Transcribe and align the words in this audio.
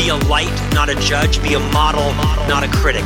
be 0.00 0.08
a 0.08 0.16
light, 0.30 0.50
not 0.72 0.88
a 0.88 0.94
judge. 0.94 1.42
Be 1.42 1.54
a 1.54 1.58
model, 1.58 2.14
not 2.48 2.64
a 2.64 2.68
critic. 2.68 3.04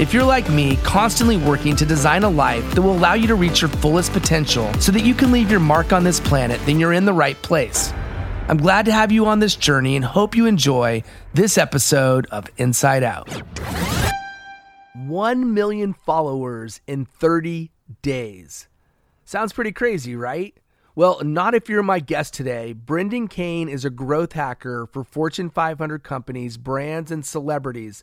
If 0.00 0.14
you're 0.14 0.22
like 0.22 0.48
me, 0.48 0.76
constantly 0.76 1.36
working 1.36 1.74
to 1.74 1.84
design 1.84 2.22
a 2.22 2.28
life 2.28 2.72
that 2.74 2.82
will 2.82 2.92
allow 2.92 3.14
you 3.14 3.26
to 3.26 3.34
reach 3.34 3.62
your 3.62 3.68
fullest 3.68 4.12
potential 4.12 4.72
so 4.74 4.92
that 4.92 5.04
you 5.04 5.12
can 5.12 5.32
leave 5.32 5.50
your 5.50 5.58
mark 5.58 5.92
on 5.92 6.04
this 6.04 6.20
planet, 6.20 6.60
then 6.64 6.78
you're 6.78 6.92
in 6.92 7.04
the 7.04 7.12
right 7.12 7.36
place. 7.42 7.92
I'm 8.48 8.58
glad 8.58 8.84
to 8.84 8.92
have 8.92 9.10
you 9.10 9.26
on 9.26 9.40
this 9.40 9.56
journey 9.56 9.96
and 9.96 10.04
hope 10.04 10.36
you 10.36 10.46
enjoy 10.46 11.02
this 11.34 11.58
episode 11.58 12.26
of 12.26 12.46
Insight 12.58 13.02
Out. 13.02 13.28
1 14.94 15.52
million 15.52 15.94
followers 15.94 16.80
in 16.86 17.06
30 17.06 17.72
days. 18.02 18.68
Sounds 19.24 19.52
pretty 19.52 19.72
crazy, 19.72 20.14
right? 20.14 20.56
Well, 20.96 21.20
not 21.22 21.54
if 21.54 21.68
you're 21.68 21.82
my 21.82 22.00
guest 22.00 22.32
today. 22.32 22.72
Brendan 22.72 23.28
Kane 23.28 23.68
is 23.68 23.84
a 23.84 23.90
growth 23.90 24.32
hacker 24.32 24.88
for 24.90 25.04
Fortune 25.04 25.50
500 25.50 26.02
companies, 26.02 26.56
brands, 26.56 27.10
and 27.10 27.24
celebrities. 27.24 28.02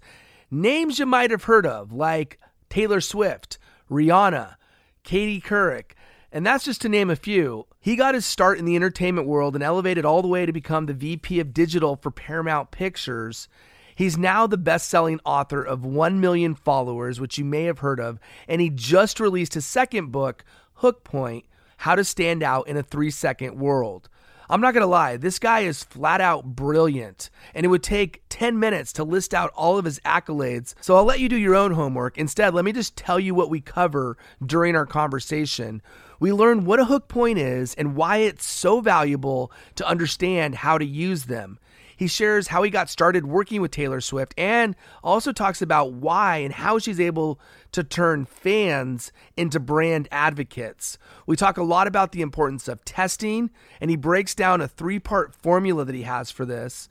Names 0.51 0.99
you 0.99 1.07
might 1.07 1.31
have 1.31 1.45
heard 1.45 1.65
of, 1.65 1.91
like 1.91 2.39
Taylor 2.69 3.01
Swift, 3.01 3.57
Rihanna, 3.89 4.57
Katie 5.01 5.41
Couric, 5.41 5.93
and 6.31 6.45
that's 6.45 6.65
just 6.65 6.81
to 6.81 6.89
name 6.89 7.09
a 7.09 7.15
few. 7.15 7.65
He 7.79 7.95
got 7.95 8.13
his 8.13 8.27
start 8.27 8.59
in 8.59 8.65
the 8.65 8.75
entertainment 8.75 9.27
world 9.27 9.55
and 9.55 9.63
elevated 9.63 10.05
all 10.05 10.21
the 10.21 10.27
way 10.27 10.45
to 10.45 10.53
become 10.53 10.85
the 10.85 10.93
VP 10.93 11.39
of 11.39 11.51
digital 11.51 11.95
for 11.95 12.11
Paramount 12.11 12.69
Pictures. 12.69 13.47
He's 13.95 14.19
now 14.19 14.45
the 14.45 14.55
best 14.55 14.87
selling 14.87 15.19
author 15.25 15.63
of 15.63 15.83
1 15.83 16.21
Million 16.21 16.53
Followers, 16.53 17.19
which 17.19 17.39
you 17.39 17.45
may 17.45 17.63
have 17.63 17.79
heard 17.79 17.99
of, 17.99 18.19
and 18.47 18.61
he 18.61 18.69
just 18.69 19.19
released 19.19 19.55
his 19.55 19.65
second 19.65 20.11
book, 20.11 20.45
Hook 20.75 21.03
Point 21.03 21.45
How 21.83 21.95
to 21.95 22.05
Stand 22.05 22.43
Out 22.43 22.69
in 22.69 22.77
a 22.77 22.81
Three 22.81 23.11
Second 23.11 23.59
World. 23.59 24.07
I'm 24.49 24.61
not 24.61 24.73
going 24.73 24.83
to 24.83 24.87
lie, 24.87 25.17
this 25.17 25.37
guy 25.37 25.61
is 25.61 25.83
flat 25.83 26.21
out 26.21 26.45
brilliant, 26.45 27.29
and 27.53 27.65
it 27.65 27.67
would 27.67 27.83
take 27.83 28.21
10 28.29 28.57
minutes 28.57 28.93
to 28.93 29.03
list 29.03 29.33
out 29.33 29.51
all 29.53 29.77
of 29.77 29.83
his 29.83 29.99
accolades. 30.05 30.75
So 30.79 30.95
I'll 30.95 31.03
let 31.03 31.19
you 31.19 31.27
do 31.27 31.35
your 31.35 31.55
own 31.55 31.73
homework. 31.73 32.17
Instead, 32.17 32.53
let 32.53 32.63
me 32.63 32.71
just 32.71 32.95
tell 32.95 33.19
you 33.19 33.35
what 33.35 33.49
we 33.49 33.59
cover 33.59 34.17
during 34.45 34.77
our 34.77 34.85
conversation. 34.85 35.81
We 36.21 36.31
learn 36.31 36.63
what 36.63 36.79
a 36.79 36.85
hook 36.85 37.09
point 37.09 37.37
is 37.37 37.73
and 37.73 37.97
why 37.97 38.19
it's 38.19 38.45
so 38.45 38.79
valuable 38.79 39.51
to 39.75 39.85
understand 39.85 40.55
how 40.55 40.77
to 40.77 40.85
use 40.85 41.25
them. 41.25 41.59
He 41.95 42.07
shares 42.07 42.47
how 42.47 42.63
he 42.63 42.69
got 42.69 42.89
started 42.89 43.25
working 43.25 43.61
with 43.61 43.71
Taylor 43.71 44.01
Swift 44.01 44.33
and 44.37 44.75
also 45.03 45.31
talks 45.31 45.61
about 45.61 45.93
why 45.93 46.37
and 46.37 46.53
how 46.53 46.79
she's 46.79 46.99
able 46.99 47.39
to 47.71 47.83
turn 47.83 48.25
fans 48.25 49.11
into 49.37 49.59
brand 49.59 50.07
advocates. 50.11 50.97
We 51.25 51.35
talk 51.35 51.57
a 51.57 51.63
lot 51.63 51.87
about 51.87 52.11
the 52.11 52.21
importance 52.21 52.67
of 52.67 52.83
testing, 52.85 53.49
and 53.81 53.89
he 53.89 53.97
breaks 53.97 54.35
down 54.35 54.61
a 54.61 54.67
three 54.67 54.99
part 54.99 55.35
formula 55.35 55.85
that 55.85 55.95
he 55.95 56.03
has 56.03 56.31
for 56.31 56.45
this. 56.45 56.89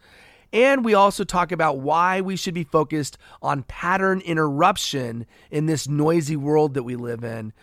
And 0.52 0.84
we 0.84 0.92
also 0.92 1.24
talk 1.24 1.50
about 1.50 1.78
why 1.78 2.20
we 2.20 2.36
should 2.36 2.52
be 2.52 2.64
focused 2.64 3.16
on 3.40 3.62
pattern 3.62 4.20
interruption 4.20 5.26
in 5.50 5.66
this 5.66 5.88
noisy 5.88 6.36
world 6.36 6.74
that 6.74 6.82
we 6.82 6.94
live 6.94 7.24
in. 7.24 7.54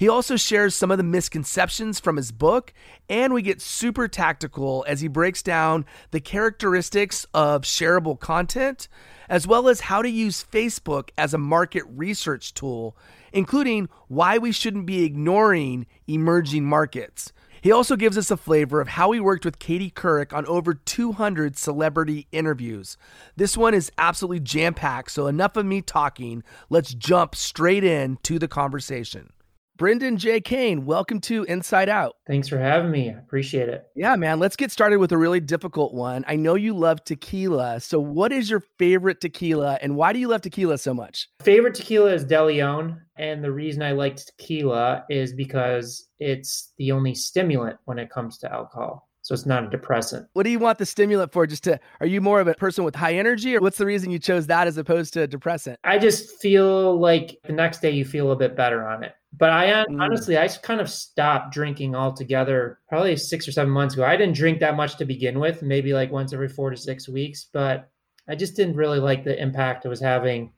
He 0.00 0.08
also 0.08 0.36
shares 0.36 0.74
some 0.74 0.90
of 0.90 0.96
the 0.96 1.04
misconceptions 1.04 2.00
from 2.00 2.16
his 2.16 2.32
book, 2.32 2.72
and 3.10 3.34
we 3.34 3.42
get 3.42 3.60
super 3.60 4.08
tactical 4.08 4.82
as 4.88 5.02
he 5.02 5.08
breaks 5.08 5.42
down 5.42 5.84
the 6.10 6.20
characteristics 6.20 7.26
of 7.34 7.64
shareable 7.64 8.18
content, 8.18 8.88
as 9.28 9.46
well 9.46 9.68
as 9.68 9.80
how 9.80 10.00
to 10.00 10.08
use 10.08 10.42
Facebook 10.42 11.10
as 11.18 11.34
a 11.34 11.38
market 11.38 11.84
research 11.86 12.54
tool, 12.54 12.96
including 13.34 13.90
why 14.08 14.38
we 14.38 14.52
shouldn't 14.52 14.86
be 14.86 15.04
ignoring 15.04 15.84
emerging 16.06 16.64
markets. 16.64 17.34
He 17.60 17.70
also 17.70 17.94
gives 17.94 18.16
us 18.16 18.30
a 18.30 18.38
flavor 18.38 18.80
of 18.80 18.88
how 18.88 19.12
he 19.12 19.20
worked 19.20 19.44
with 19.44 19.58
Katie 19.58 19.90
Couric 19.90 20.32
on 20.32 20.46
over 20.46 20.72
200 20.72 21.58
celebrity 21.58 22.26
interviews. 22.32 22.96
This 23.36 23.54
one 23.54 23.74
is 23.74 23.92
absolutely 23.98 24.40
jam 24.40 24.72
packed, 24.72 25.10
so 25.10 25.26
enough 25.26 25.58
of 25.58 25.66
me 25.66 25.82
talking. 25.82 26.42
Let's 26.70 26.94
jump 26.94 27.34
straight 27.34 27.84
in 27.84 28.16
to 28.22 28.38
the 28.38 28.48
conversation. 28.48 29.34
Brendan 29.80 30.18
J. 30.18 30.42
Kane, 30.42 30.84
welcome 30.84 31.22
to 31.22 31.46
Insight 31.46 31.88
Out. 31.88 32.16
Thanks 32.26 32.48
for 32.48 32.58
having 32.58 32.90
me. 32.90 33.08
I 33.08 33.14
appreciate 33.14 33.70
it. 33.70 33.86
Yeah, 33.96 34.14
man. 34.14 34.38
Let's 34.38 34.54
get 34.54 34.70
started 34.70 34.98
with 34.98 35.10
a 35.10 35.16
really 35.16 35.40
difficult 35.40 35.94
one. 35.94 36.22
I 36.28 36.36
know 36.36 36.54
you 36.54 36.76
love 36.76 37.02
tequila. 37.02 37.80
So, 37.80 37.98
what 37.98 38.30
is 38.30 38.50
your 38.50 38.62
favorite 38.78 39.22
tequila 39.22 39.78
and 39.80 39.96
why 39.96 40.12
do 40.12 40.18
you 40.18 40.28
love 40.28 40.42
tequila 40.42 40.76
so 40.76 40.92
much? 40.92 41.30
Favorite 41.40 41.74
tequila 41.74 42.12
is 42.12 42.24
De 42.24 42.44
Leon. 42.44 43.00
And 43.16 43.42
the 43.42 43.52
reason 43.52 43.82
I 43.82 43.92
like 43.92 44.16
tequila 44.16 45.04
is 45.08 45.32
because 45.32 46.08
it's 46.18 46.74
the 46.76 46.92
only 46.92 47.14
stimulant 47.14 47.78
when 47.86 47.98
it 47.98 48.10
comes 48.10 48.36
to 48.38 48.52
alcohol. 48.52 49.08
So 49.22 49.34
it's 49.34 49.46
not 49.46 49.64
a 49.64 49.68
depressant. 49.68 50.26
What 50.32 50.44
do 50.44 50.50
you 50.50 50.58
want 50.58 50.78
the 50.78 50.86
stimulant 50.86 51.32
for? 51.32 51.46
Just 51.46 51.64
to, 51.64 51.78
are 52.00 52.06
you 52.06 52.20
more 52.20 52.40
of 52.40 52.48
a 52.48 52.54
person 52.54 52.84
with 52.84 52.96
high 52.96 53.14
energy 53.14 53.54
or 53.54 53.60
what's 53.60 53.78
the 53.78 53.86
reason 53.86 54.10
you 54.10 54.18
chose 54.18 54.46
that 54.46 54.66
as 54.66 54.78
opposed 54.78 55.12
to 55.14 55.22
a 55.22 55.26
depressant? 55.26 55.78
I 55.84 55.98
just 55.98 56.40
feel 56.40 56.98
like 56.98 57.38
the 57.44 57.52
next 57.52 57.82
day 57.82 57.90
you 57.90 58.04
feel 58.04 58.32
a 58.32 58.36
bit 58.36 58.56
better 58.56 58.86
on 58.86 59.04
it. 59.04 59.14
But 59.36 59.50
I 59.50 59.66
mm. 59.66 60.00
honestly, 60.00 60.38
I 60.38 60.48
kind 60.48 60.80
of 60.80 60.90
stopped 60.90 61.52
drinking 61.52 61.94
altogether 61.94 62.78
probably 62.88 63.16
six 63.16 63.46
or 63.46 63.52
seven 63.52 63.72
months 63.72 63.94
ago. 63.94 64.04
I 64.04 64.16
didn't 64.16 64.36
drink 64.36 64.58
that 64.60 64.76
much 64.76 64.96
to 64.96 65.04
begin 65.04 65.38
with, 65.38 65.62
maybe 65.62 65.92
like 65.92 66.10
once 66.10 66.32
every 66.32 66.48
four 66.48 66.70
to 66.70 66.76
six 66.76 67.08
weeks, 67.08 67.46
but 67.52 67.90
I 68.28 68.34
just 68.34 68.56
didn't 68.56 68.76
really 68.76 68.98
like 68.98 69.24
the 69.24 69.40
impact 69.40 69.84
it 69.84 69.88
was 69.88 70.00
having 70.00 70.52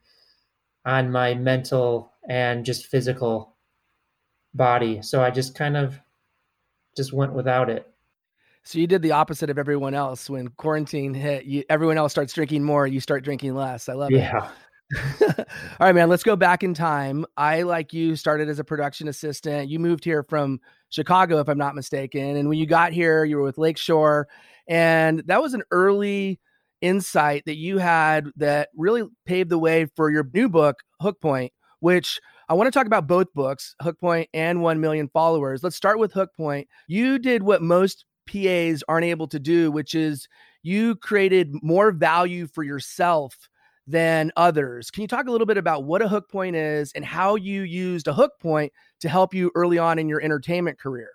on 0.85 1.11
my 1.11 1.35
mental 1.35 2.13
and 2.29 2.65
just 2.65 2.87
physical 2.87 3.57
body. 4.55 5.03
So 5.03 5.23
I 5.23 5.31
just 5.31 5.55
kind 5.55 5.77
of 5.77 5.99
just 6.97 7.13
went 7.13 7.35
without 7.35 7.71
it. 7.71 7.92
So 8.65 8.79
you 8.79 8.87
did 8.87 9.03
the 9.03 9.13
opposite 9.13 9.51
of 9.51 9.59
everyone 9.59 9.95
else. 9.95 10.31
When 10.31 10.49
quarantine 10.49 11.15
hit, 11.15 11.45
you, 11.45 11.65
everyone 11.69 11.99
else 11.99 12.13
starts 12.13 12.33
drinking 12.33 12.63
more, 12.63 12.87
you 12.87 13.01
start 13.01 13.25
drinking 13.25 13.55
less. 13.55 13.89
I 13.89 13.95
love 13.95 14.11
yeah. 14.11 14.19
it. 14.19 14.33
Yeah. 14.35 14.51
All 15.29 15.45
right, 15.81 15.95
man, 15.95 16.09
let's 16.09 16.23
go 16.23 16.37
back 16.37 16.63
in 16.63 16.75
time. 16.75 17.25
I, 17.37 17.63
like 17.63 17.93
you, 17.93 18.15
started 18.15 18.49
as 18.49 18.59
a 18.59 18.65
production 18.65 19.09
assistant. 19.09 19.69
You 19.69 19.79
moved 19.79 20.05
here 20.05 20.23
from 20.23 20.61
Chicago, 20.91 21.41
if 21.41 21.49
I'm 21.49 21.59
not 21.59 21.75
mistaken. 21.75 22.37
And 22.37 22.49
when 22.49 22.59
you 22.59 22.67
got 22.67 22.93
here, 22.93 23.25
you 23.25 23.37
were 23.37 23.43
with 23.43 23.59
Lakeshore. 23.59 24.29
And 24.69 25.23
that 25.27 25.43
was 25.43 25.55
an 25.55 25.63
early 25.71 26.39
insight 26.83 27.45
that 27.47 27.57
you 27.57 27.79
had 27.79 28.29
that 28.37 28.69
really 28.77 29.05
paved 29.25 29.51
the 29.51 29.59
way 29.59 29.87
for 29.97 30.11
your 30.11 30.29
new 30.35 30.49
book, 30.49 30.81
Hook 31.01 31.21
Point, 31.21 31.53
which 31.81 32.21
I 32.49 32.55
want 32.55 32.67
to 32.67 32.77
talk 32.77 32.87
about 32.87 33.07
both 33.07 33.33
books, 33.33 33.75
Hook 33.81 33.99
Point 33.99 34.29
and 34.35 34.61
1 34.61 34.81
Million 34.81 35.09
Followers. 35.09 35.63
Let's 35.63 35.77
start 35.77 35.99
with 35.99 36.13
Hook 36.13 36.31
Point. 36.37 36.69
You 36.87 37.19
did 37.19 37.43
what 37.43 37.63
most 37.63 38.05
PAs 38.27 38.83
aren't 38.89 39.05
able 39.05 39.29
to 39.29 39.39
do, 39.39 39.71
which 39.71 39.95
is 39.95 40.29
you 40.63 40.97
created 40.97 41.55
more 41.63 41.91
value 41.91 42.47
for 42.47 42.63
yourself 42.63 43.49
than 43.87 44.31
others. 44.37 44.91
Can 44.91 45.03
you 45.03 45.09
talk 45.09 45.27
a 45.27 45.31
little 45.31 45.47
bit 45.47 45.59
about 45.59 45.85
what 45.85 46.03
a 46.03 46.09
hook 46.09 46.31
point 46.31 46.57
is 46.57 46.93
and 46.95 47.05
how 47.05 47.35
you 47.35 47.63
used 47.63 48.07
a 48.07 48.13
hook 48.13 48.33
point 48.41 48.73
to 49.01 49.09
help 49.09 49.35
you 49.35 49.51
early 49.55 49.79
on 49.79 49.99
in 49.99 50.09
your 50.09 50.23
entertainment 50.23 50.79
career? 50.79 51.11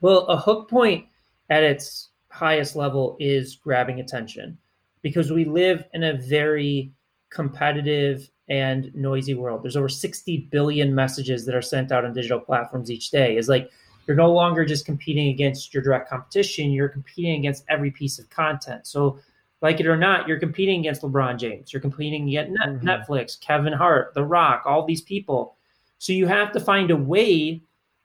Well, 0.00 0.26
a 0.26 0.36
hook 0.36 0.68
point 0.68 1.06
at 1.48 1.62
its 1.62 2.10
highest 2.30 2.76
level 2.76 3.16
is 3.20 3.56
grabbing 3.56 4.00
attention 4.00 4.58
because 5.02 5.30
we 5.30 5.44
live 5.44 5.84
in 5.94 6.02
a 6.02 6.18
very 6.18 6.92
competitive 7.30 8.28
and 8.48 8.94
noisy 8.94 9.34
world. 9.34 9.62
There's 9.62 9.76
over 9.76 9.88
60 9.88 10.48
billion 10.50 10.94
messages 10.94 11.46
that 11.46 11.54
are 11.54 11.62
sent 11.62 11.90
out 11.90 12.04
on 12.04 12.12
digital 12.12 12.40
platforms 12.40 12.90
each 12.90 13.10
day. 13.10 13.36
Is 13.36 13.48
like 13.48 13.70
you're 14.06 14.16
no 14.16 14.32
longer 14.32 14.64
just 14.64 14.86
competing 14.86 15.28
against 15.28 15.72
your 15.72 15.82
direct 15.82 16.08
competition, 16.08 16.72
you're 16.72 16.88
competing 16.88 17.38
against 17.38 17.64
every 17.68 17.90
piece 17.90 18.18
of 18.18 18.28
content. 18.30 18.86
So 18.86 19.18
like 19.62 19.80
it 19.80 19.86
or 19.86 19.96
not, 19.96 20.28
you're 20.28 20.38
competing 20.38 20.80
against 20.80 21.02
LeBron 21.02 21.38
James. 21.38 21.72
You're 21.72 21.80
competing 21.80 22.28
against 22.28 22.60
mm-hmm. 22.60 22.86
Netflix, 22.86 23.40
Kevin 23.40 23.72
Hart, 23.72 24.12
The 24.14 24.24
Rock, 24.24 24.64
all 24.66 24.84
these 24.84 25.00
people. 25.00 25.56
So 25.98 26.12
you 26.12 26.26
have 26.26 26.52
to 26.52 26.60
find 26.60 26.90
a 26.90 26.96
way 26.96 27.62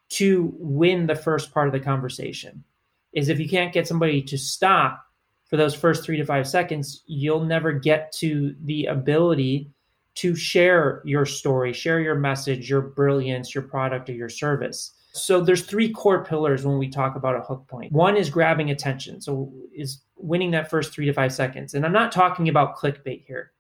to 0.09 0.53
win 0.57 1.05
the 1.05 1.15
first 1.15 1.53
part 1.53 1.67
of 1.67 1.73
the 1.73 1.79
conversation. 1.79 2.63
Is 3.11 3.27
if 3.27 3.39
you 3.39 3.49
can't 3.49 3.73
get 3.73 3.87
somebody 3.87 4.21
to 4.21 4.37
stop 4.37 5.05
for 5.47 5.57
those 5.57 5.75
first 5.75 6.05
three 6.05 6.17
to 6.17 6.25
five 6.25 6.47
seconds, 6.47 7.03
you'll 7.07 7.43
never 7.43 7.71
get 7.71 8.11
to 8.13 8.55
the 8.63 8.85
ability 8.85 9.69
to 10.15 10.35
share 10.35 11.01
your 11.05 11.25
story, 11.25 11.73
share 11.73 11.99
your 11.99 12.15
message, 12.15 12.69
your 12.69 12.81
brilliance, 12.81 13.53
your 13.53 13.63
product, 13.63 14.09
or 14.09 14.13
your 14.13 14.29
service. 14.29 14.91
So 15.11 15.41
there's 15.41 15.63
three 15.63 15.91
core 15.91 16.23
pillars 16.23 16.65
when 16.65 16.77
we 16.77 16.89
talk 16.89 17.15
about 17.15 17.35
a 17.35 17.41
hook 17.41 17.67
point. 17.67 17.91
One 17.91 18.15
is 18.15 18.29
grabbing 18.29 18.71
attention. 18.71 19.21
So 19.21 19.51
is 19.73 20.03
winning 20.15 20.51
that 20.51 20.69
first 20.69 20.94
3 20.94 21.06
to 21.06 21.13
5 21.13 21.33
seconds. 21.33 21.73
And 21.73 21.85
I'm 21.85 21.91
not 21.91 22.11
talking 22.11 22.50
about 22.50 22.77
clickbait 22.77 23.25
here 23.25 23.51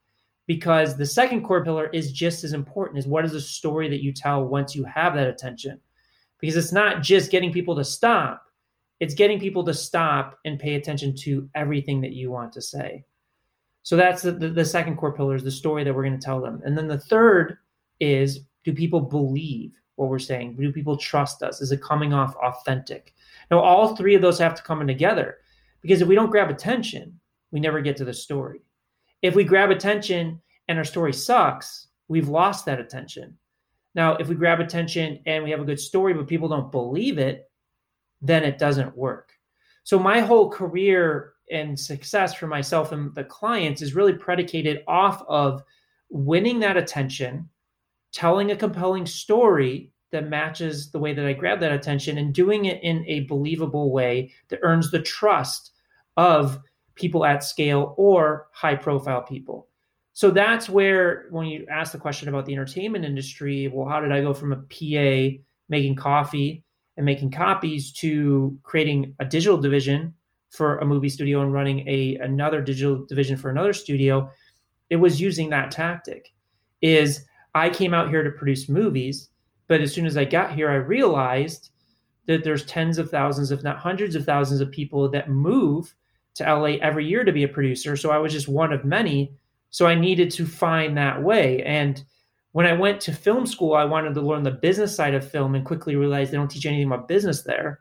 because 0.45 0.97
the 0.97 1.05
second 1.05 1.43
core 1.43 1.63
pillar 1.63 1.87
is 1.87 2.11
just 2.11 2.43
as 2.43 2.53
important 2.53 2.97
as 2.97 3.07
what 3.07 3.25
is 3.25 3.31
the 3.31 3.41
story 3.41 3.89
that 3.89 4.03
you 4.03 4.11
tell 4.11 4.45
once 4.45 4.75
you 4.75 4.83
have 4.83 5.15
that 5.15 5.27
attention. 5.27 5.79
Because 6.39 6.55
it's 6.55 6.71
not 6.71 7.01
just 7.01 7.31
getting 7.31 7.51
people 7.51 7.75
to 7.75 7.83
stop, 7.83 8.43
it's 8.99 9.13
getting 9.13 9.39
people 9.39 9.63
to 9.65 9.73
stop 9.73 10.37
and 10.45 10.59
pay 10.59 10.75
attention 10.75 11.15
to 11.17 11.49
everything 11.55 12.01
that 12.01 12.13
you 12.13 12.31
want 12.31 12.53
to 12.53 12.61
say. 12.61 13.03
So 13.83 13.95
that's 13.95 14.21
the, 14.21 14.31
the, 14.31 14.49
the 14.49 14.65
second 14.65 14.97
core 14.97 15.13
pillar 15.13 15.35
is 15.35 15.43
the 15.43 15.51
story 15.51 15.83
that 15.83 15.93
we're 15.93 16.03
going 16.03 16.19
to 16.19 16.25
tell 16.25 16.41
them. 16.41 16.61
And 16.63 16.77
then 16.77 16.87
the 16.87 16.99
third 16.99 17.57
is 17.99 18.41
do 18.63 18.73
people 18.73 19.01
believe 19.01 19.71
what 19.99 20.09
we're 20.09 20.17
saying? 20.17 20.55
Do 20.55 20.71
people 20.71 20.95
trust 20.95 21.43
us? 21.43 21.59
Is 21.61 21.73
it 21.73 21.81
coming 21.81 22.13
off 22.13 22.35
authentic? 22.37 23.13
Now, 23.51 23.59
all 23.59 23.95
three 23.95 24.15
of 24.15 24.21
those 24.21 24.39
have 24.39 24.55
to 24.55 24.63
come 24.63 24.79
in 24.79 24.87
together 24.87 25.39
because 25.81 26.01
if 26.01 26.07
we 26.07 26.15
don't 26.15 26.31
grab 26.31 26.49
attention, 26.49 27.19
we 27.51 27.59
never 27.59 27.81
get 27.81 27.97
to 27.97 28.05
the 28.05 28.13
story. 28.13 28.61
If 29.21 29.35
we 29.35 29.43
grab 29.43 29.71
attention 29.71 30.39
and 30.69 30.77
our 30.77 30.85
story 30.85 31.11
sucks, 31.11 31.87
we've 32.07 32.29
lost 32.29 32.65
that 32.65 32.79
attention. 32.79 33.37
Now, 33.93 34.15
if 34.15 34.29
we 34.29 34.35
grab 34.35 34.61
attention 34.61 35.19
and 35.25 35.43
we 35.43 35.51
have 35.51 35.59
a 35.59 35.65
good 35.65 35.79
story, 35.79 36.13
but 36.13 36.27
people 36.27 36.47
don't 36.47 36.71
believe 36.71 37.17
it, 37.17 37.51
then 38.21 38.45
it 38.45 38.57
doesn't 38.57 38.95
work. 38.95 39.33
So, 39.83 39.99
my 39.99 40.21
whole 40.21 40.49
career 40.49 41.33
and 41.51 41.77
success 41.77 42.33
for 42.33 42.47
myself 42.47 42.93
and 42.93 43.13
the 43.15 43.23
clients 43.23 43.81
is 43.81 43.95
really 43.95 44.13
predicated 44.13 44.83
off 44.87 45.23
of 45.27 45.63
winning 46.09 46.59
that 46.59 46.77
attention 46.77 47.49
telling 48.11 48.51
a 48.51 48.55
compelling 48.55 49.05
story 49.05 49.91
that 50.11 50.29
matches 50.29 50.91
the 50.91 50.99
way 50.99 51.13
that 51.13 51.25
I 51.25 51.33
grab 51.33 51.59
that 51.59 51.71
attention 51.71 52.17
and 52.17 52.33
doing 52.33 52.65
it 52.65 52.81
in 52.83 53.05
a 53.07 53.21
believable 53.21 53.91
way 53.91 54.31
that 54.49 54.59
earns 54.63 54.91
the 54.91 55.01
trust 55.01 55.71
of 56.17 56.59
people 56.95 57.25
at 57.25 57.43
scale 57.43 57.93
or 57.97 58.47
high 58.51 58.75
profile 58.75 59.21
people. 59.21 59.67
So 60.13 60.31
that's 60.31 60.67
where, 60.67 61.27
when 61.29 61.45
you 61.45 61.65
ask 61.71 61.91
the 61.91 61.97
question 61.97 62.27
about 62.27 62.45
the 62.45 62.53
entertainment 62.53 63.05
industry, 63.05 63.69
well, 63.69 63.87
how 63.87 64.01
did 64.01 64.11
I 64.11 64.21
go 64.21 64.33
from 64.33 64.51
a 64.51 64.57
PA 64.57 65.37
making 65.69 65.95
coffee 65.95 66.65
and 66.97 67.05
making 67.05 67.31
copies 67.31 67.93
to 67.93 68.57
creating 68.63 69.15
a 69.19 69.25
digital 69.25 69.57
division 69.57 70.13
for 70.49 70.79
a 70.79 70.85
movie 70.85 71.07
studio 71.07 71.41
and 71.41 71.53
running 71.53 71.87
a 71.87 72.15
another 72.15 72.61
digital 72.61 73.05
division 73.05 73.37
for 73.37 73.49
another 73.49 73.71
studio? 73.71 74.29
It 74.89 74.97
was 74.97 75.21
using 75.21 75.51
that 75.51 75.71
tactic. 75.71 76.33
Is 76.81 77.25
I 77.59 77.69
came 77.69 77.93
out 77.93 78.09
here 78.09 78.23
to 78.23 78.31
produce 78.31 78.69
movies, 78.69 79.29
but 79.67 79.81
as 79.81 79.93
soon 79.93 80.05
as 80.05 80.17
I 80.17 80.25
got 80.25 80.53
here, 80.53 80.69
I 80.69 80.75
realized 80.75 81.71
that 82.25 82.43
there's 82.43 82.65
tens 82.65 82.97
of 82.97 83.09
thousands, 83.09 83.51
if 83.51 83.63
not 83.63 83.77
hundreds 83.77 84.15
of 84.15 84.25
thousands 84.25 84.61
of 84.61 84.71
people 84.71 85.09
that 85.09 85.29
move 85.29 85.93
to 86.35 86.43
LA 86.43 86.77
every 86.81 87.07
year 87.07 87.23
to 87.23 87.31
be 87.31 87.43
a 87.43 87.47
producer. 87.47 87.97
So 87.97 88.11
I 88.11 88.17
was 88.17 88.31
just 88.31 88.47
one 88.47 88.71
of 88.71 88.85
many. 88.85 89.33
So 89.71 89.85
I 89.85 89.95
needed 89.95 90.31
to 90.31 90.45
find 90.45 90.97
that 90.97 91.21
way. 91.21 91.61
And 91.63 92.03
when 92.53 92.65
I 92.65 92.73
went 92.73 93.01
to 93.01 93.13
film 93.13 93.45
school, 93.45 93.73
I 93.73 93.85
wanted 93.85 94.13
to 94.13 94.21
learn 94.21 94.43
the 94.43 94.51
business 94.51 94.95
side 94.95 95.13
of 95.13 95.29
film 95.29 95.53
and 95.53 95.65
quickly 95.65 95.95
realized 95.95 96.31
they 96.31 96.37
don't 96.37 96.49
teach 96.49 96.65
anything 96.65 96.87
about 96.87 97.07
business 97.07 97.43
there. 97.43 97.79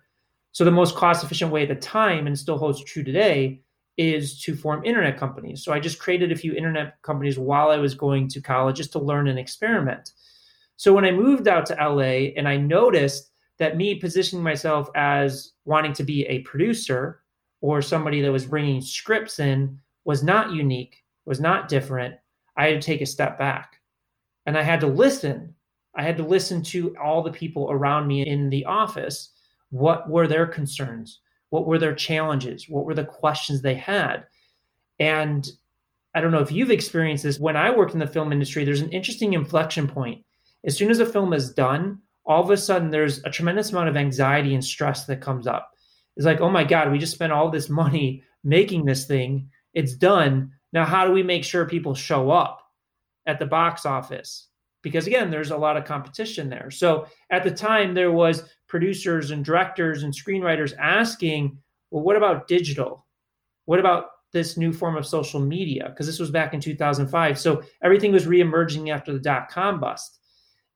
So 0.53 0.65
the 0.65 0.71
most 0.71 0.97
cost 0.97 1.25
efficient 1.25 1.53
way 1.53 1.63
at 1.63 1.69
the 1.69 1.77
time, 1.77 2.27
and 2.27 2.39
still 2.39 2.59
holds 2.59 2.83
true 2.83 3.05
today, 3.05 3.63
is 3.99 4.41
to 4.43 4.55
form 4.55 4.85
internet 4.85 5.19
companies. 5.19 5.65
So 5.65 5.73
I 5.73 5.81
just 5.81 5.99
created 5.99 6.31
a 6.31 6.37
few 6.37 6.55
internet 6.55 7.03
companies 7.03 7.39
while 7.39 7.71
I 7.71 7.77
was 7.77 7.95
going 7.95 8.29
to 8.29 8.41
college 8.41 8.77
just 8.77 8.93
to 8.93 9.01
learn 9.01 9.27
and 9.27 9.39
experiment. 9.39 10.13
So 10.77 10.95
when 10.95 11.05
I 11.05 11.11
moved 11.11 11.49
out 11.49 11.67
to 11.67 11.75
LA 11.75 12.31
and 12.37 12.49
I 12.49 12.57
noticed 12.57 13.33
that 13.59 13.77
me 13.77 13.97
positioning 13.97 14.45
myself 14.45 14.89
as 14.95 15.53
wanting 15.65 15.93
to 15.95 16.05
be 16.05 16.25
a 16.27 16.39
producer 16.41 17.23
or 17.61 17.83
somebody 17.83 18.21
that 18.23 18.31
was 18.31 18.47
bringing 18.47 18.81
scripts 18.81 19.41
in 19.41 19.81
was 20.05 20.23
not 20.23 20.53
unique, 20.53 21.03
was 21.27 21.41
not 21.41 21.69
different, 21.69 22.15
I 22.57 22.69
had 22.69 22.81
to 22.81 22.87
take 22.87 23.01
a 23.01 23.07
step 23.07 23.37
back. 23.37 23.81
And 24.47 24.57
I 24.57 24.63
had 24.63 24.81
to 24.81 24.87
listen. 24.87 25.55
I 25.97 26.03
had 26.05 26.17
to 26.19 26.23
listen 26.23 26.63
to 26.63 26.97
all 27.03 27.23
the 27.23 27.33
people 27.33 27.69
around 27.69 28.07
me 28.07 28.25
in 28.25 28.49
the 28.49 28.65
office. 28.65 29.31
What 29.71 30.09
were 30.09 30.29
their 30.29 30.47
concerns? 30.47 31.21
What 31.51 31.67
were 31.67 31.79
their 31.79 31.95
challenges? 31.95 32.69
What 32.69 32.85
were 32.85 32.95
the 32.95 33.05
questions 33.05 33.63
they 33.63 33.75
had? 33.75 34.25
And 34.99 35.49
I 36.15 36.21
don't 36.21 36.33
know 36.33 36.41
if 36.41 36.53
you've 36.53 36.71
experienced 36.71 37.25
this. 37.25 37.39
When 37.39 37.57
I 37.57 37.75
worked 37.75 37.93
in 37.93 38.01
the 38.01 38.07
film 38.07 38.33
industry, 38.33 38.65
there's 38.65 38.81
an 38.81 38.91
interesting 38.91 39.35
inflection 39.35 39.87
point. 39.87 40.25
As 40.65 40.77
soon 40.77 40.91
as 40.91 40.99
a 40.99 41.07
film 41.07 41.33
is 41.33 41.53
done, 41.53 42.01
all 42.27 42.43
of 42.43 42.51
a 42.51 42.57
sudden 42.57 42.91
there's 42.91 43.23
a 43.25 43.31
tremendous 43.31 43.71
amount 43.71 43.89
of 43.89 43.97
anxiety 43.97 44.55
and 44.55 44.65
stress 44.65 45.05
that 45.07 45.21
comes 45.21 45.47
up. 45.47 45.73
It's 46.17 46.27
like, 46.27 46.41
oh 46.41 46.51
my 46.51 46.65
God, 46.65 46.91
we 46.91 46.99
just 46.99 47.15
spent 47.15 47.33
all 47.33 47.51
this 47.51 47.69
money 47.69 48.23
making 48.43 48.85
this 48.85 49.07
thing. 49.07 49.49
It's 49.73 49.95
done. 49.95 50.53
Now, 50.73 50.85
how 50.85 51.07
do 51.07 51.13
we 51.13 51.23
make 51.23 51.45
sure 51.45 51.65
people 51.65 51.95
show 51.95 52.31
up 52.31 52.61
at 53.27 53.39
the 53.39 53.47
box 53.47 53.87
office? 53.87 54.49
Because 54.83 55.07
again, 55.07 55.31
there's 55.31 55.51
a 55.51 55.57
lot 55.57 55.77
of 55.77 55.85
competition 55.85 56.49
there. 56.49 56.71
So 56.71 57.07
at 57.31 57.45
the 57.45 57.51
time, 57.51 57.95
there 57.95 58.13
was 58.13 58.45
producers 58.69 59.31
and 59.31 59.45
directors 59.45 60.03
and 60.03 60.13
screenwriters 60.13 60.77
asking, 60.79 61.59
well, 61.91 62.03
what 62.03 62.17
about 62.17 62.47
digital? 62.47 63.07
What 63.65 63.81
about 63.81 64.11
this 64.33 64.57
new 64.57 64.73
form 64.73 64.97
of 64.97 65.07
social 65.07 65.41
media? 65.41 65.89
Because 65.89 66.07
this 66.07 66.19
was 66.19 66.31
back 66.31 66.55
in 66.55 66.61
2005. 66.61 67.39
So 67.39 67.63
everything 67.83 68.13
was 68.13 68.27
reemerging 68.27 68.91
after 68.91 69.13
the 69.13 69.19
dot 69.19 69.49
com 69.51 69.81
bust. 69.81 70.21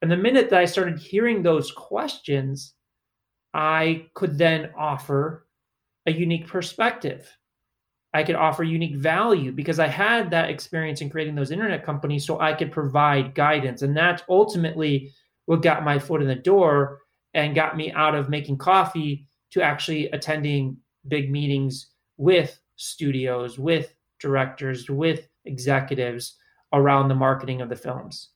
And 0.00 0.10
the 0.10 0.16
minute 0.16 0.50
that 0.50 0.58
I 0.58 0.64
started 0.64 0.98
hearing 0.98 1.42
those 1.42 1.70
questions, 1.70 2.74
I 3.54 4.06
could 4.14 4.36
then 4.36 4.70
offer 4.76 5.46
a 6.06 6.12
unique 6.12 6.46
perspective. 6.46 7.28
I 8.14 8.24
could 8.24 8.34
offer 8.34 8.64
unique 8.64 8.96
value 8.96 9.52
because 9.52 9.78
I 9.78 9.86
had 9.86 10.30
that 10.30 10.50
experience 10.50 11.00
in 11.00 11.08
creating 11.08 11.34
those 11.34 11.50
internet 11.50 11.84
companies 11.84 12.26
so 12.26 12.40
I 12.40 12.52
could 12.52 12.72
provide 12.72 13.34
guidance. 13.34 13.82
And 13.82 13.96
that's 13.96 14.22
ultimately 14.28 15.12
what 15.46 15.62
got 15.62 15.84
my 15.84 15.98
foot 15.98 16.20
in 16.20 16.28
the 16.28 16.34
door 16.34 17.01
and 17.34 17.54
got 17.54 17.76
me 17.76 17.92
out 17.92 18.14
of 18.14 18.28
making 18.28 18.58
coffee 18.58 19.26
to 19.50 19.62
actually 19.62 20.10
attending 20.10 20.76
big 21.08 21.30
meetings 21.30 21.88
with 22.16 22.58
studios, 22.76 23.58
with 23.58 23.94
directors, 24.20 24.88
with 24.88 25.28
executives 25.44 26.36
around 26.72 27.08
the 27.08 27.14
marketing 27.14 27.60
of 27.60 27.68
the 27.68 27.76
films. 27.76 28.30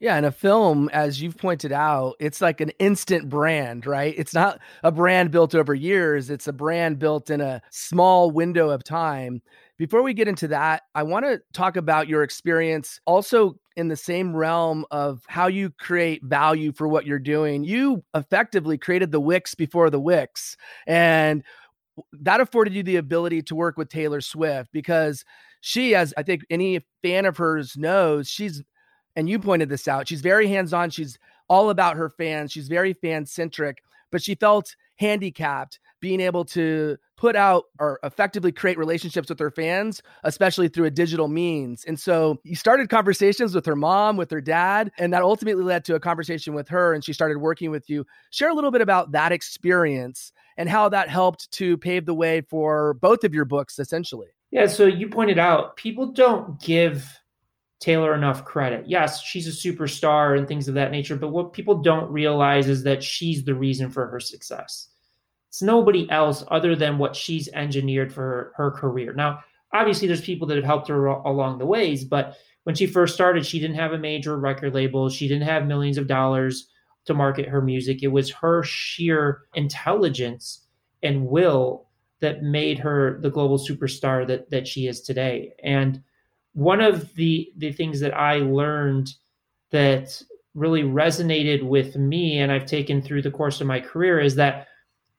Yeah, 0.00 0.16
and 0.16 0.26
a 0.26 0.32
film, 0.32 0.90
as 0.92 1.22
you've 1.22 1.38
pointed 1.38 1.72
out, 1.72 2.16
it's 2.18 2.40
like 2.40 2.60
an 2.60 2.70
instant 2.78 3.28
brand, 3.28 3.86
right? 3.86 4.14
It's 4.16 4.34
not 4.34 4.60
a 4.82 4.92
brand 4.92 5.30
built 5.30 5.54
over 5.54 5.74
years, 5.74 6.30
it's 6.30 6.48
a 6.48 6.52
brand 6.52 6.98
built 6.98 7.30
in 7.30 7.40
a 7.40 7.62
small 7.70 8.30
window 8.30 8.70
of 8.70 8.84
time. 8.84 9.40
Before 9.76 10.02
we 10.02 10.14
get 10.14 10.28
into 10.28 10.48
that, 10.48 10.82
I 10.94 11.02
want 11.02 11.24
to 11.24 11.40
talk 11.52 11.76
about 11.76 12.08
your 12.08 12.22
experience 12.22 13.00
also 13.06 13.58
in 13.76 13.88
the 13.88 13.96
same 13.96 14.34
realm 14.34 14.84
of 14.92 15.22
how 15.26 15.48
you 15.48 15.70
create 15.70 16.22
value 16.22 16.72
for 16.72 16.86
what 16.86 17.06
you're 17.06 17.18
doing. 17.18 17.64
You 17.64 18.04
effectively 18.14 18.78
created 18.78 19.10
the 19.10 19.20
Wix 19.20 19.56
before 19.56 19.90
the 19.90 19.98
Wix. 19.98 20.56
And 20.86 21.42
that 22.12 22.40
afforded 22.40 22.72
you 22.74 22.84
the 22.84 22.96
ability 22.96 23.42
to 23.42 23.56
work 23.56 23.76
with 23.76 23.88
Taylor 23.88 24.20
Swift 24.20 24.70
because 24.72 25.24
she, 25.60 25.94
as 25.96 26.14
I 26.16 26.22
think 26.22 26.44
any 26.50 26.84
fan 27.02 27.24
of 27.24 27.36
hers 27.36 27.76
knows, 27.76 28.28
she's, 28.28 28.62
and 29.16 29.28
you 29.28 29.40
pointed 29.40 29.68
this 29.68 29.88
out, 29.88 30.06
she's 30.06 30.20
very 30.20 30.46
hands 30.46 30.72
on. 30.72 30.90
She's 30.90 31.18
all 31.48 31.70
about 31.70 31.96
her 31.96 32.10
fans. 32.10 32.52
She's 32.52 32.68
very 32.68 32.92
fan 32.92 33.26
centric, 33.26 33.82
but 34.12 34.22
she 34.22 34.36
felt 34.36 34.76
handicapped 34.96 35.80
being 36.04 36.20
able 36.20 36.44
to 36.44 36.98
put 37.16 37.34
out 37.34 37.64
or 37.80 37.98
effectively 38.02 38.52
create 38.52 38.76
relationships 38.76 39.30
with 39.30 39.38
her 39.38 39.50
fans, 39.50 40.02
especially 40.24 40.68
through 40.68 40.84
a 40.84 40.90
digital 40.90 41.28
means. 41.28 41.82
And 41.86 41.98
so 41.98 42.38
you 42.44 42.56
started 42.56 42.90
conversations 42.90 43.54
with 43.54 43.64
her 43.64 43.74
mom, 43.74 44.18
with 44.18 44.30
her 44.30 44.42
dad, 44.42 44.92
and 44.98 45.14
that 45.14 45.22
ultimately 45.22 45.64
led 45.64 45.82
to 45.86 45.94
a 45.94 46.00
conversation 46.00 46.52
with 46.52 46.68
her. 46.68 46.92
And 46.92 47.02
she 47.02 47.14
started 47.14 47.38
working 47.38 47.70
with 47.70 47.88
you. 47.88 48.04
Share 48.28 48.50
a 48.50 48.52
little 48.52 48.70
bit 48.70 48.82
about 48.82 49.12
that 49.12 49.32
experience 49.32 50.30
and 50.58 50.68
how 50.68 50.90
that 50.90 51.08
helped 51.08 51.50
to 51.52 51.78
pave 51.78 52.04
the 52.04 52.12
way 52.12 52.42
for 52.42 52.92
both 53.00 53.24
of 53.24 53.32
your 53.32 53.46
books, 53.46 53.78
essentially. 53.78 54.28
Yeah. 54.50 54.66
So 54.66 54.84
you 54.84 55.08
pointed 55.08 55.38
out 55.38 55.76
people 55.76 56.12
don't 56.12 56.60
give 56.60 57.18
Taylor 57.80 58.14
enough 58.14 58.44
credit. 58.44 58.84
Yes, 58.86 59.22
she's 59.22 59.46
a 59.46 59.68
superstar 59.68 60.36
and 60.36 60.46
things 60.46 60.68
of 60.68 60.74
that 60.74 60.90
nature, 60.90 61.16
but 61.16 61.28
what 61.28 61.54
people 61.54 61.76
don't 61.80 62.12
realize 62.12 62.68
is 62.68 62.82
that 62.82 63.02
she's 63.02 63.42
the 63.42 63.54
reason 63.54 63.90
for 63.90 64.06
her 64.06 64.20
success. 64.20 64.90
It's 65.54 65.62
nobody 65.62 66.10
else 66.10 66.42
other 66.50 66.74
than 66.74 66.98
what 66.98 67.14
she's 67.14 67.48
engineered 67.52 68.12
for 68.12 68.22
her, 68.22 68.52
her 68.56 68.70
career. 68.72 69.12
Now, 69.12 69.38
obviously, 69.72 70.08
there's 70.08 70.20
people 70.20 70.48
that 70.48 70.56
have 70.56 70.64
helped 70.64 70.88
her 70.88 71.06
along 71.06 71.58
the 71.58 71.64
ways, 71.64 72.04
but 72.04 72.36
when 72.64 72.74
she 72.74 72.88
first 72.88 73.14
started, 73.14 73.46
she 73.46 73.60
didn't 73.60 73.76
have 73.76 73.92
a 73.92 73.98
major 73.98 74.36
record 74.36 74.74
label. 74.74 75.08
She 75.08 75.28
didn't 75.28 75.46
have 75.46 75.68
millions 75.68 75.96
of 75.96 76.08
dollars 76.08 76.66
to 77.04 77.14
market 77.14 77.48
her 77.48 77.62
music. 77.62 78.02
It 78.02 78.08
was 78.08 78.32
her 78.32 78.64
sheer 78.64 79.42
intelligence 79.54 80.66
and 81.04 81.24
will 81.24 81.86
that 82.18 82.42
made 82.42 82.80
her 82.80 83.20
the 83.20 83.30
global 83.30 83.56
superstar 83.56 84.26
that 84.26 84.50
that 84.50 84.66
she 84.66 84.88
is 84.88 85.02
today. 85.02 85.52
And 85.62 86.02
one 86.54 86.80
of 86.80 87.14
the 87.14 87.52
the 87.58 87.70
things 87.70 88.00
that 88.00 88.12
I 88.12 88.38
learned 88.38 89.12
that 89.70 90.20
really 90.54 90.82
resonated 90.82 91.62
with 91.62 91.94
me 91.94 92.38
and 92.38 92.50
I've 92.50 92.66
taken 92.66 93.00
through 93.00 93.22
the 93.22 93.30
course 93.30 93.60
of 93.60 93.68
my 93.68 93.78
career 93.78 94.18
is 94.18 94.34
that 94.34 94.66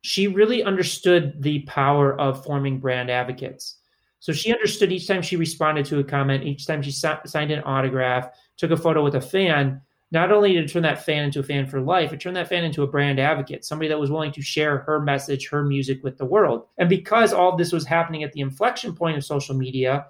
she 0.06 0.28
really 0.28 0.64
understood 0.64 1.42
the 1.42 1.62
power 1.62 2.16
of 2.22 2.46
forming 2.46 2.78
brand 2.78 3.10
advocates. 3.10 3.78
So 4.20 4.34
she 4.34 4.54
understood 4.54 4.92
each 4.92 5.08
time 5.08 5.24
she 5.24 5.36
responded 5.36 5.84
to 5.88 5.98
a 5.98 6.04
comment, 6.04 6.44
each 6.44 6.68
time 6.68 6.84
she 6.84 6.92
signed 6.92 7.50
an 7.50 7.64
autograph, 7.64 8.30
took 8.56 8.70
a 8.70 8.78
photo 8.78 9.04
with 9.04 9.16
a 9.16 9.22
fan, 9.22 9.82
not 10.12 10.32
only 10.32 10.54
to 10.54 10.68
turn 10.68 10.84
that 10.84 11.04
fan 11.04 11.24
into 11.24 11.40
a 11.40 11.44
fan 11.44 11.66
for 11.66 11.82
life, 11.82 12.14
it 12.14 12.20
turned 12.20 12.36
that 12.36 12.50
fan 12.50 12.64
into 12.64 12.84
a 12.84 12.88
brand 12.88 13.20
advocate, 13.20 13.66
somebody 13.66 13.88
that 13.88 14.00
was 14.00 14.12
willing 14.12 14.32
to 14.34 14.44
share 14.44 14.78
her 14.78 15.00
message, 15.00 15.50
her 15.50 15.64
music 15.64 16.04
with 16.04 16.20
the 16.20 16.26
world. 16.26 16.68
And 16.78 16.88
because 16.88 17.34
all 17.34 17.58
this 17.58 17.72
was 17.72 17.88
happening 17.88 18.22
at 18.22 18.32
the 18.32 18.42
inflection 18.42 18.94
point 18.94 19.18
of 19.18 19.26
social 19.26 19.56
media, 19.56 20.06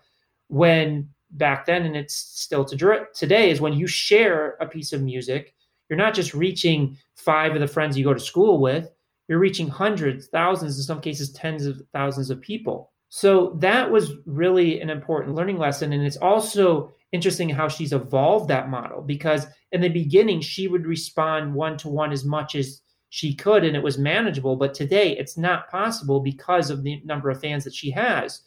when 0.50 1.08
back 1.32 1.66
then, 1.66 1.86
and 1.86 1.96
it's 1.96 2.16
still 2.16 2.66
to 2.66 3.08
today, 3.16 3.50
is 3.50 3.62
when 3.62 3.72
you 3.72 3.88
share 3.88 4.58
a 4.60 4.66
piece 4.66 4.92
of 4.92 5.02
music, 5.02 5.54
you're 5.90 5.96
not 5.96 6.14
just 6.14 6.34
reaching 6.34 6.98
five 7.16 7.54
of 7.54 7.62
the 7.62 7.68
friends 7.68 7.98
you 7.98 8.04
go 8.04 8.14
to 8.14 8.20
school 8.20 8.60
with, 8.60 8.92
you're 9.28 9.40
reaching 9.40 9.68
hundreds, 9.68 10.28
thousands, 10.28 10.78
in 10.78 10.84
some 10.84 11.02
cases, 11.02 11.32
tens 11.32 11.66
of 11.66 11.82
thousands 11.94 12.30
of 12.30 12.42
people. 12.42 12.92
So 13.10 13.56
that 13.60 13.90
was 13.90 14.14
really 14.26 14.82
an 14.82 14.90
important 14.90 15.36
learning 15.36 15.58
lesson. 15.58 15.94
And 15.94 16.04
it's 16.04 16.18
also 16.18 16.92
interesting 17.12 17.50
how 17.50 17.68
she's 17.68 17.94
evolved 17.94 18.50
that 18.50 18.70
model 18.70 19.02
because 19.02 19.48
in 19.72 19.82
the 19.82 19.90
beginning, 19.90 20.42
she 20.42 20.68
would 20.68 20.86
respond 20.86 21.54
one 21.54 21.78
to 21.78 21.88
one 21.88 22.12
as 22.12 22.26
much 22.26 22.56
as 22.56 22.82
she 23.10 23.34
could 23.34 23.64
and 23.64 23.76
it 23.76 23.84
was 23.84 23.98
manageable. 23.98 24.58
But 24.58 24.74
today, 24.74 25.18
it's 25.18 25.38
not 25.38 25.70
possible 25.70 26.20
because 26.20 26.70
of 26.70 26.84
the 26.84 27.02
number 27.06 27.30
of 27.30 27.40
fans 27.40 27.64
that 27.64 27.74
she 27.74 27.90
has. 27.92 28.42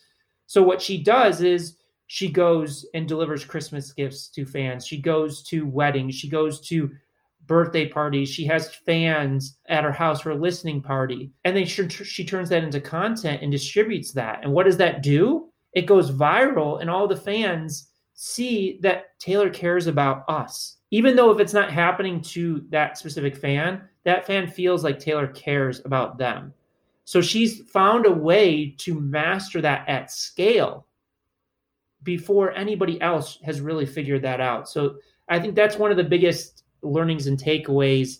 So 0.46 0.62
what 0.62 0.82
she 0.82 1.02
does 1.02 1.40
is 1.40 1.76
she 2.08 2.30
goes 2.30 2.86
and 2.94 3.06
delivers 3.06 3.44
Christmas 3.44 3.92
gifts 3.92 4.28
to 4.28 4.44
fans. 4.44 4.86
She 4.86 5.00
goes 5.00 5.42
to 5.44 5.66
weddings. 5.66 6.14
She 6.14 6.28
goes 6.28 6.60
to 6.68 6.90
birthday 7.48 7.88
parties. 7.88 8.28
She 8.28 8.44
has 8.46 8.74
fans 8.74 9.58
at 9.66 9.82
her 9.82 9.90
house 9.90 10.20
for 10.20 10.30
a 10.30 10.36
listening 10.36 10.80
party. 10.80 11.32
And 11.44 11.56
then 11.56 11.66
she, 11.66 11.88
she 11.88 12.24
turns 12.24 12.48
that 12.50 12.62
into 12.62 12.80
content 12.80 13.42
and 13.42 13.50
distributes 13.50 14.12
that. 14.12 14.44
And 14.44 14.52
what 14.52 14.66
does 14.66 14.76
that 14.76 15.02
do? 15.02 15.48
It 15.72 15.86
goes 15.86 16.10
viral, 16.10 16.80
and 16.80 16.88
all 16.88 17.08
the 17.08 17.16
fans 17.16 17.90
see 18.14 18.78
that 18.82 19.18
Taylor 19.18 19.50
cares 19.50 19.86
about 19.86 20.24
us. 20.28 20.76
Even 20.90 21.16
though 21.16 21.30
if 21.30 21.40
it's 21.40 21.52
not 21.52 21.70
happening 21.70 22.20
to 22.22 22.64
that 22.70 22.96
specific 22.96 23.36
fan, 23.36 23.82
that 24.04 24.26
fan 24.26 24.46
feels 24.46 24.84
like 24.84 24.98
Taylor 24.98 25.26
cares 25.26 25.82
about 25.84 26.16
them. 26.16 26.52
So 27.04 27.20
she's 27.20 27.62
found 27.70 28.06
a 28.06 28.12
way 28.12 28.74
to 28.78 29.00
master 29.00 29.60
that 29.60 29.88
at 29.88 30.10
scale 30.10 30.86
before 32.02 32.52
anybody 32.52 33.00
else 33.00 33.38
has 33.44 33.60
really 33.60 33.86
figured 33.86 34.22
that 34.22 34.40
out. 34.40 34.68
So 34.68 34.96
I 35.28 35.38
think 35.38 35.54
that's 35.54 35.76
one 35.76 35.90
of 35.90 35.96
the 35.96 36.04
biggest 36.04 36.64
learnings 36.82 37.26
and 37.26 37.38
takeaways 37.38 38.18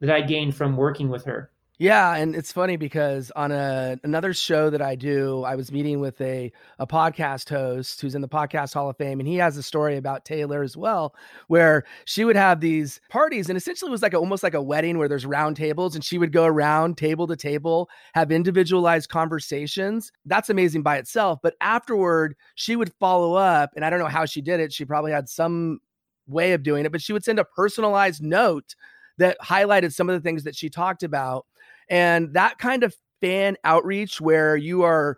that 0.00 0.10
I 0.10 0.20
gained 0.20 0.54
from 0.56 0.76
working 0.76 1.08
with 1.08 1.24
her. 1.24 1.52
Yeah, 1.82 2.14
and 2.14 2.36
it's 2.36 2.52
funny 2.52 2.76
because 2.76 3.32
on 3.34 3.50
a 3.50 3.98
another 4.04 4.32
show 4.34 4.70
that 4.70 4.80
I 4.80 4.94
do, 4.94 5.42
I 5.42 5.56
was 5.56 5.72
meeting 5.72 5.98
with 5.98 6.20
a 6.20 6.52
a 6.78 6.86
podcast 6.86 7.48
host 7.48 8.00
who's 8.00 8.14
in 8.14 8.20
the 8.20 8.28
podcast 8.28 8.72
Hall 8.74 8.88
of 8.88 8.96
Fame, 8.96 9.18
and 9.18 9.26
he 9.26 9.34
has 9.36 9.56
a 9.56 9.64
story 9.64 9.96
about 9.96 10.24
Taylor 10.24 10.62
as 10.62 10.76
well, 10.76 11.12
where 11.48 11.82
she 12.04 12.24
would 12.24 12.36
have 12.36 12.60
these 12.60 13.00
parties, 13.08 13.48
and 13.48 13.56
essentially 13.56 13.88
it 13.88 13.90
was 13.90 14.00
like 14.02 14.14
a, 14.14 14.18
almost 14.18 14.44
like 14.44 14.54
a 14.54 14.62
wedding 14.62 14.96
where 14.96 15.08
there's 15.08 15.26
round 15.26 15.56
tables, 15.56 15.96
and 15.96 16.04
she 16.04 16.18
would 16.18 16.30
go 16.30 16.44
around 16.44 16.98
table 16.98 17.26
to 17.26 17.34
table, 17.34 17.90
have 18.14 18.30
individualized 18.30 19.08
conversations. 19.08 20.12
That's 20.24 20.50
amazing 20.50 20.82
by 20.82 20.98
itself. 20.98 21.40
But 21.42 21.54
afterward, 21.60 22.36
she 22.54 22.76
would 22.76 22.92
follow 23.00 23.34
up, 23.34 23.70
and 23.74 23.84
I 23.84 23.90
don't 23.90 23.98
know 23.98 24.06
how 24.06 24.24
she 24.24 24.40
did 24.40 24.60
it. 24.60 24.72
She 24.72 24.84
probably 24.84 25.10
had 25.10 25.28
some 25.28 25.80
way 26.26 26.52
of 26.52 26.62
doing 26.62 26.84
it, 26.84 26.92
but 26.92 27.02
she 27.02 27.12
would 27.12 27.24
send 27.24 27.38
a 27.38 27.44
personalized 27.44 28.22
note 28.22 28.74
that 29.18 29.36
highlighted 29.40 29.92
some 29.92 30.08
of 30.08 30.14
the 30.14 30.26
things 30.26 30.44
that 30.44 30.56
she 30.56 30.68
talked 30.68 31.02
about 31.02 31.46
and 31.88 32.32
that 32.34 32.58
kind 32.58 32.82
of 32.82 32.94
fan 33.20 33.56
outreach 33.64 34.20
where 34.20 34.56
you 34.56 34.82
are 34.82 35.16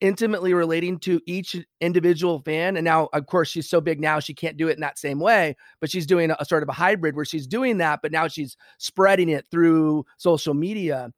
intimately 0.00 0.52
relating 0.52 0.98
to 0.98 1.20
each 1.26 1.56
individual 1.80 2.40
fan. 2.40 2.76
And 2.76 2.84
now, 2.84 3.08
of 3.12 3.26
course, 3.26 3.48
she's 3.48 3.68
so 3.68 3.80
big 3.80 3.98
now, 3.98 4.20
she 4.20 4.34
can't 4.34 4.56
do 4.56 4.68
it 4.68 4.74
in 4.74 4.80
that 4.80 4.98
same 4.98 5.18
way, 5.20 5.56
but 5.80 5.90
she's 5.90 6.06
doing 6.06 6.30
a, 6.30 6.36
a, 6.38 6.44
sort 6.44 6.62
of 6.62 6.68
a 6.68 6.72
hybrid 6.72 7.16
where 7.16 7.24
she's 7.24 7.46
doing 7.46 7.78
that, 7.78 8.00
but 8.02 8.12
now 8.12 8.28
she's 8.28 8.56
spreading 8.78 9.30
it 9.30 9.46
through 9.50 10.04
social 10.18 10.52
media. 10.52 11.10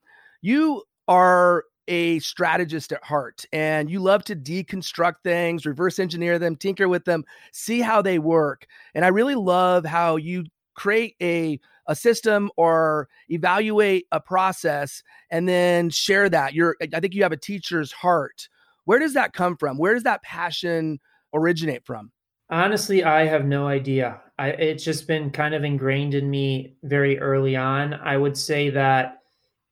You 0.43 0.85
are 1.09 1.65
a 1.89 2.19
strategist 2.21 2.93
at 2.93 3.03
heart 3.03 3.45
and 3.53 3.91
you 3.91 3.99
love 3.99 4.23
to 4.25 4.37
deconstruct 4.37 5.17
things, 5.25 5.67
reverse 5.67 5.99
engineer 5.99 6.39
them, 6.39 6.55
tinker 6.55 6.89
with 6.89 7.05
them, 7.05 7.25
see 7.53 7.81
how 7.81 8.03
they 8.03 8.19
work. 8.19 8.67
And 8.95 9.05
I 9.05 9.09
really 9.09 9.35
love 9.35 9.85
how 9.85 10.17
you 10.17 10.45
create 10.75 11.17
a 11.21 11.59
a 11.89 11.97
system 11.97 12.51
or 12.57 13.09
evaluate 13.31 14.07
a 14.13 14.21
process 14.21 15.03
and 15.31 15.49
then 15.49 15.89
share 15.89 16.29
that. 16.29 16.55
You're 16.55 16.77
I 16.95 17.01
think 17.01 17.15
you 17.15 17.23
have 17.23 17.33
a 17.33 17.37
teacher's 17.37 17.91
heart. 17.91 18.49
Where 18.85 18.99
does 18.99 19.15
that 19.15 19.33
come 19.33 19.57
from? 19.57 19.79
Where 19.79 19.95
does 19.95 20.05
that 20.05 20.23
passion 20.23 21.01
originate 21.35 21.85
from? 21.85 22.13
Honestly, 22.51 23.05
I 23.05 23.27
have 23.27 23.45
no 23.45 23.67
idea. 23.67 24.21
I, 24.39 24.51
it's 24.51 24.85
just 24.85 25.07
been 25.07 25.31
kind 25.31 25.55
of 25.55 25.65
ingrained 25.65 26.15
in 26.15 26.31
me 26.31 26.77
very 26.83 27.19
early 27.19 27.57
on. 27.57 27.93
I 27.93 28.17
would 28.17 28.37
say 28.37 28.71
that 28.71 29.19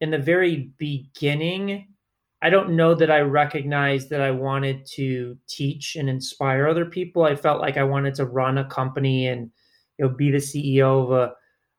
in 0.00 0.10
the 0.10 0.18
very 0.18 0.72
beginning, 0.76 1.88
I 2.42 2.50
don't 2.50 2.76
know 2.76 2.94
that 2.94 3.10
I 3.10 3.20
recognized 3.20 4.10
that 4.10 4.20
I 4.20 4.30
wanted 4.30 4.86
to 4.94 5.36
teach 5.48 5.96
and 5.96 6.08
inspire 6.08 6.66
other 6.68 6.84
people. 6.84 7.24
I 7.24 7.34
felt 7.34 7.60
like 7.60 7.76
I 7.76 7.84
wanted 7.84 8.14
to 8.16 8.26
run 8.26 8.58
a 8.58 8.64
company 8.64 9.26
and 9.26 9.50
you 9.98 10.06
know 10.06 10.14
be 10.14 10.30
the 10.30 10.38
CEO 10.38 11.04
of 11.04 11.12
a 11.12 11.34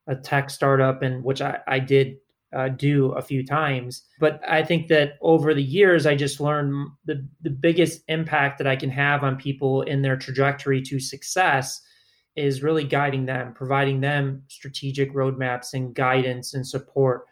a 0.08 0.16
tech 0.16 0.50
startup, 0.50 1.02
and 1.02 1.24
which 1.24 1.42
I, 1.42 1.60
I 1.68 1.80
did 1.80 2.16
uh, 2.56 2.70
do 2.70 3.12
a 3.12 3.22
few 3.22 3.46
times. 3.46 4.04
But 4.20 4.42
I 4.48 4.64
think 4.64 4.88
that 4.88 5.18
over 5.22 5.54
the 5.54 5.64
years, 5.64 6.06
I 6.06 6.16
just 6.16 6.40
learned 6.40 6.90
the, 7.06 7.28
the 7.42 7.50
biggest 7.50 8.02
impact 8.08 8.58
that 8.58 8.68
I 8.68 8.76
can 8.76 8.90
have 8.90 9.24
on 9.24 9.36
people 9.36 9.82
in 9.84 10.02
their 10.02 10.16
trajectory 10.16 10.82
to 10.84 11.00
success 11.00 11.82
is 12.36 12.64
really 12.64 12.84
guiding 12.84 13.26
them, 13.26 13.54
providing 13.54 14.00
them 14.00 14.44
strategic 14.48 15.14
roadmaps 15.14 15.74
and 15.74 15.94
guidance 15.94 16.54
and 16.54 16.66
support, 16.66 17.26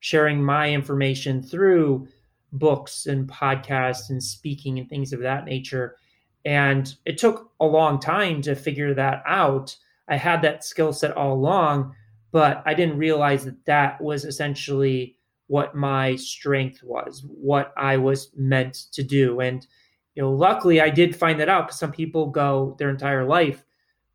sharing 0.00 0.42
my 0.42 0.70
information 0.70 1.42
through 1.42 2.06
books 2.54 3.06
and 3.06 3.28
podcasts 3.28 4.08
and 4.08 4.22
speaking 4.22 4.78
and 4.78 4.88
things 4.88 5.12
of 5.12 5.20
that 5.20 5.44
nature. 5.44 5.96
And 6.44 6.94
it 7.04 7.18
took 7.18 7.50
a 7.60 7.66
long 7.66 8.00
time 8.00 8.42
to 8.42 8.54
figure 8.54 8.94
that 8.94 9.22
out. 9.26 9.76
I 10.08 10.16
had 10.16 10.42
that 10.42 10.64
skill 10.64 10.92
set 10.92 11.16
all 11.16 11.32
along, 11.32 11.94
but 12.32 12.62
I 12.66 12.74
didn't 12.74 12.98
realize 12.98 13.44
that 13.44 13.64
that 13.66 14.00
was 14.00 14.24
essentially 14.24 15.16
what 15.46 15.74
my 15.74 16.16
strength 16.16 16.82
was, 16.82 17.24
what 17.26 17.72
I 17.76 17.96
was 17.96 18.30
meant 18.36 18.74
to 18.92 19.02
do. 19.02 19.40
And, 19.40 19.66
you 20.14 20.22
know, 20.22 20.32
luckily 20.32 20.80
I 20.80 20.90
did 20.90 21.16
find 21.16 21.40
that 21.40 21.48
out 21.48 21.66
because 21.66 21.78
some 21.78 21.92
people 21.92 22.26
go 22.26 22.76
their 22.78 22.90
entire 22.90 23.24
life 23.24 23.64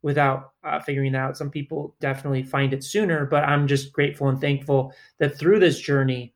without 0.01 0.53
uh, 0.63 0.79
figuring 0.79 1.11
that 1.11 1.19
out. 1.19 1.37
Some 1.37 1.49
people 1.49 1.95
definitely 1.99 2.43
find 2.43 2.73
it 2.73 2.83
sooner, 2.83 3.25
but 3.25 3.43
I'm 3.43 3.67
just 3.67 3.91
grateful 3.91 4.29
and 4.29 4.39
thankful 4.39 4.93
that 5.17 5.37
through 5.37 5.59
this 5.59 5.79
journey, 5.79 6.33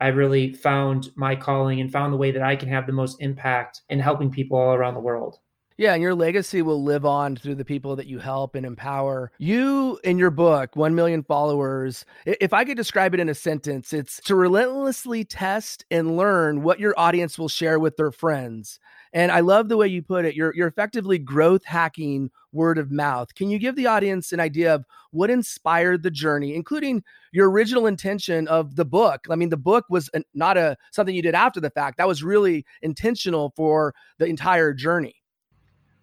I 0.00 0.08
really 0.08 0.52
found 0.52 1.10
my 1.14 1.36
calling 1.36 1.80
and 1.80 1.90
found 1.90 2.12
the 2.12 2.18
way 2.18 2.30
that 2.30 2.42
I 2.42 2.56
can 2.56 2.68
have 2.68 2.86
the 2.86 2.92
most 2.92 3.20
impact 3.20 3.82
in 3.88 4.00
helping 4.00 4.30
people 4.30 4.58
all 4.58 4.74
around 4.74 4.94
the 4.94 5.00
world. 5.00 5.38
Yeah, 5.76 5.92
and 5.94 6.02
your 6.02 6.14
legacy 6.14 6.62
will 6.62 6.84
live 6.84 7.04
on 7.04 7.34
through 7.34 7.56
the 7.56 7.64
people 7.64 7.96
that 7.96 8.06
you 8.06 8.20
help 8.20 8.54
and 8.54 8.64
empower. 8.64 9.32
You, 9.38 9.98
in 10.04 10.18
your 10.18 10.30
book, 10.30 10.76
1 10.76 10.94
million 10.94 11.24
followers, 11.24 12.04
if 12.26 12.52
I 12.52 12.64
could 12.64 12.76
describe 12.76 13.12
it 13.12 13.18
in 13.18 13.28
a 13.28 13.34
sentence, 13.34 13.92
it's 13.92 14.20
to 14.22 14.36
relentlessly 14.36 15.24
test 15.24 15.84
and 15.90 16.16
learn 16.16 16.62
what 16.62 16.78
your 16.78 16.94
audience 16.96 17.40
will 17.40 17.48
share 17.48 17.80
with 17.80 17.96
their 17.96 18.12
friends. 18.12 18.78
And 19.14 19.30
I 19.30 19.40
love 19.40 19.68
the 19.68 19.76
way 19.76 19.86
you 19.86 20.02
put 20.02 20.24
it. 20.24 20.34
You're, 20.34 20.52
you're 20.56 20.66
effectively 20.66 21.18
growth 21.18 21.64
hacking 21.64 22.32
word 22.52 22.78
of 22.78 22.90
mouth. 22.90 23.32
Can 23.36 23.48
you 23.48 23.60
give 23.60 23.76
the 23.76 23.86
audience 23.86 24.32
an 24.32 24.40
idea 24.40 24.74
of 24.74 24.84
what 25.12 25.30
inspired 25.30 26.02
the 26.02 26.10
journey, 26.10 26.56
including 26.56 27.04
your 27.30 27.48
original 27.48 27.86
intention 27.86 28.48
of 28.48 28.74
the 28.74 28.84
book? 28.84 29.26
I 29.30 29.36
mean, 29.36 29.50
the 29.50 29.56
book 29.56 29.84
was 29.88 30.10
not 30.34 30.56
a 30.56 30.76
something 30.90 31.14
you 31.14 31.22
did 31.22 31.36
after 31.36 31.60
the 31.60 31.70
fact. 31.70 31.96
That 31.98 32.08
was 32.08 32.24
really 32.24 32.66
intentional 32.82 33.52
for 33.54 33.94
the 34.18 34.26
entire 34.26 34.72
journey. 34.74 35.22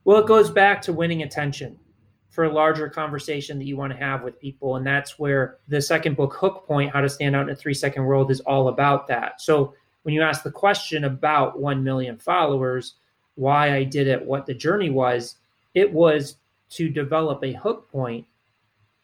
Well, 0.06 0.20
it 0.20 0.26
goes 0.26 0.50
back 0.50 0.82
to 0.84 0.94
winning 0.94 1.24
attention 1.24 1.78
for 2.30 2.46
a 2.46 2.52
larger 2.52 2.90
conversation 2.90 3.60
that 3.60 3.66
you 3.66 3.76
want 3.76 3.92
to 3.92 4.00
have 4.00 4.24
with 4.24 4.40
people. 4.40 4.78
And 4.78 4.88
that's 4.88 5.20
where 5.20 5.58
the 5.68 5.82
second 5.82 6.16
book, 6.16 6.34
Hook 6.34 6.66
Point 6.66 6.94
How 6.94 7.02
to 7.02 7.10
Stand 7.10 7.36
Out 7.36 7.50
in 7.50 7.50
a 7.50 7.56
Three 7.56 7.74
Second 7.74 8.06
World, 8.06 8.32
is 8.32 8.40
all 8.40 8.70
about 8.70 9.06
that. 9.10 9.42
So 9.42 9.74
when 10.04 10.16
you 10.16 10.22
ask 10.22 10.42
the 10.42 10.52
question 10.52 11.04
about 11.04 11.60
1 11.60 11.84
million 11.84 12.18
followers, 12.18 12.96
why 13.42 13.76
I 13.76 13.84
did 13.84 14.08
it, 14.08 14.24
what 14.24 14.46
the 14.46 14.54
journey 14.54 14.92
was, 14.92 15.38
it 15.74 15.92
was 15.92 16.36
to 16.70 16.90
develop 16.90 17.44
a 17.44 17.54
hook 17.54 17.92
point 17.92 18.28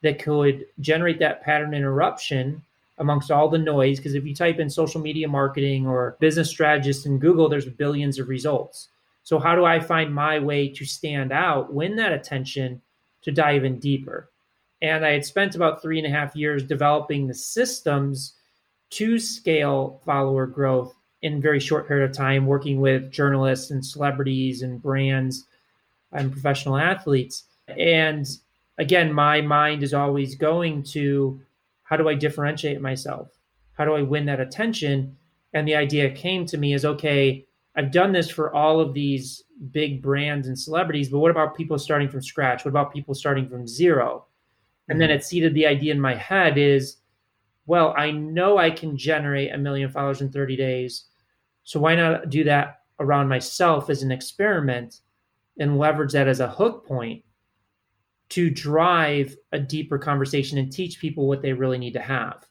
that 0.04 0.22
could 0.22 0.68
generate 0.80 1.18
that 1.18 1.42
pattern 1.42 1.74
interruption 1.74 2.62
amongst 3.00 3.32
all 3.32 3.50
the 3.50 3.58
noise. 3.58 3.98
Because 3.98 4.14
if 4.14 4.26
you 4.26 4.36
type 4.36 4.60
in 4.60 4.70
social 4.70 5.02
media 5.02 5.28
marketing 5.28 5.88
or 5.88 6.18
business 6.20 6.52
strategist 6.52 7.08
in 7.08 7.18
Google, 7.18 7.50
there's 7.50 7.66
billions 7.66 8.20
of 8.20 8.30
results. 8.30 8.90
So, 9.24 9.40
how 9.40 9.56
do 9.56 9.66
I 9.66 9.80
find 9.80 10.14
my 10.14 10.38
way 10.38 10.70
to 10.70 10.86
stand 10.86 11.32
out, 11.32 11.74
win 11.74 11.96
that 11.96 12.14
attention, 12.14 12.80
to 13.24 13.32
dive 13.32 13.66
in 13.66 13.80
deeper? 13.80 14.30
And 14.84 15.04
I 15.04 15.14
had 15.14 15.26
spent 15.26 15.56
about 15.56 15.82
three 15.82 15.98
and 15.98 16.06
a 16.06 16.16
half 16.16 16.36
years 16.36 16.62
developing 16.62 17.26
the 17.26 17.34
systems 17.34 18.36
to 18.92 19.18
scale 19.18 20.00
follower 20.06 20.46
growth 20.46 20.94
in 21.22 21.36
a 21.36 21.40
very 21.40 21.60
short 21.60 21.88
period 21.88 22.10
of 22.10 22.16
time, 22.16 22.46
working 22.46 22.80
with 22.80 23.12
journalists 23.12 23.72
and 23.72 23.86
celebrities 23.86 24.62
and 24.62 24.82
brands 24.82 25.46
and 26.12 26.32
professional 26.32 26.78
athletes. 26.78 27.44
And 27.68 28.28
again, 28.78 29.12
my 29.12 29.42
mind 29.42 29.84
is 29.84 29.94
always 29.94 30.36
going 30.36 30.84
to 30.84 31.42
how 31.84 31.98
do 31.98 32.10
I 32.10 32.16
differentiate 32.16 32.82
myself? 32.82 33.30
How 33.74 33.86
do 33.86 33.94
I 33.94 34.02
win 34.02 34.26
that 34.26 34.40
attention? 34.40 35.18
And 35.54 35.68
the 35.68 35.76
idea 35.76 36.10
came 36.12 36.46
to 36.48 36.58
me 36.58 36.74
is 36.74 36.86
okay, 36.86 37.46
I've 37.76 37.92
done 37.92 38.12
this 38.12 38.30
for 38.30 38.54
all 38.54 38.80
of 38.80 38.94
these 38.94 39.44
big 39.72 40.02
brands 40.02 40.48
and 40.48 40.60
celebrities, 40.60 41.10
but 41.10 41.20
what 41.20 41.32
about 41.32 41.56
people 41.56 41.80
starting 41.80 42.10
from 42.10 42.22
scratch? 42.22 42.66
What 42.66 42.70
about 42.70 42.94
people 42.94 43.14
starting 43.14 43.48
from 43.48 43.68
zero? 43.68 44.26
And 44.90 45.00
then 45.00 45.10
mm-hmm. 45.10 45.18
it 45.18 45.26
seeded 45.26 45.54
the 45.54 45.68
idea 45.68 45.94
in 45.94 46.02
my 46.02 46.16
head 46.16 46.58
is, 46.58 46.98
well, 47.68 47.94
I 47.98 48.12
know 48.12 48.58
I 48.58 48.72
can 48.72 48.98
generate 48.98 49.54
a 49.54 49.58
million 49.58 49.92
followers 49.92 50.22
in 50.22 50.32
30 50.32 50.56
days. 50.56 51.06
So 51.64 51.82
why 51.82 51.96
not 51.96 52.30
do 52.30 52.46
that 52.46 52.80
around 53.00 53.28
myself 53.28 53.90
as 53.90 54.02
an 54.02 54.12
experiment 54.12 55.02
and 55.60 55.78
leverage 55.78 56.14
that 56.14 56.30
as 56.30 56.40
a 56.40 56.50
hook 56.50 56.88
point 56.88 57.24
to 58.30 58.50
drive 58.50 59.36
a 59.52 59.60
deeper 59.60 60.00
conversation 60.00 60.58
and 60.58 60.72
teach 60.72 61.00
people 61.00 61.28
what 61.28 61.42
they 61.42 61.52
really 61.52 61.78
need 61.78 61.94
to 61.94 62.02
have? 62.02 62.48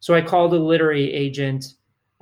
So 0.00 0.14
I 0.14 0.22
called 0.22 0.54
a 0.54 0.58
literary 0.58 1.12
agent 1.12 1.66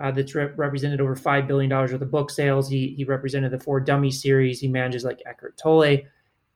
uh, 0.01 0.11
that's 0.11 0.35
re- 0.35 0.51
represented 0.57 1.01
over 1.01 1.15
$5 1.15 1.47
billion 1.47 1.71
worth 1.71 1.93
of 1.93 2.11
book 2.11 2.31
sales. 2.31 2.69
He, 2.69 2.95
he 2.97 3.05
represented 3.05 3.53
the 3.53 3.61
For 3.61 3.79
Dummies 3.79 4.21
series. 4.21 4.59
He 4.59 4.67
manages 4.67 5.05
like 5.05 5.23
Eckhart 5.27 5.57
Tolle. 5.57 5.99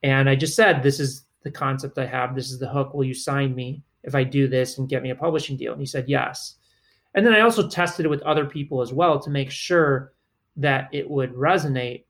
And 0.03 0.29
I 0.29 0.35
just 0.35 0.55
said, 0.55 0.83
this 0.83 0.99
is 0.99 1.23
the 1.43 1.51
concept 1.51 1.97
I 1.97 2.05
have. 2.07 2.35
This 2.35 2.51
is 2.51 2.59
the 2.59 2.67
hook. 2.67 2.93
Will 2.93 3.05
you 3.05 3.13
sign 3.13 3.55
me 3.55 3.83
if 4.07 4.15
I 4.15 4.23
do 4.23 4.47
this 4.47 4.79
and 4.79 4.89
get 4.89 5.03
me 5.03 5.11
a 5.11 5.15
publishing 5.15 5.55
deal? 5.57 5.73
And 5.73 5.81
he 5.81 5.85
said, 5.85 6.05
yes. 6.07 6.55
And 7.13 7.23
then 7.23 7.33
I 7.33 7.41
also 7.41 7.67
tested 7.67 8.05
it 8.05 8.09
with 8.09 8.23
other 8.23 8.45
people 8.45 8.81
as 8.81 8.91
well 8.91 9.19
to 9.19 9.29
make 9.29 9.51
sure 9.51 10.13
that 10.55 10.89
it 10.91 11.07
would 11.07 11.33
resonate 11.33 12.05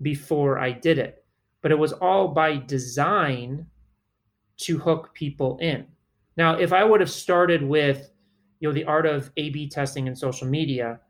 before 0.00 0.58
I 0.58 0.72
did 0.72 0.98
it. 0.98 1.24
But 1.60 1.72
it 1.72 1.78
was 1.78 1.92
all 1.92 2.28
by 2.28 2.56
design 2.56 3.66
to 4.58 4.78
hook 4.78 5.12
people 5.12 5.58
in. 5.58 5.86
Now, 6.38 6.54
if 6.54 6.72
I 6.72 6.84
would 6.84 7.00
have 7.00 7.10
started 7.10 7.62
with 7.62 8.10
you 8.60 8.68
know 8.68 8.74
the 8.74 8.84
art 8.84 9.06
of 9.06 9.30
a 9.36 9.50
b 9.50 9.68
testing 9.68 10.06
in 10.06 10.14
social 10.14 10.46
media 10.46 11.00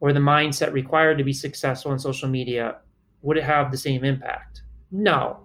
or 0.00 0.12
the 0.12 0.20
mindset 0.20 0.72
required 0.72 1.18
to 1.18 1.24
be 1.24 1.32
successful 1.32 1.92
in 1.92 1.98
social 1.98 2.28
media 2.28 2.76
would 3.22 3.36
it 3.36 3.44
have 3.44 3.70
the 3.70 3.76
same 3.76 4.04
impact 4.04 4.62
no 4.92 5.40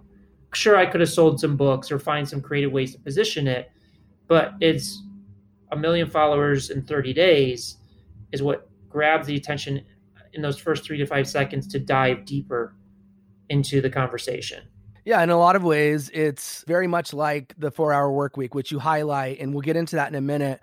sure 0.54 0.76
i 0.76 0.86
could 0.86 1.00
have 1.00 1.10
sold 1.10 1.40
some 1.40 1.56
books 1.56 1.90
or 1.90 1.98
find 1.98 2.28
some 2.28 2.40
creative 2.40 2.70
ways 2.70 2.92
to 2.92 3.00
position 3.00 3.48
it 3.48 3.70
but 4.34 4.54
it's 4.58 5.00
a 5.70 5.76
million 5.76 6.10
followers 6.10 6.70
in 6.70 6.82
30 6.82 7.12
days 7.12 7.76
is 8.32 8.42
what 8.42 8.68
grabs 8.88 9.28
the 9.28 9.36
attention 9.36 9.80
in 10.32 10.42
those 10.42 10.58
first 10.58 10.82
three 10.82 10.98
to 10.98 11.06
five 11.06 11.28
seconds 11.28 11.68
to 11.68 11.78
dive 11.78 12.24
deeper 12.24 12.74
into 13.48 13.80
the 13.80 13.88
conversation 13.88 14.64
yeah, 15.04 15.22
in 15.22 15.28
a 15.28 15.36
lot 15.36 15.54
of 15.54 15.62
ways, 15.62 16.10
it's 16.14 16.64
very 16.66 16.86
much 16.86 17.12
like 17.12 17.54
the 17.58 17.70
four 17.70 17.92
hour 17.92 18.10
work 18.10 18.38
week, 18.38 18.54
which 18.54 18.72
you 18.72 18.78
highlight, 18.78 19.38
and 19.38 19.52
we'll 19.52 19.60
get 19.60 19.76
into 19.76 19.96
that 19.96 20.08
in 20.08 20.14
a 20.14 20.20
minute. 20.22 20.60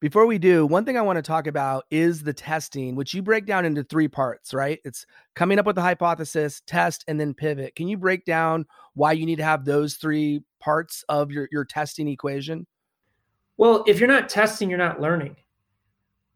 Before 0.00 0.26
we 0.26 0.38
do, 0.38 0.64
one 0.64 0.84
thing 0.84 0.96
I 0.96 1.02
want 1.02 1.16
to 1.16 1.22
talk 1.22 1.48
about 1.48 1.84
is 1.90 2.22
the 2.22 2.32
testing, 2.32 2.94
which 2.94 3.12
you 3.14 3.20
break 3.20 3.46
down 3.46 3.64
into 3.64 3.82
three 3.82 4.06
parts, 4.06 4.54
right? 4.54 4.78
It's 4.84 5.06
coming 5.34 5.58
up 5.58 5.66
with 5.66 5.76
a 5.76 5.82
hypothesis, 5.82 6.62
test, 6.66 7.04
and 7.08 7.20
then 7.20 7.34
pivot. 7.34 7.74
Can 7.74 7.88
you 7.88 7.98
break 7.98 8.24
down 8.24 8.64
why 8.94 9.12
you 9.12 9.26
need 9.26 9.36
to 9.36 9.44
have 9.44 9.64
those 9.64 9.96
three 9.96 10.42
parts 10.60 11.04
of 11.08 11.32
your, 11.32 11.48
your 11.50 11.64
testing 11.64 12.06
equation? 12.06 12.66
Well, 13.60 13.84
if 13.86 14.00
you're 14.00 14.08
not 14.08 14.30
testing, 14.30 14.70
you're 14.70 14.78
not 14.78 15.02
learning. 15.02 15.36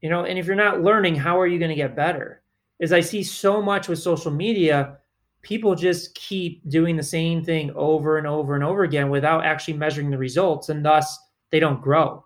You 0.02 0.10
know, 0.10 0.26
and 0.26 0.38
if 0.38 0.44
you're 0.44 0.54
not 0.54 0.82
learning, 0.82 1.14
how 1.14 1.40
are 1.40 1.46
you 1.46 1.58
going 1.58 1.70
to 1.70 1.74
get 1.74 1.96
better? 1.96 2.42
As 2.82 2.92
I 2.92 3.00
see 3.00 3.22
so 3.22 3.62
much 3.62 3.88
with 3.88 3.98
social 3.98 4.30
media, 4.30 4.98
people 5.40 5.74
just 5.74 6.14
keep 6.14 6.68
doing 6.68 6.96
the 6.96 7.02
same 7.02 7.42
thing 7.42 7.70
over 7.74 8.18
and 8.18 8.26
over 8.26 8.54
and 8.54 8.62
over 8.62 8.82
again 8.82 9.08
without 9.08 9.46
actually 9.46 9.78
measuring 9.78 10.10
the 10.10 10.18
results, 10.18 10.68
and 10.68 10.84
thus 10.84 11.18
they 11.50 11.58
don't 11.58 11.80
grow 11.80 12.24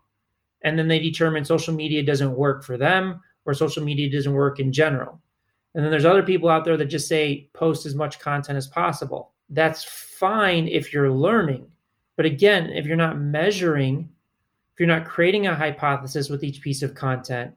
and 0.63 0.79
then 0.79 0.89
they 0.89 0.99
determine 0.99 1.45
social 1.45 1.75
media 1.75 2.03
doesn't 2.03 2.37
work 2.37 2.65
for 2.65 2.77
them 2.77 3.21
or 3.45 3.55
social 3.55 3.85
media 3.85 4.11
doesn't 4.11 4.33
work 4.33 4.59
in 4.59 4.73
general. 4.73 5.21
And 5.75 5.85
then 5.85 5.91
there's 5.91 6.05
other 6.05 6.23
people 6.23 6.49
out 6.49 6.65
there 6.65 6.77
that 6.77 6.87
just 6.87 7.07
say 7.07 7.49
post 7.53 7.87
as 7.87 7.95
much 7.95 8.19
content 8.19 8.57
as 8.57 8.67
possible. 8.67 9.33
That's 9.51 9.85
fine 9.85 10.67
if 10.67 10.93
you're 10.93 11.13
learning. 11.13 11.71
But 12.17 12.27
again, 12.27 12.71
if 12.71 12.87
you're 12.87 12.97
not 12.97 13.21
measuring, 13.21 14.09
if 14.79 14.87
you're 14.87 14.97
not 14.97 15.09
creating 15.09 15.49
a 15.49 15.57
hypothesis 15.57 16.29
with 16.29 16.45
each 16.45 16.61
piece 16.61 16.85
of 16.85 16.95
content, 16.95 17.53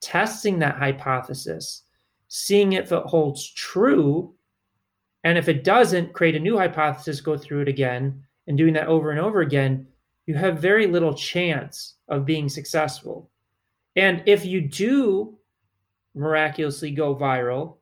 testing 0.00 0.58
that 0.58 0.74
hypothesis, 0.74 1.84
seeing 2.26 2.72
if 2.72 2.90
it 2.90 3.04
holds 3.04 3.48
true, 3.52 4.34
and 5.22 5.38
if 5.38 5.48
it 5.48 5.62
doesn't, 5.62 6.12
create 6.12 6.34
a 6.34 6.40
new 6.40 6.58
hypothesis, 6.58 7.20
go 7.20 7.36
through 7.38 7.60
it 7.60 7.68
again, 7.68 8.20
and 8.48 8.58
doing 8.58 8.74
that 8.74 8.88
over 8.88 9.12
and 9.12 9.20
over 9.20 9.42
again, 9.42 9.86
you 10.26 10.34
have 10.34 10.58
very 10.58 10.88
little 10.88 11.14
chance 11.14 11.94
of 12.08 12.26
being 12.26 12.48
successful. 12.48 13.30
And 13.94 14.24
if 14.26 14.44
you 14.44 14.60
do 14.60 15.38
miraculously 16.16 16.90
go 16.90 17.14
viral, 17.14 17.76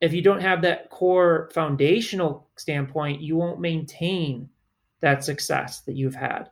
if 0.00 0.12
you 0.12 0.22
don't 0.22 0.40
have 0.40 0.62
that 0.62 0.90
core 0.90 1.50
foundational 1.52 2.50
standpoint, 2.54 3.20
you 3.20 3.34
won't 3.34 3.58
maintain 3.58 4.48
that 5.00 5.24
success 5.24 5.80
that 5.80 5.96
you've 5.96 6.14
had. 6.14 6.50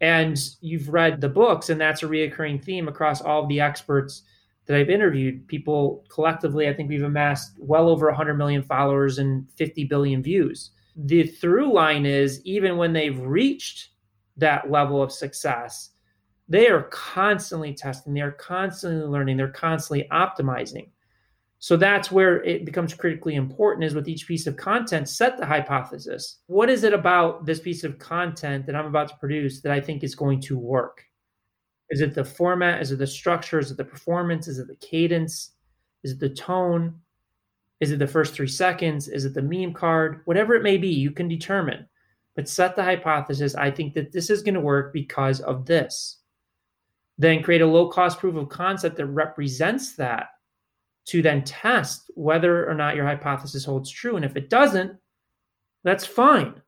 And 0.00 0.38
you've 0.60 0.88
read 0.90 1.20
the 1.20 1.28
books, 1.28 1.70
and 1.70 1.80
that's 1.80 2.02
a 2.02 2.06
reoccurring 2.06 2.62
theme 2.62 2.86
across 2.88 3.22
all 3.22 3.42
of 3.42 3.48
the 3.48 3.60
experts 3.60 4.22
that 4.66 4.76
I've 4.76 4.90
interviewed. 4.90 5.46
People 5.48 6.04
collectively, 6.08 6.68
I 6.68 6.74
think 6.74 6.88
we've 6.88 7.02
amassed 7.02 7.52
well 7.58 7.88
over 7.88 8.06
100 8.06 8.34
million 8.34 8.62
followers 8.62 9.18
and 9.18 9.46
50 9.56 9.84
billion 9.84 10.22
views. 10.22 10.70
The 10.96 11.24
through 11.24 11.72
line 11.72 12.04
is 12.04 12.44
even 12.44 12.76
when 12.76 12.92
they've 12.92 13.18
reached 13.18 13.90
that 14.36 14.70
level 14.70 15.02
of 15.02 15.12
success, 15.12 15.90
they 16.48 16.68
are 16.68 16.84
constantly 16.84 17.74
testing, 17.74 18.14
they're 18.14 18.32
constantly 18.32 19.06
learning, 19.06 19.36
they're 19.36 19.48
constantly 19.48 20.06
optimizing. 20.12 20.88
So 21.58 21.76
that's 21.76 22.12
where 22.12 22.44
it 22.44 22.64
becomes 22.64 22.94
critically 22.94 23.34
important 23.34 23.84
is 23.84 23.94
with 23.94 24.08
each 24.08 24.28
piece 24.28 24.46
of 24.46 24.56
content, 24.56 25.08
set 25.08 25.38
the 25.38 25.46
hypothesis. 25.46 26.40
What 26.46 26.68
is 26.68 26.84
it 26.84 26.92
about 26.92 27.46
this 27.46 27.60
piece 27.60 27.82
of 27.82 27.98
content 27.98 28.66
that 28.66 28.76
I'm 28.76 28.86
about 28.86 29.08
to 29.08 29.16
produce 29.16 29.62
that 29.62 29.72
I 29.72 29.80
think 29.80 30.04
is 30.04 30.14
going 30.14 30.40
to 30.42 30.58
work? 30.58 31.02
Is 31.90 32.00
it 32.00 32.14
the 32.14 32.24
format? 32.24 32.82
Is 32.82 32.92
it 32.92 32.98
the 32.98 33.06
structure? 33.06 33.58
Is 33.58 33.70
it 33.70 33.76
the 33.76 33.84
performance? 33.84 34.48
Is 34.48 34.58
it 34.58 34.68
the 34.68 34.76
cadence? 34.76 35.52
Is 36.04 36.12
it 36.12 36.20
the 36.20 36.30
tone? 36.30 37.00
Is 37.80 37.90
it 37.90 37.98
the 37.98 38.06
first 38.06 38.34
three 38.34 38.48
seconds? 38.48 39.08
Is 39.08 39.24
it 39.24 39.34
the 39.34 39.42
meme 39.42 39.72
card? 39.72 40.20
Whatever 40.24 40.54
it 40.54 40.62
may 40.62 40.76
be, 40.76 40.88
you 40.88 41.10
can 41.10 41.28
determine 41.28 41.86
but 42.36 42.48
set 42.48 42.76
the 42.76 42.84
hypothesis 42.84 43.54
I 43.54 43.70
think 43.70 43.94
that 43.94 44.12
this 44.12 44.30
is 44.30 44.42
going 44.42 44.54
to 44.54 44.60
work 44.60 44.92
because 44.92 45.40
of 45.40 45.66
this. 45.66 46.18
then 47.18 47.42
create 47.42 47.62
a 47.62 47.66
low 47.66 47.88
cost 47.88 48.18
proof 48.18 48.36
of 48.36 48.50
concept 48.50 48.96
that 48.96 49.06
represents 49.06 49.96
that 49.96 50.28
to 51.06 51.22
then 51.22 51.44
test 51.44 52.10
whether 52.14 52.68
or 52.68 52.74
not 52.74 52.96
your 52.96 53.06
hypothesis 53.06 53.64
holds 53.64 53.90
true. 53.90 54.16
And 54.16 54.24
if 54.24 54.36
it 54.36 54.50
doesn't, 54.50 54.92
that's 55.84 56.04
fine. 56.04 56.60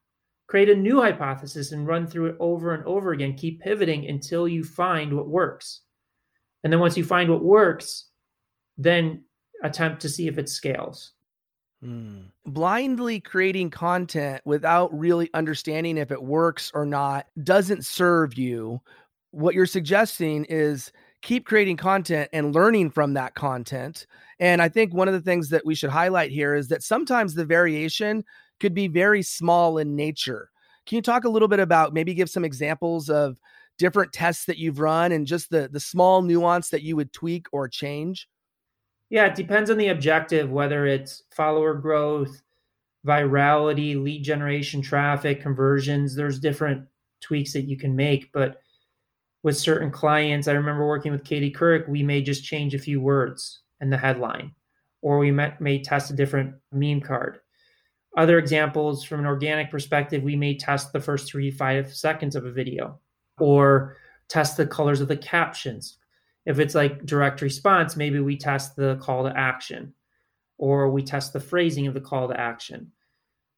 Create 0.46 0.70
a 0.70 0.74
new 0.74 1.00
hypothesis 1.02 1.72
and 1.72 1.86
run 1.86 2.06
through 2.06 2.26
it 2.26 2.36
over 2.40 2.72
and 2.72 2.84
over 2.84 3.12
again. 3.12 3.34
Keep 3.34 3.60
pivoting 3.60 4.06
until 4.06 4.48
you 4.48 4.64
find 4.64 5.14
what 5.14 5.28
works. 5.28 5.82
And 6.64 6.72
then 6.72 6.80
once 6.80 6.96
you 6.96 7.04
find 7.04 7.30
what 7.30 7.44
works, 7.44 8.06
then 8.76 9.24
attempt 9.62 10.00
to 10.02 10.08
see 10.08 10.28
if 10.28 10.38
it 10.38 10.48
scales. 10.48 11.12
Hmm. 11.82 12.22
Blindly 12.46 13.20
creating 13.20 13.70
content 13.70 14.42
without 14.44 14.96
really 14.96 15.30
understanding 15.34 15.98
if 15.98 16.10
it 16.10 16.22
works 16.22 16.70
or 16.74 16.86
not 16.86 17.26
doesn't 17.42 17.84
serve 17.84 18.34
you. 18.38 18.80
What 19.32 19.54
you're 19.54 19.66
suggesting 19.66 20.44
is 20.46 20.92
keep 21.22 21.46
creating 21.46 21.76
content 21.76 22.28
and 22.32 22.54
learning 22.54 22.90
from 22.90 23.14
that 23.14 23.34
content. 23.34 24.06
And 24.38 24.62
I 24.62 24.68
think 24.68 24.94
one 24.94 25.08
of 25.08 25.14
the 25.14 25.20
things 25.20 25.48
that 25.50 25.66
we 25.66 25.74
should 25.74 25.90
highlight 25.90 26.30
here 26.30 26.54
is 26.54 26.68
that 26.68 26.82
sometimes 26.82 27.34
the 27.34 27.44
variation 27.44 28.24
could 28.60 28.74
be 28.74 28.88
very 28.88 29.22
small 29.22 29.78
in 29.78 29.96
nature. 29.96 30.50
Can 30.86 30.96
you 30.96 31.02
talk 31.02 31.24
a 31.24 31.28
little 31.28 31.48
bit 31.48 31.60
about 31.60 31.92
maybe 31.92 32.14
give 32.14 32.30
some 32.30 32.44
examples 32.44 33.10
of 33.10 33.38
different 33.78 34.12
tests 34.12 34.44
that 34.46 34.58
you've 34.58 34.80
run 34.80 35.12
and 35.12 35.26
just 35.26 35.50
the 35.50 35.68
the 35.70 35.80
small 35.80 36.22
nuance 36.22 36.70
that 36.70 36.82
you 36.82 36.96
would 36.96 37.12
tweak 37.12 37.46
or 37.52 37.68
change? 37.68 38.28
Yeah, 39.10 39.26
it 39.26 39.34
depends 39.34 39.70
on 39.70 39.78
the 39.78 39.88
objective, 39.88 40.50
whether 40.50 40.86
it's 40.86 41.22
follower 41.34 41.74
growth, 41.74 42.42
virality, 43.06 44.02
lead 44.02 44.22
generation, 44.22 44.82
traffic, 44.82 45.40
conversions. 45.40 46.14
There's 46.14 46.38
different 46.38 46.86
tweaks 47.20 47.52
that 47.54 47.62
you 47.62 47.76
can 47.76 47.96
make. 47.96 48.30
But 48.32 48.60
with 49.42 49.56
certain 49.56 49.90
clients, 49.90 50.48
I 50.48 50.52
remember 50.52 50.86
working 50.86 51.12
with 51.12 51.24
Katie 51.24 51.52
Couric, 51.52 51.88
we 51.88 52.02
may 52.02 52.22
just 52.22 52.44
change 52.44 52.74
a 52.74 52.78
few 52.78 53.00
words 53.00 53.60
in 53.80 53.90
the 53.90 53.96
headline, 53.96 54.52
or 55.02 55.18
we 55.18 55.30
may, 55.30 55.52
may 55.60 55.82
test 55.82 56.10
a 56.10 56.16
different 56.16 56.54
meme 56.72 57.00
card. 57.00 57.38
Other 58.16 58.38
examples 58.38 59.04
from 59.04 59.20
an 59.20 59.26
organic 59.26 59.70
perspective, 59.70 60.22
we 60.22 60.34
may 60.34 60.56
test 60.56 60.92
the 60.92 61.00
first 61.00 61.30
three, 61.30 61.50
five 61.50 61.94
seconds 61.94 62.34
of 62.34 62.46
a 62.46 62.50
video, 62.50 62.98
or 63.38 63.96
test 64.28 64.56
the 64.56 64.66
colors 64.66 65.00
of 65.00 65.08
the 65.08 65.16
captions, 65.16 65.98
if 66.48 66.58
it's 66.58 66.74
like 66.74 67.04
direct 67.04 67.42
response, 67.42 67.94
maybe 67.94 68.20
we 68.20 68.34
test 68.34 68.74
the 68.74 68.96
call 69.02 69.22
to 69.24 69.38
action 69.38 69.92
or 70.56 70.90
we 70.90 71.02
test 71.02 71.34
the 71.34 71.40
phrasing 71.40 71.86
of 71.86 71.92
the 71.92 72.00
call 72.00 72.26
to 72.26 72.40
action. 72.40 72.90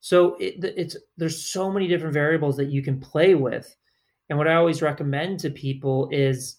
So 0.01 0.35
it, 0.41 0.57
it's 0.65 0.97
there's 1.17 1.53
so 1.53 1.71
many 1.71 1.87
different 1.87 2.15
variables 2.15 2.57
that 2.57 2.69
you 2.69 2.83
can 2.83 2.99
play 2.99 3.37
with. 3.37 3.77
And 4.31 4.39
what 4.39 4.49
I 4.49 4.55
always 4.55 4.81
recommend 4.81 5.41
to 5.41 5.51
people 5.51 6.09
is 6.11 6.57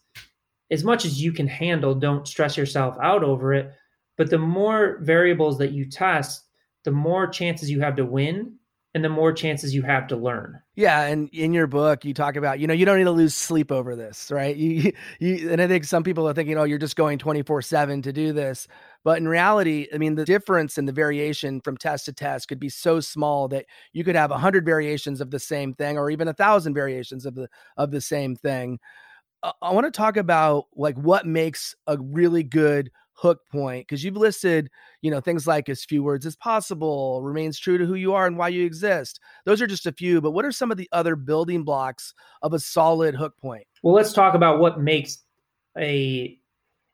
as 0.70 0.84
much 0.84 1.06
as 1.06 1.22
you 1.22 1.32
can 1.32 1.48
handle, 1.48 1.96
don't 1.96 2.28
stress 2.28 2.58
yourself 2.58 2.98
out 3.02 3.24
over 3.24 3.54
it. 3.54 3.72
But 4.18 4.30
the 4.30 4.38
more 4.38 5.00
variables 5.02 5.58
that 5.58 5.72
you 5.72 5.90
test, 5.90 6.44
the 6.84 6.92
more 6.92 7.28
chances 7.28 7.72
you 7.72 7.80
have 7.80 7.96
to 7.96 8.06
win 8.06 8.58
and 8.94 9.04
the 9.04 9.10
more 9.10 9.32
chances 9.32 9.74
you 9.74 9.84
have 9.84 10.08
to 10.08 10.18
learn. 10.18 10.62
Yeah, 10.76 11.04
and 11.04 11.30
in 11.30 11.54
your 11.54 11.68
book, 11.68 12.04
you 12.04 12.14
talk 12.14 12.36
about 12.36 12.60
you 12.60 12.68
know 12.68 12.74
you 12.74 12.86
don't 12.86 12.98
need 12.98 13.06
to 13.06 13.12
lose 13.12 13.36
sleep 13.36 13.72
over 13.72 13.96
this, 13.96 14.30
right? 14.32 14.56
You, 14.56 14.92
you 15.20 15.50
and 15.52 15.62
I 15.62 15.68
think 15.68 15.86
some 15.86 16.04
people 16.04 16.28
are 16.28 16.34
thinking, 16.34 16.58
oh, 16.58 16.64
you're 16.64 16.78
just 16.78 16.96
going 16.96 17.18
24 17.18 17.62
seven 17.62 18.02
to 18.02 18.14
do 18.14 18.34
this, 18.34 18.68
but 19.04 19.18
in 19.18 19.28
reality, 19.28 19.88
I 19.94 19.98
mean, 19.98 20.16
the 20.16 20.26
difference 20.26 20.78
in 20.78 20.86
the 20.86 20.92
variation 20.92 21.62
from 21.62 21.78
test 21.78 22.06
to 22.06 22.14
test 22.14 22.48
could 22.48 22.60
be 22.60 22.70
so 22.70 23.00
small 23.00 23.48
that 23.50 23.66
you 23.94 24.04
could 24.04 24.16
have 24.16 24.32
hundred 24.32 24.66
variations 24.66 25.22
of 25.22 25.32
the 25.32 25.40
same 25.40 25.74
thing, 25.74 25.98
or 25.98 26.10
even 26.10 26.28
a 26.28 26.34
thousand 26.34 26.74
variations 26.74 27.26
of 27.26 27.36
the 27.36 27.48
of 27.78 27.92
the 27.92 28.02
same 28.02 28.36
thing. 28.36 28.80
Uh, 29.44 29.54
I 29.62 29.74
want 29.74 29.86
to 29.86 29.92
talk 29.92 30.18
about 30.18 30.66
like 30.76 30.96
what 30.96 31.26
makes 31.26 31.76
a 31.88 31.98
really 31.98 32.44
good 32.44 32.92
hook 33.22 33.40
point 33.52 33.88
because 33.88 34.04
you've 34.04 34.18
listed 34.18 34.68
you 35.02 35.12
know 35.12 35.22
things 35.22 35.46
like 35.46 35.70
as 35.70 35.86
few 35.86 36.02
words 36.02 36.26
as 36.26 36.36
possible 36.36 37.22
remains 37.22 37.60
true 37.60 37.78
to 37.78 37.86
who 37.86 37.94
you 37.94 38.14
are 38.14 38.26
and 38.26 38.36
why 38.36 38.48
you 38.48 38.66
exist. 38.66 39.20
Those 39.46 39.62
are 39.62 39.68
just 39.68 39.86
a 39.86 39.92
few 39.92 40.22
but 40.22 40.32
what 40.32 40.44
are 40.44 40.52
some 40.52 40.72
of 40.72 40.78
the 40.78 40.90
other 40.92 41.16
building 41.16 41.64
blocks 41.64 42.16
of 42.42 42.54
a 42.54 42.60
solid 42.60 43.14
hook 43.14 43.38
point? 43.38 43.66
Well 43.84 43.94
let's 43.94 44.12
talk 44.12 44.34
about 44.34 44.60
what 44.60 44.82
makes 44.82 45.20
a 45.78 46.36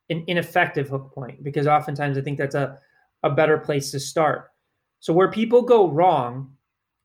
an 0.09 0.25
ineffective 0.27 0.89
hook 0.89 1.13
point 1.13 1.43
because 1.43 1.65
oftentimes 1.65 2.17
i 2.17 2.21
think 2.21 2.37
that's 2.37 2.55
a, 2.55 2.77
a 3.23 3.29
better 3.29 3.57
place 3.57 3.89
to 3.91 3.99
start. 3.99 4.51
So 4.99 5.13
where 5.13 5.31
people 5.31 5.61
go 5.61 5.89
wrong 5.89 6.53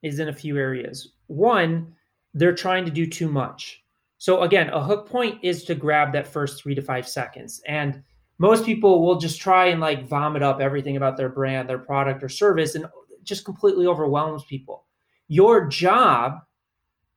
is 0.03 0.19
in 0.19 0.29
a 0.29 0.35
few 0.35 0.59
areas. 0.59 1.13
One 1.29 1.95
they're 2.35 2.55
trying 2.55 2.85
to 2.87 2.91
do 2.91 3.07
too 3.07 3.29
much. 3.29 3.85
So 4.19 4.43
again 4.43 4.69
a 4.71 4.83
hook 4.83 5.09
point 5.09 5.39
is 5.45 5.63
to 5.67 5.77
grab 5.77 6.13
that 6.13 6.27
first 6.27 6.61
three 6.61 6.75
to 6.75 6.83
five 6.83 7.07
seconds 7.07 7.63
and 7.69 8.03
most 8.43 8.67
people 8.67 9.07
will 9.07 9.21
just 9.21 9.41
try 9.41 9.67
and 9.67 9.81
like 9.81 10.09
vomit 10.09 10.43
up 10.43 10.61
everything 10.61 10.97
about 10.97 11.17
their 11.17 11.29
brand, 11.29 11.69
their 11.69 11.79
product 11.79 12.25
or 12.25 12.29
service, 12.29 12.75
and 12.75 12.87
just 13.23 13.45
completely 13.45 13.87
overwhelms 13.87 14.43
people. 14.47 14.85
Your 15.29 15.69
job 15.69 16.41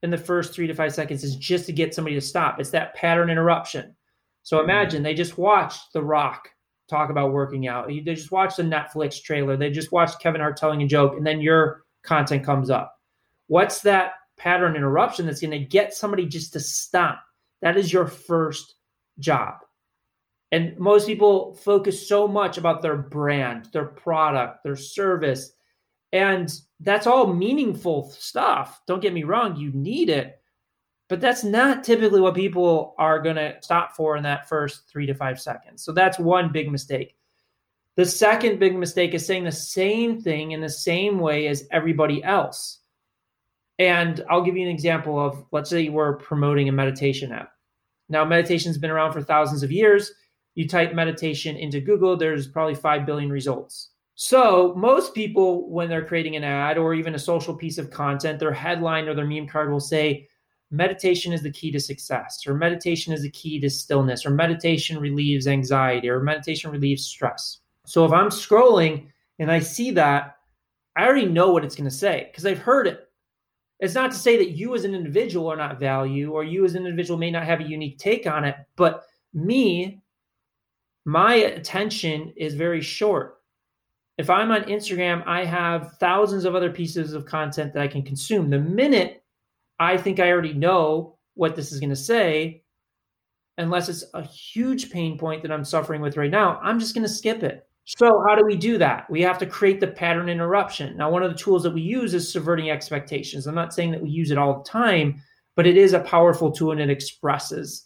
in 0.03 0.11
the 0.11 0.19
first 0.19 0.53
three 0.53 0.67
to 0.67 0.75
five 0.75 0.93
seconds 0.93 1.23
is 1.23 1.35
just 1.35 1.65
to 1.65 1.73
get 1.73 1.95
somebody 1.95 2.13
to 2.15 2.21
stop. 2.21 2.59
It's 2.59 2.69
that 2.69 2.93
pattern 2.93 3.31
interruption. 3.31 3.95
So 4.43 4.57
mm-hmm. 4.57 4.69
imagine 4.69 5.01
they 5.01 5.15
just 5.15 5.39
watched 5.39 5.93
The 5.93 6.03
Rock 6.03 6.47
talk 6.87 7.09
about 7.09 7.33
working 7.33 7.67
out. 7.67 7.87
They 7.87 8.01
just 8.01 8.31
watched 8.31 8.59
a 8.59 8.63
Netflix 8.63 9.19
trailer. 9.19 9.57
They 9.57 9.71
just 9.71 9.91
watched 9.91 10.21
Kevin 10.21 10.41
Hart 10.41 10.57
telling 10.57 10.83
a 10.83 10.87
joke, 10.87 11.15
and 11.17 11.25
then 11.25 11.41
your 11.41 11.85
content 12.03 12.45
comes 12.45 12.69
up. 12.69 12.95
What's 13.47 13.81
that 13.81 14.11
pattern 14.37 14.75
interruption 14.75 15.25
that's 15.25 15.41
going 15.41 15.49
to 15.49 15.57
get 15.57 15.95
somebody 15.95 16.27
just 16.27 16.53
to 16.53 16.59
stop? 16.59 17.19
That 17.63 17.77
is 17.77 17.91
your 17.91 18.05
first 18.05 18.75
job. 19.17 19.55
And 20.51 20.77
most 20.77 21.07
people 21.07 21.55
focus 21.55 22.07
so 22.07 22.27
much 22.27 22.57
about 22.57 22.81
their 22.81 22.97
brand, 22.97 23.69
their 23.73 23.85
product, 23.85 24.63
their 24.63 24.75
service. 24.75 25.51
And 26.13 26.53
that's 26.79 27.07
all 27.07 27.33
meaningful 27.33 28.11
stuff. 28.11 28.81
Don't 28.87 29.01
get 29.01 29.13
me 29.13 29.23
wrong, 29.23 29.55
you 29.55 29.71
need 29.71 30.09
it. 30.09 30.39
But 31.07 31.21
that's 31.21 31.43
not 31.43 31.83
typically 31.83 32.21
what 32.21 32.35
people 32.35 32.95
are 32.97 33.21
going 33.21 33.35
to 33.35 33.57
stop 33.61 33.95
for 33.95 34.17
in 34.17 34.23
that 34.23 34.49
first 34.49 34.89
three 34.89 35.05
to 35.05 35.13
five 35.13 35.39
seconds. 35.39 35.83
So 35.83 35.91
that's 35.91 36.17
one 36.17 36.51
big 36.51 36.71
mistake. 36.71 37.15
The 37.95 38.05
second 38.05 38.59
big 38.59 38.75
mistake 38.75 39.13
is 39.13 39.25
saying 39.25 39.43
the 39.43 39.51
same 39.51 40.19
thing 40.19 40.51
in 40.51 40.61
the 40.61 40.69
same 40.69 41.19
way 41.19 41.47
as 41.47 41.67
everybody 41.71 42.23
else. 42.23 42.79
And 43.77 44.23
I'll 44.29 44.41
give 44.41 44.57
you 44.57 44.63
an 44.63 44.73
example 44.73 45.19
of 45.19 45.45
let's 45.51 45.69
say 45.69 45.89
we're 45.89 46.17
promoting 46.17 46.69
a 46.69 46.73
meditation 46.73 47.31
app. 47.31 47.51
Now, 48.09 48.23
meditation's 48.25 48.77
been 48.77 48.91
around 48.91 49.13
for 49.13 49.21
thousands 49.21 49.63
of 49.63 49.71
years 49.71 50.11
you 50.55 50.67
type 50.67 50.93
meditation 50.93 51.57
into 51.57 51.81
Google, 51.81 52.17
there's 52.17 52.47
probably 52.47 52.75
5 52.75 53.05
billion 53.05 53.29
results. 53.29 53.89
So, 54.15 54.73
most 54.77 55.13
people, 55.13 55.69
when 55.69 55.89
they're 55.89 56.05
creating 56.05 56.37
an 56.37 56.45
ad 56.45 56.77
or 56.77 56.93
even 56.93 57.15
a 57.15 57.19
social 57.19 57.53
piece 57.53 57.77
of 57.77 57.91
content, 57.91 58.39
their 58.39 58.53
headline 58.53 59.09
or 59.09 59.13
their 59.13 59.27
meme 59.27 59.47
card 59.47 59.69
will 59.69 59.81
say, 59.81 60.27
Meditation 60.71 61.31
is 61.31 61.43
the 61.43 61.51
key 61.51 61.71
to 61.71 61.79
success, 61.79 62.47
or 62.47 62.55
meditation 62.55 63.13
is 63.13 63.21
the 63.21 63.29
key 63.29 63.59
to 63.59 63.69
stillness, 63.69 64.25
or 64.25 64.31
meditation 64.31 64.97
relieves 64.97 65.47
anxiety, 65.47 66.09
or 66.09 66.21
meditation 66.21 66.71
relieves 66.71 67.05
stress. 67.05 67.59
So, 67.85 68.05
if 68.05 68.13
I'm 68.13 68.29
scrolling 68.29 69.07
and 69.37 69.51
I 69.51 69.59
see 69.59 69.91
that, 69.91 70.37
I 70.95 71.05
already 71.05 71.27
know 71.27 71.51
what 71.51 71.65
it's 71.65 71.75
going 71.75 71.89
to 71.89 71.95
say 71.95 72.29
because 72.31 72.45
I've 72.45 72.59
heard 72.59 72.87
it. 72.87 73.09
It's 73.81 73.95
not 73.95 74.11
to 74.11 74.17
say 74.17 74.37
that 74.37 74.51
you 74.51 74.73
as 74.75 74.85
an 74.85 74.95
individual 74.95 75.51
are 75.51 75.57
not 75.57 75.79
value, 75.79 76.31
or 76.31 76.45
you 76.45 76.63
as 76.63 76.75
an 76.75 76.85
individual 76.85 77.19
may 77.19 77.31
not 77.31 77.43
have 77.43 77.59
a 77.59 77.67
unique 77.67 77.97
take 77.97 78.25
on 78.25 78.45
it, 78.45 78.55
but 78.77 79.03
me 79.33 80.01
my 81.05 81.35
attention 81.35 82.33
is 82.35 82.55
very 82.55 82.81
short. 82.81 83.37
If 84.17 84.29
I'm 84.29 84.51
on 84.51 84.63
Instagram, 84.63 85.25
I 85.27 85.45
have 85.45 85.97
thousands 85.99 86.45
of 86.45 86.55
other 86.55 86.71
pieces 86.71 87.13
of 87.13 87.25
content 87.25 87.73
that 87.73 87.83
I 87.83 87.87
can 87.87 88.01
consume. 88.01 88.49
The 88.49 88.59
minute 88.59 89.23
I 89.79 89.97
think 89.97 90.19
I 90.19 90.31
already 90.31 90.53
know 90.53 91.17
what 91.35 91.55
this 91.55 91.71
is 91.71 91.79
going 91.79 91.89
to 91.89 91.95
say, 91.95 92.63
unless 93.57 93.89
it's 93.89 94.05
a 94.13 94.23
huge 94.23 94.89
pain 94.89 95.17
point 95.17 95.41
that 95.41 95.51
I'm 95.51 95.65
suffering 95.65 96.01
with 96.01 96.17
right 96.17 96.31
now, 96.31 96.59
I'm 96.63 96.79
just 96.79 96.95
going 96.95 97.05
to 97.05 97.13
skip 97.13 97.43
it. 97.43 97.67
So, 97.83 98.23
how 98.27 98.35
do 98.35 98.43
we 98.43 98.55
do 98.55 98.79
that? 98.79 99.07
We 99.11 99.21
have 99.21 99.37
to 99.37 99.45
create 99.45 99.79
the 99.79 99.87
pattern 99.87 100.27
interruption. 100.27 100.97
Now, 100.97 101.11
one 101.11 101.21
of 101.21 101.31
the 101.31 101.37
tools 101.37 101.61
that 101.63 101.73
we 101.73 101.81
use 101.81 102.15
is 102.15 102.31
subverting 102.31 102.71
expectations. 102.71 103.45
I'm 103.45 103.53
not 103.53 103.75
saying 103.75 103.91
that 103.91 104.01
we 104.01 104.09
use 104.09 104.31
it 104.31 104.39
all 104.39 104.57
the 104.57 104.69
time, 104.69 105.21
but 105.55 105.67
it 105.67 105.77
is 105.77 105.93
a 105.93 105.99
powerful 105.99 106.51
tool 106.51 106.71
and 106.71 106.81
it 106.81 106.89
expresses 106.89 107.85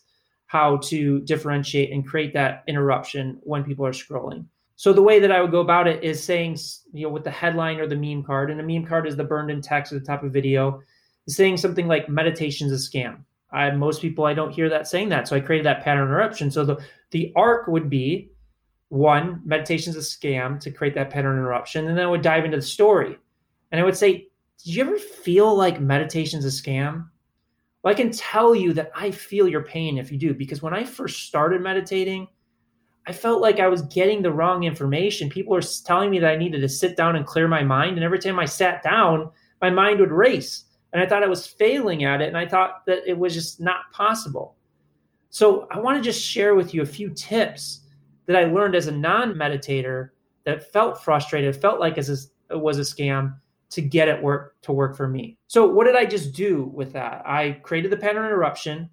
how 0.50 0.78
to 0.78 1.22
differentiate 1.22 1.92
and 1.92 2.08
create 2.08 2.34
that 2.34 2.64
interruption 2.68 3.38
when 3.44 3.64
people 3.64 3.86
are 3.86 3.92
scrolling. 3.92 4.44
So 4.78 4.92
the 4.92 5.02
way 5.04 5.20
that 5.20 5.32
I 5.32 5.42
would 5.42 5.52
go 5.52 5.60
about 5.60 5.88
it 5.88 6.04
is 6.04 6.24
saying, 6.24 6.58
you 6.92 7.06
know, 7.06 7.14
with 7.14 7.24
the 7.24 7.30
headline 7.30 7.80
or 7.80 7.86
the 7.86 7.96
meme 7.96 8.24
card, 8.24 8.50
and 8.50 8.60
the 8.60 8.64
meme 8.64 8.88
card 8.88 9.08
is 9.08 9.16
the 9.16 9.24
burned 9.24 9.52
in 9.52 9.62
text 9.62 9.94
at 9.94 10.00
the 10.00 10.06
top 10.08 10.24
of 10.24 10.34
video, 10.34 10.82
is 11.28 11.36
saying 11.36 11.58
something 11.58 11.88
like 11.88 12.10
meditation's 12.10 12.72
a 12.72 12.76
scam. 12.76 13.20
I 13.52 13.70
most 13.70 14.02
people 14.02 14.26
I 14.26 14.34
don't 14.34 14.52
hear 14.52 14.70
that 14.70 14.88
saying 14.88 15.10
that. 15.10 15.28
So 15.28 15.36
I 15.36 15.40
created 15.40 15.68
that 15.68 15.84
pattern 15.84 16.08
interruption. 16.08 16.50
So 16.50 16.66
the 16.66 16.84
the 17.12 17.32
arc 17.36 17.68
would 17.68 17.88
be 17.88 18.32
one, 18.88 19.42
meditation's 19.46 19.98
a 19.98 20.00
scam 20.00 20.60
to 20.62 20.72
create 20.72 20.96
that 20.96 21.12
pattern 21.12 21.38
interruption. 21.38 21.88
And 21.88 21.96
then 21.96 22.06
I 22.06 22.10
would 22.10 22.24
dive 22.24 22.46
into 22.46 22.58
the 22.58 22.64
story. 22.64 23.20
And 23.72 23.80
I 23.80 23.84
would 23.84 23.98
say, 23.98 24.30
Did 24.64 24.76
you 24.76 24.82
ever 24.82 24.98
feel 24.98 25.56
like 25.56 25.80
meditation's 25.80 26.44
a 26.44 26.48
scam? 26.48 27.06
Well, 27.82 27.94
I 27.94 27.96
can 27.96 28.12
tell 28.12 28.54
you 28.54 28.74
that 28.74 28.92
I 28.94 29.12
feel 29.12 29.48
your 29.48 29.64
pain 29.64 29.98
if 29.98 30.12
you 30.12 30.18
do, 30.18 30.34
because 30.34 30.62
when 30.62 30.74
I 30.74 30.84
first 30.84 31.24
started 31.28 31.62
meditating, 31.62 32.28
I 33.08 33.14
felt 33.14 33.42
like 33.42 33.60
I 33.60 33.68
was 33.68 33.84
getting 33.84 34.22
the 34.22 34.32
wrong 34.32 34.64
information. 34.64 35.30
People 35.30 35.54
were 35.54 35.62
telling 35.62 36.12
me 36.12 36.20
that 36.20 36.32
I 36.32 36.36
needed 36.36 36.62
to 36.62 36.70
sit 36.70 36.98
down 36.98 37.16
and 37.16 37.26
clear 37.26 37.48
my 37.48 37.64
mind. 37.64 37.96
And 37.96 38.04
every 38.04 38.20
time 38.20 38.38
I 38.38 38.46
sat 38.46 38.84
down, 38.84 39.32
my 39.62 39.70
mind 39.70 40.00
would 40.00 40.12
race. 40.12 40.66
And 40.92 41.02
I 41.02 41.06
thought 41.06 41.24
I 41.24 41.28
was 41.28 41.48
failing 41.48 42.04
at 42.04 42.22
it. 42.22 42.28
And 42.28 42.38
I 42.38 42.46
thought 42.46 42.86
that 42.86 43.08
it 43.08 43.18
was 43.18 43.34
just 43.34 43.62
not 43.62 43.92
possible. 43.94 44.56
So 45.30 45.68
I 45.72 45.80
want 45.80 45.98
to 45.98 46.04
just 46.04 46.22
share 46.22 46.56
with 46.56 46.74
you 46.74 46.82
a 46.82 46.86
few 46.86 47.10
tips 47.10 47.82
that 48.26 48.36
I 48.36 48.46
learned 48.46 48.76
as 48.76 48.88
a 48.88 48.92
non 48.92 49.34
meditator 49.34 50.10
that 50.46 50.72
felt 50.72 51.04
frustrated, 51.04 51.56
felt 51.56 51.80
like 51.80 51.98
it 51.98 52.10
was 52.52 52.78
a 52.78 52.82
scam 52.82 53.36
to 53.70 53.82
get 53.82 54.08
it 54.08 54.22
work 54.22 54.60
to 54.62 54.72
work 54.72 54.96
for 54.96 55.08
me. 55.08 55.38
So 55.48 55.68
what 55.68 55.86
did 55.86 55.96
I 55.96 56.06
just 56.06 56.34
do 56.34 56.72
with 56.74 56.94
that? 56.94 57.22
I 57.26 57.60
created 57.64 57.92
the 57.92 57.98
pattern 57.98 58.26
interruption. 58.26 58.90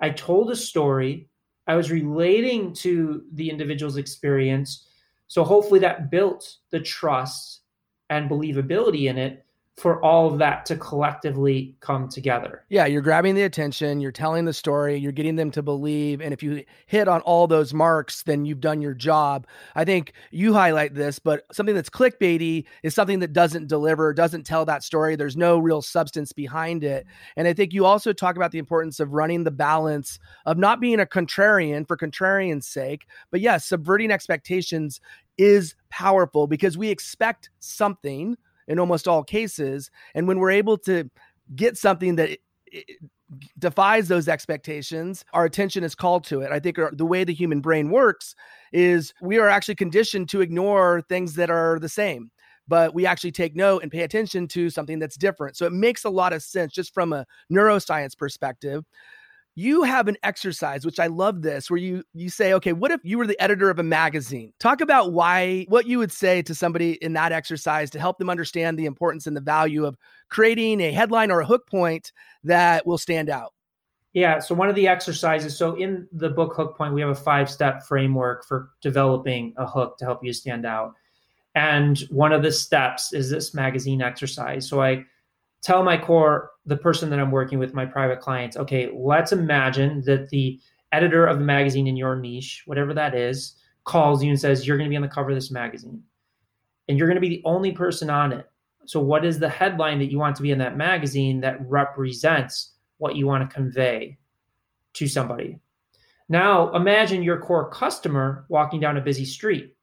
I 0.00 0.10
told 0.10 0.50
a 0.50 0.56
story. 0.56 1.28
I 1.66 1.74
was 1.76 1.90
relating 1.90 2.72
to 2.74 3.24
the 3.32 3.50
individual's 3.50 3.96
experience. 3.96 4.86
So 5.26 5.44
hopefully 5.44 5.80
that 5.80 6.10
built 6.10 6.56
the 6.70 6.80
trust 6.80 7.60
and 8.08 8.30
believability 8.30 9.08
in 9.08 9.18
it 9.18 9.44
for 9.80 10.04
all 10.04 10.30
of 10.30 10.38
that 10.38 10.66
to 10.66 10.76
collectively 10.76 11.74
come 11.80 12.06
together. 12.06 12.64
Yeah, 12.68 12.84
you're 12.84 13.00
grabbing 13.00 13.34
the 13.34 13.44
attention, 13.44 14.00
you're 14.00 14.12
telling 14.12 14.44
the 14.44 14.52
story, 14.52 14.96
you're 14.96 15.10
getting 15.10 15.36
them 15.36 15.50
to 15.52 15.62
believe. 15.62 16.20
And 16.20 16.34
if 16.34 16.42
you 16.42 16.64
hit 16.86 17.08
on 17.08 17.22
all 17.22 17.46
those 17.46 17.72
marks, 17.72 18.22
then 18.22 18.44
you've 18.44 18.60
done 18.60 18.82
your 18.82 18.92
job. 18.92 19.46
I 19.74 19.86
think 19.86 20.12
you 20.30 20.52
highlight 20.52 20.94
this, 20.94 21.18
but 21.18 21.44
something 21.50 21.74
that's 21.74 21.88
clickbaity 21.88 22.66
is 22.82 22.94
something 22.94 23.20
that 23.20 23.32
doesn't 23.32 23.68
deliver, 23.68 24.12
doesn't 24.12 24.44
tell 24.44 24.66
that 24.66 24.84
story. 24.84 25.16
There's 25.16 25.36
no 25.36 25.58
real 25.58 25.80
substance 25.80 26.32
behind 26.32 26.84
it. 26.84 27.06
And 27.34 27.48
I 27.48 27.54
think 27.54 27.72
you 27.72 27.86
also 27.86 28.12
talk 28.12 28.36
about 28.36 28.52
the 28.52 28.58
importance 28.58 29.00
of 29.00 29.14
running 29.14 29.44
the 29.44 29.50
balance 29.50 30.18
of 30.44 30.58
not 30.58 30.80
being 30.80 31.00
a 31.00 31.06
contrarian 31.06 31.88
for 31.88 31.96
contrarian's 31.96 32.66
sake, 32.66 33.06
but 33.30 33.40
yes, 33.40 33.64
subverting 33.64 34.10
expectations 34.10 35.00
is 35.38 35.74
powerful 35.88 36.46
because 36.46 36.76
we 36.76 36.90
expect 36.90 37.48
something 37.60 38.36
in 38.70 38.78
almost 38.78 39.06
all 39.08 39.22
cases. 39.22 39.90
And 40.14 40.26
when 40.26 40.38
we're 40.38 40.52
able 40.52 40.78
to 40.78 41.10
get 41.54 41.76
something 41.76 42.16
that 42.16 42.38
defies 43.58 44.08
those 44.08 44.28
expectations, 44.28 45.24
our 45.32 45.44
attention 45.44 45.82
is 45.84 45.94
called 45.94 46.24
to 46.24 46.40
it. 46.40 46.52
I 46.52 46.60
think 46.60 46.78
uh, 46.78 46.90
the 46.92 47.04
way 47.04 47.24
the 47.24 47.34
human 47.34 47.60
brain 47.60 47.90
works 47.90 48.34
is 48.72 49.12
we 49.20 49.38
are 49.38 49.48
actually 49.48 49.74
conditioned 49.74 50.28
to 50.30 50.40
ignore 50.40 51.02
things 51.08 51.34
that 51.34 51.50
are 51.50 51.78
the 51.78 51.88
same 51.88 52.30
but 52.68 52.94
we 52.94 53.04
actually 53.04 53.32
take 53.32 53.56
note 53.56 53.82
and 53.82 53.90
pay 53.90 54.02
attention 54.02 54.46
to 54.46 54.70
something 54.70 55.00
that's 55.00 55.16
different. 55.16 55.56
So 55.56 55.66
it 55.66 55.72
makes 55.72 56.04
a 56.04 56.08
lot 56.08 56.32
of 56.32 56.40
sense 56.40 56.72
just 56.72 56.94
from 56.94 57.12
a 57.12 57.26
neuroscience 57.52 58.16
perspective 58.16 58.84
you 59.60 59.82
have 59.82 60.08
an 60.08 60.16
exercise 60.22 60.84
which 60.86 60.98
i 60.98 61.06
love 61.06 61.42
this 61.42 61.70
where 61.70 61.78
you 61.78 62.02
you 62.14 62.30
say 62.30 62.52
okay 62.52 62.72
what 62.72 62.90
if 62.90 63.00
you 63.04 63.18
were 63.18 63.26
the 63.26 63.40
editor 63.40 63.70
of 63.70 63.78
a 63.78 63.82
magazine? 63.82 64.52
Talk 64.58 64.80
about 64.80 65.12
why 65.12 65.66
what 65.68 65.86
you 65.86 65.98
would 65.98 66.12
say 66.12 66.42
to 66.42 66.54
somebody 66.54 66.92
in 67.02 67.12
that 67.14 67.32
exercise 67.32 67.90
to 67.90 67.98
help 67.98 68.18
them 68.18 68.30
understand 68.30 68.78
the 68.78 68.86
importance 68.86 69.26
and 69.26 69.36
the 69.36 69.40
value 69.40 69.84
of 69.84 69.96
creating 70.28 70.80
a 70.80 70.92
headline 70.92 71.30
or 71.30 71.40
a 71.40 71.46
hook 71.46 71.66
point 71.68 72.12
that 72.44 72.86
will 72.86 72.98
stand 72.98 73.28
out. 73.28 73.52
Yeah 74.12 74.38
so 74.38 74.54
one 74.54 74.68
of 74.68 74.74
the 74.74 74.88
exercises 74.88 75.56
so 75.56 75.74
in 75.74 76.08
the 76.12 76.30
book 76.30 76.54
hook 76.54 76.76
point 76.76 76.94
we 76.94 77.00
have 77.00 77.10
a 77.10 77.14
five 77.14 77.50
step 77.50 77.82
framework 77.84 78.44
for 78.46 78.70
developing 78.80 79.54
a 79.56 79.66
hook 79.66 79.98
to 79.98 80.04
help 80.04 80.24
you 80.24 80.32
stand 80.32 80.64
out. 80.64 80.94
And 81.54 81.98
one 82.10 82.32
of 82.32 82.42
the 82.42 82.52
steps 82.52 83.12
is 83.12 83.28
this 83.28 83.54
magazine 83.54 84.00
exercise. 84.02 84.68
So 84.68 84.80
i 84.80 85.04
tell 85.62 85.82
my 85.82 85.98
core, 85.98 86.50
the 86.70 86.76
person 86.76 87.10
that 87.10 87.18
I'm 87.18 87.32
working 87.32 87.58
with, 87.58 87.74
my 87.74 87.84
private 87.84 88.20
clients, 88.20 88.56
okay, 88.56 88.88
let's 88.94 89.32
imagine 89.32 90.02
that 90.02 90.30
the 90.30 90.58
editor 90.92 91.26
of 91.26 91.40
the 91.40 91.44
magazine 91.44 91.88
in 91.88 91.96
your 91.96 92.14
niche, 92.14 92.62
whatever 92.64 92.94
that 92.94 93.12
is, 93.12 93.56
calls 93.84 94.22
you 94.22 94.30
and 94.30 94.40
says, 94.40 94.66
You're 94.66 94.76
going 94.76 94.88
to 94.88 94.90
be 94.90 94.96
on 94.96 95.02
the 95.02 95.08
cover 95.08 95.30
of 95.30 95.36
this 95.36 95.50
magazine. 95.50 96.00
And 96.88 96.96
you're 96.96 97.08
going 97.08 97.16
to 97.16 97.20
be 97.20 97.28
the 97.28 97.42
only 97.44 97.72
person 97.72 98.08
on 98.08 98.32
it. 98.32 98.48
So, 98.86 99.00
what 99.00 99.24
is 99.24 99.38
the 99.38 99.48
headline 99.48 99.98
that 99.98 100.12
you 100.12 100.18
want 100.18 100.36
to 100.36 100.42
be 100.42 100.52
in 100.52 100.58
that 100.58 100.76
magazine 100.76 101.40
that 101.40 101.68
represents 101.68 102.72
what 102.98 103.16
you 103.16 103.26
want 103.26 103.48
to 103.48 103.54
convey 103.54 104.16
to 104.94 105.08
somebody? 105.08 105.58
Now, 106.28 106.72
imagine 106.74 107.24
your 107.24 107.40
core 107.40 107.68
customer 107.68 108.46
walking 108.48 108.78
down 108.78 108.96
a 108.96 109.00
busy 109.00 109.24
street 109.24 109.74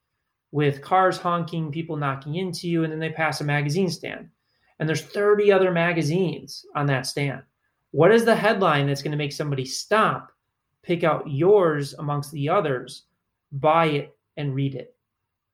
with 0.52 0.82
cars 0.82 1.17
honking, 1.17 1.69
people 1.69 1.97
knocking 1.97 2.36
into 2.36 2.69
you, 2.69 2.86
and 2.86 2.93
then 2.93 3.00
they 3.00 3.10
pass 3.10 3.41
a 3.41 3.43
magazine 3.43 3.89
stand 3.89 4.30
and 4.80 4.88
there's 4.88 5.02
30 5.02 5.52
other 5.52 5.72
magazines 5.72 6.66
on 6.76 6.86
that 6.88 7.06
stand. 7.06 7.42
What 7.92 8.12
is 8.12 8.26
the 8.26 8.36
headline 8.36 8.88
that's 8.88 9.02
going 9.02 9.12
to 9.12 9.18
make 9.18 9.32
somebody 9.32 9.66
stop, 9.66 10.32
pick 10.84 11.04
out 11.04 11.30
yours 11.30 11.94
amongst 11.96 12.32
the 12.32 12.50
others, 12.50 13.04
buy 13.52 13.86
it, 13.88 14.18
and 14.36 14.54
read 14.54 14.76
it? 14.76 14.96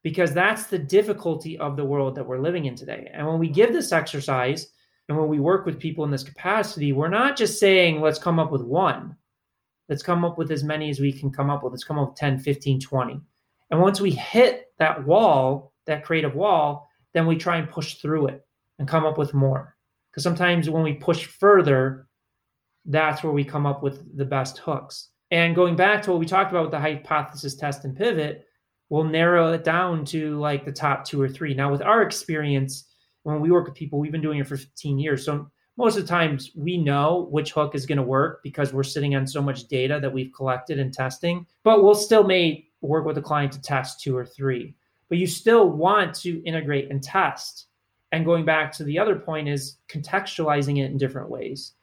Because 0.01 0.33
that's 0.33 0.67
the 0.67 0.79
difficulty 0.79 1.57
of 1.57 1.77
the 1.77 1.86
world 1.86 2.15
that 2.15 2.25
we're 2.25 2.41
living 2.41 2.65
in 2.65 2.75
today. 2.75 3.09
And 3.13 3.25
when 3.25 3.39
we 3.39 3.47
give 3.47 3.71
this 3.71 3.93
exercise 3.93 4.67
and 5.07 5.17
when 5.17 5.29
we 5.29 5.39
work 5.39 5.65
with 5.65 5.79
people 5.79 6.03
in 6.03 6.12
this 6.12 6.23
capacity, 6.23 6.91
we're 6.91 7.07
not 7.07 7.38
just 7.38 7.59
saying, 7.59 8.01
let's 8.01 8.19
come 8.19 8.39
up 8.39 8.51
with 8.51 8.63
one. 8.63 9.15
Let's 9.88 10.03
come 10.03 10.25
up 10.25 10.38
with 10.38 10.51
as 10.51 10.63
many 10.63 10.89
as 10.89 10.99
we 10.99 11.13
can 11.13 11.31
come 11.31 11.49
up 11.49 11.63
with. 11.63 11.71
Let's 11.71 11.83
come 11.83 11.99
up 11.99 12.09
with 12.09 12.17
10, 12.17 12.39
15, 12.39 12.81
20. 12.81 13.21
And 13.71 13.81
once 13.81 14.01
we 14.01 14.12
hit 14.12 14.71
that 14.79 15.05
wall, 15.05 15.73
that 15.86 16.03
creative 16.03 16.36
wall, 16.36 16.89
then 17.13 17.25
we 17.27 17.38
try 17.38 17.57
and 17.57 17.69
push 17.69 17.95
through 17.95 18.27
it 18.27 18.45
and 18.83 18.89
come 18.89 19.05
up 19.05 19.17
with 19.17 19.33
more. 19.33 19.77
Because 20.11 20.23
sometimes 20.23 20.69
when 20.69 20.83
we 20.83 20.93
push 20.93 21.25
further, 21.25 22.09
that's 22.83 23.23
where 23.23 23.31
we 23.31 23.45
come 23.45 23.65
up 23.65 23.81
with 23.81 24.17
the 24.17 24.25
best 24.25 24.57
hooks. 24.57 25.07
And 25.31 25.55
going 25.55 25.77
back 25.77 26.01
to 26.03 26.11
what 26.11 26.19
we 26.19 26.25
talked 26.25 26.51
about 26.51 26.63
with 26.63 26.71
the 26.71 26.79
hypothesis 26.81 27.55
test 27.55 27.85
and 27.85 27.95
pivot, 27.95 28.45
we'll 28.89 29.05
narrow 29.05 29.53
it 29.53 29.63
down 29.63 30.03
to 30.07 30.37
like 30.37 30.65
the 30.65 30.71
top 30.71 31.05
two 31.05 31.21
or 31.21 31.29
three. 31.29 31.53
Now, 31.53 31.71
with 31.71 31.81
our 31.81 32.01
experience, 32.01 32.93
when 33.23 33.39
we 33.39 33.51
work 33.51 33.65
with 33.65 33.73
people, 33.73 33.99
we've 33.99 34.11
been 34.11 34.21
doing 34.21 34.39
it 34.39 34.47
for 34.47 34.57
15 34.57 34.99
years. 34.99 35.23
So 35.23 35.49
most 35.77 35.95
of 35.95 36.03
the 36.03 36.09
times 36.09 36.51
we 36.55 36.75
know 36.75 37.29
which 37.31 37.53
hook 37.53 37.73
is 37.73 37.85
going 37.85 37.97
to 37.97 38.03
work 38.03 38.41
because 38.43 38.73
we're 38.73 38.83
sitting 38.83 39.15
on 39.15 39.25
so 39.25 39.41
much 39.41 39.69
data 39.69 39.97
that 40.01 40.11
we've 40.11 40.33
collected 40.35 40.77
and 40.77 40.93
testing, 40.93 41.47
but 41.63 41.81
we'll 41.81 41.95
still 41.95 42.25
may 42.25 42.67
work 42.81 43.05
with 43.05 43.17
a 43.17 43.21
client 43.21 43.53
to 43.53 43.61
test 43.61 44.01
two 44.01 44.15
or 44.15 44.25
three. 44.25 44.75
But 45.07 45.19
you 45.19 45.25
still 45.25 45.69
want 45.69 46.13
to 46.15 46.43
integrate 46.43 46.91
and 46.91 47.01
test 47.01 47.67
and 48.13 48.23
going 48.23 48.45
back 48.45 48.71
to 48.71 48.84
the 48.84 48.99
other 48.99 49.17
point 49.17 49.49
is 49.49 49.78
contextualizing 49.89 50.78
it 50.78 50.91
in 50.91 50.97
different 50.97 51.30
ways 51.30 51.73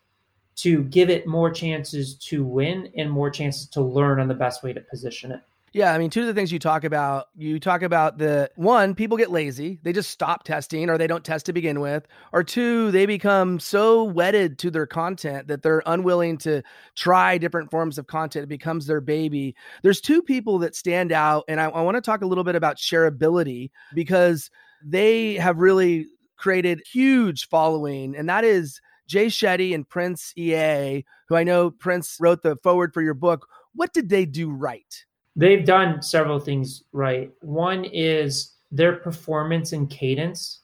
to 0.54 0.84
give 0.84 1.10
it 1.10 1.26
more 1.26 1.50
chances 1.50 2.14
to 2.14 2.44
win 2.44 2.90
and 2.96 3.10
more 3.10 3.30
chances 3.30 3.66
to 3.66 3.82
learn 3.82 4.20
on 4.20 4.28
the 4.28 4.34
best 4.34 4.62
way 4.62 4.72
to 4.72 4.80
position 4.80 5.32
it. 5.32 5.40
Yeah, 5.72 5.92
I 5.92 5.98
mean, 5.98 6.10
two 6.10 6.22
of 6.22 6.26
the 6.26 6.34
things 6.34 6.50
you 6.50 6.58
talk 6.58 6.82
about, 6.84 7.28
you 7.36 7.60
talk 7.60 7.82
about 7.82 8.18
the 8.18 8.50
one, 8.56 8.94
people 8.94 9.16
get 9.16 9.30
lazy. 9.30 9.78
They 9.82 9.92
just 9.92 10.10
stop 10.10 10.42
testing 10.44 10.90
or 10.90 10.98
they 10.98 11.06
don't 11.06 11.24
test 11.24 11.46
to 11.46 11.52
begin 11.52 11.80
with. 11.80 12.06
Or 12.32 12.42
two, 12.42 12.90
they 12.90 13.06
become 13.06 13.60
so 13.60 14.04
wedded 14.04 14.58
to 14.60 14.70
their 14.70 14.86
content 14.86 15.46
that 15.48 15.62
they're 15.62 15.82
unwilling 15.86 16.38
to 16.38 16.62
try 16.96 17.38
different 17.38 17.70
forms 17.70 17.98
of 17.98 18.08
content. 18.08 18.44
It 18.44 18.48
becomes 18.48 18.86
their 18.86 19.00
baby. 19.00 19.54
There's 19.82 20.00
two 20.00 20.22
people 20.22 20.58
that 20.58 20.74
stand 20.74 21.12
out, 21.12 21.44
and 21.46 21.60
I, 21.60 21.66
I 21.66 21.82
want 21.82 21.96
to 21.96 22.00
talk 22.00 22.22
a 22.22 22.26
little 22.26 22.44
bit 22.44 22.56
about 22.56 22.76
shareability 22.76 23.70
because 23.94 24.50
they 24.82 25.34
have 25.34 25.58
really 25.58 26.08
created 26.40 26.82
huge 26.90 27.46
following, 27.48 28.16
and 28.16 28.28
that 28.28 28.44
is 28.44 28.80
Jay 29.06 29.26
Shetty 29.26 29.74
and 29.74 29.88
Prince 29.88 30.32
EA, 30.36 31.04
who 31.28 31.36
I 31.36 31.44
know 31.44 31.70
Prince 31.70 32.16
wrote 32.18 32.42
the 32.42 32.56
foreword 32.62 32.94
for 32.94 33.02
your 33.02 33.14
book. 33.14 33.46
What 33.74 33.92
did 33.92 34.08
they 34.08 34.24
do 34.24 34.50
right? 34.50 35.04
They've 35.36 35.64
done 35.64 36.02
several 36.02 36.40
things 36.40 36.82
right. 36.92 37.30
One 37.40 37.84
is 37.84 38.56
their 38.70 38.96
performance 38.96 39.72
and 39.72 39.90
cadence 39.90 40.62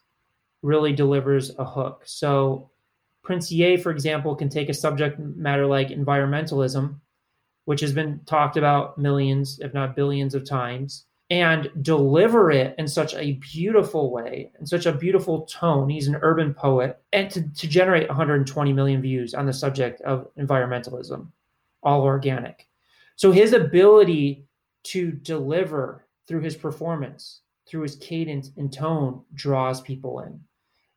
really 0.62 0.93
delivers 0.93 1.53
a 1.59 1.65
hook. 1.65 2.03
So 2.05 2.71
Prince 3.23 3.53
EA, 3.53 3.77
for 3.77 3.91
example, 3.91 4.35
can 4.35 4.49
take 4.49 4.69
a 4.69 4.75
subject 4.75 5.19
matter 5.19 5.67
like 5.67 5.89
environmentalism, 5.89 7.01
which 7.65 7.81
has 7.81 7.93
been 7.93 8.21
talked 8.27 8.57
about 8.57 8.97
millions, 8.97 9.59
if 9.61 9.75
not 9.75 9.97
billions 9.97 10.35
of 10.35 10.49
times, 10.49 11.05
and 11.31 11.71
deliver 11.83 12.51
it 12.51 12.75
in 12.79 12.87
such 12.87 13.15
a 13.15 13.33
beautiful 13.33 14.12
way, 14.12 14.53
in 14.61 14.67
such 14.67 14.87
a 14.87 14.93
beautiful 14.93 15.43
tone. 15.47 15.89
He's 15.89 16.07
an 16.09 16.19
urban 16.23 16.55
poet, 16.55 17.03
and 17.12 17.31
to, 17.31 17.43
to 17.43 17.67
generate 17.67 18.09
120 18.09 18.73
million 18.73 19.03
views 19.03 19.35
on 19.35 19.47
the 19.47 19.53
subject 19.53 20.01
of 20.03 20.29
environmentalism, 20.37 21.27
all 21.83 22.03
organic. 22.03 22.69
So 23.17 23.33
his 23.33 23.55
ability 23.55 24.47
to 24.85 25.11
deliver 25.11 26.07
through 26.29 26.43
his 26.43 26.55
performance, 26.55 27.41
through 27.69 27.83
his 27.83 27.97
cadence 27.97 28.53
and 28.57 28.73
tone, 28.73 29.23
draws 29.35 29.81
people 29.81 30.21
in. 30.21 30.41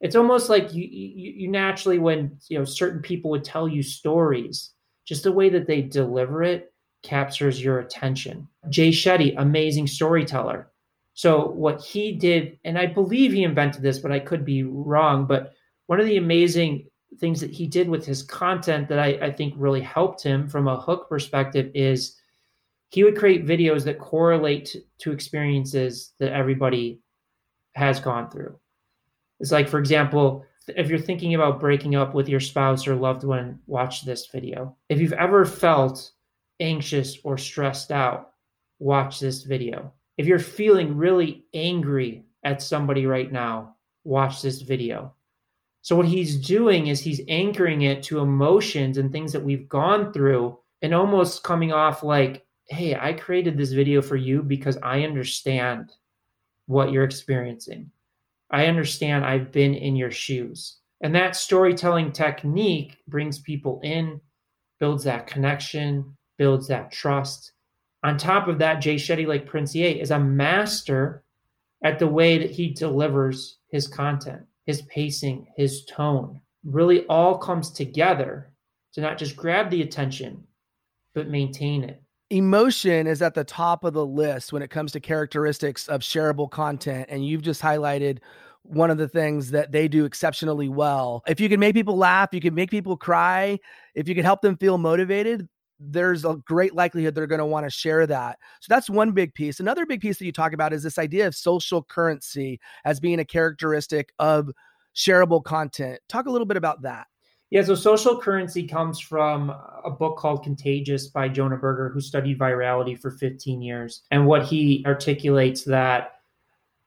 It's 0.01 0.15
almost 0.15 0.47
like 0.47 0.73
you, 0.73 0.83
you, 0.85 1.31
you 1.31 1.47
naturally, 1.47 1.97
when 1.97 2.37
you 2.47 2.59
know 2.59 2.65
certain 2.65 3.01
people 3.01 3.31
would 3.31 3.43
tell 3.43 3.67
you 3.67 3.81
stories, 3.81 4.71
just 5.05 5.23
the 5.23 5.31
way 5.31 5.49
that 5.49 5.65
they 5.65 5.81
deliver 5.81 6.43
it 6.43 6.68
captures 7.03 7.63
your 7.63 7.79
attention. 7.79 8.47
Jay 8.69 8.89
Shetty, 8.89 9.35
amazing 9.37 9.87
storyteller. 9.87 10.71
So 11.13 11.49
what 11.49 11.81
he 11.81 12.13
did, 12.13 12.59
and 12.63 12.77
I 12.77 12.85
believe 12.85 13.33
he 13.33 13.43
invented 13.43 13.81
this, 13.81 13.99
but 13.99 14.11
I 14.11 14.19
could 14.19 14.45
be 14.45 14.63
wrong. 14.63 15.25
But 15.25 15.53
one 15.87 15.99
of 15.99 16.05
the 16.05 16.17
amazing 16.17 16.87
things 17.19 17.41
that 17.41 17.51
he 17.51 17.67
did 17.67 17.89
with 17.89 18.05
his 18.05 18.23
content 18.23 18.87
that 18.89 18.99
I, 18.99 19.17
I 19.21 19.31
think 19.31 19.53
really 19.57 19.81
helped 19.81 20.23
him 20.23 20.47
from 20.47 20.67
a 20.67 20.79
hook 20.79 21.09
perspective 21.09 21.71
is 21.73 22.15
he 22.89 23.03
would 23.03 23.17
create 23.17 23.45
videos 23.45 23.83
that 23.85 23.99
correlate 23.99 24.75
to 24.99 25.11
experiences 25.11 26.13
that 26.19 26.31
everybody 26.31 27.01
has 27.73 27.99
gone 27.99 28.29
through. 28.29 28.57
It's 29.39 29.51
like, 29.51 29.69
for 29.69 29.79
example, 29.79 30.45
if 30.75 30.89
you're 30.89 30.99
thinking 30.99 31.35
about 31.35 31.59
breaking 31.59 31.95
up 31.95 32.13
with 32.13 32.29
your 32.29 32.39
spouse 32.39 32.87
or 32.87 32.95
loved 32.95 33.23
one, 33.23 33.59
watch 33.67 34.05
this 34.05 34.27
video. 34.27 34.75
If 34.89 34.99
you've 34.99 35.13
ever 35.13 35.45
felt 35.45 36.11
anxious 36.59 37.17
or 37.23 37.37
stressed 37.37 37.91
out, 37.91 38.31
watch 38.79 39.19
this 39.19 39.43
video. 39.43 39.93
If 40.17 40.25
you're 40.25 40.39
feeling 40.39 40.97
really 40.97 41.45
angry 41.53 42.25
at 42.43 42.61
somebody 42.61 43.05
right 43.05 43.31
now, 43.31 43.75
watch 44.03 44.41
this 44.41 44.61
video. 44.61 45.13
So, 45.81 45.95
what 45.95 46.07
he's 46.07 46.35
doing 46.35 46.87
is 46.87 46.99
he's 46.99 47.21
anchoring 47.27 47.83
it 47.83 48.03
to 48.03 48.19
emotions 48.19 48.97
and 48.97 49.11
things 49.11 49.31
that 49.31 49.43
we've 49.43 49.69
gone 49.69 50.11
through 50.11 50.57
and 50.81 50.93
almost 50.93 51.43
coming 51.43 51.71
off 51.71 52.03
like, 52.03 52.45
hey, 52.69 52.95
I 52.95 53.13
created 53.13 53.57
this 53.57 53.71
video 53.71 54.01
for 54.01 54.15
you 54.15 54.43
because 54.43 54.77
I 54.83 55.03
understand 55.03 55.93
what 56.67 56.91
you're 56.91 57.03
experiencing. 57.03 57.91
I 58.51 58.65
understand 58.65 59.25
I've 59.25 59.51
been 59.51 59.73
in 59.73 59.95
your 59.95 60.11
shoes. 60.11 60.77
And 61.01 61.15
that 61.15 61.35
storytelling 61.35 62.11
technique 62.11 62.97
brings 63.07 63.39
people 63.39 63.79
in, 63.83 64.19
builds 64.79 65.03
that 65.05 65.27
connection, 65.27 66.15
builds 66.39 66.67
that 66.69 66.91
trust. 66.91 67.51
On 68.03 68.17
top 68.17 68.47
of 68.47 68.57
that, 68.59 68.81
Jay 68.81 68.95
Shetty, 68.95 69.27
like 69.27 69.45
Prince 69.45 69.75
EA, 69.75 69.99
is 69.99 70.09
a 70.09 70.17
master 70.17 71.23
at 71.83 71.99
the 71.99 72.07
way 72.07 72.39
that 72.39 72.49
he 72.49 72.69
delivers 72.69 73.57
his 73.69 73.87
content, 73.87 74.41
his 74.65 74.81
pacing, 74.83 75.45
his 75.55 75.85
tone. 75.85 76.41
Really 76.63 77.05
all 77.05 77.37
comes 77.37 77.69
together 77.69 78.51
to 78.93 79.01
not 79.01 79.17
just 79.17 79.35
grab 79.35 79.69
the 79.69 79.81
attention, 79.81 80.43
but 81.13 81.27
maintain 81.29 81.83
it. 81.83 82.01
Emotion 82.31 83.05
is 83.05 83.21
at 83.21 83.33
the 83.33 83.43
top 83.43 83.83
of 83.83 83.93
the 83.93 84.05
list 84.05 84.53
when 84.53 84.61
it 84.61 84.69
comes 84.69 84.91
to 84.93 84.99
characteristics 84.99 85.87
of 85.87 86.01
shareable 86.01 86.49
content. 86.49 87.07
And 87.09 87.25
you've 87.25 87.41
just 87.41 87.61
highlighted 87.61 88.19
one 88.63 88.91
of 88.91 88.97
the 88.97 89.07
things 89.07 89.51
that 89.51 89.71
they 89.71 89.87
do 89.87 90.05
exceptionally 90.05 90.69
well. 90.69 91.23
If 91.27 91.39
you 91.39 91.49
can 91.49 91.59
make 91.59 91.75
people 91.75 91.97
laugh, 91.97 92.29
you 92.31 92.39
can 92.39 92.53
make 92.53 92.69
people 92.69 92.95
cry, 92.95 93.59
if 93.95 94.07
you 94.07 94.15
can 94.15 94.23
help 94.23 94.41
them 94.41 94.57
feel 94.57 94.77
motivated, 94.77 95.47
there's 95.79 96.25
a 96.25 96.35
great 96.45 96.75
likelihood 96.75 97.15
they're 97.15 97.27
going 97.27 97.39
to 97.39 97.45
want 97.45 97.65
to 97.65 97.69
share 97.69 98.05
that. 98.07 98.37
So 98.59 98.67
that's 98.69 98.89
one 98.89 99.11
big 99.11 99.33
piece. 99.33 99.59
Another 99.59 99.85
big 99.85 100.01
piece 100.01 100.17
that 100.17 100.25
you 100.25 100.31
talk 100.31 100.53
about 100.53 100.73
is 100.73 100.83
this 100.83 100.97
idea 100.97 101.25
of 101.25 101.35
social 101.35 101.83
currency 101.83 102.59
as 102.85 102.99
being 102.99 103.19
a 103.19 103.25
characteristic 103.25 104.11
of 104.19 104.49
shareable 104.95 105.43
content. 105.43 105.99
Talk 106.09 106.25
a 106.25 106.31
little 106.31 106.45
bit 106.45 106.57
about 106.57 106.81
that. 106.81 107.07
Yeah, 107.49 107.63
so 107.63 107.73
social 107.73 108.19
currency 108.19 108.67
comes 108.67 108.99
from 108.99 109.49
a 109.83 109.89
book 109.89 110.17
called 110.17 110.43
Contagious 110.43 111.07
by 111.07 111.29
Jonah 111.29 111.57
Berger, 111.57 111.89
who 111.89 111.99
studied 111.99 112.37
virality 112.37 112.99
for 112.99 113.09
15 113.09 113.61
years. 113.61 114.03
And 114.11 114.27
what 114.27 114.45
he 114.45 114.83
articulates 114.85 115.63
that 115.63 116.19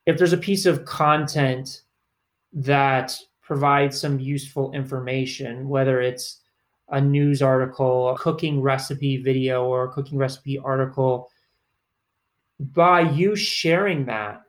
if 0.06 0.18
there's 0.18 0.32
a 0.32 0.38
piece 0.38 0.66
of 0.66 0.84
content 0.84 1.82
that 2.52 3.18
provides 3.40 4.00
some 4.00 4.20
useful 4.20 4.72
information, 4.72 5.68
whether 5.68 6.00
it's 6.00 6.41
a 6.92 7.00
news 7.00 7.42
article, 7.42 8.10
a 8.10 8.18
cooking 8.18 8.60
recipe 8.60 9.16
video, 9.16 9.64
or 9.64 9.84
a 9.84 9.92
cooking 9.92 10.18
recipe 10.18 10.58
article, 10.58 11.28
by 12.60 13.00
you 13.00 13.34
sharing 13.34 14.04
that, 14.04 14.42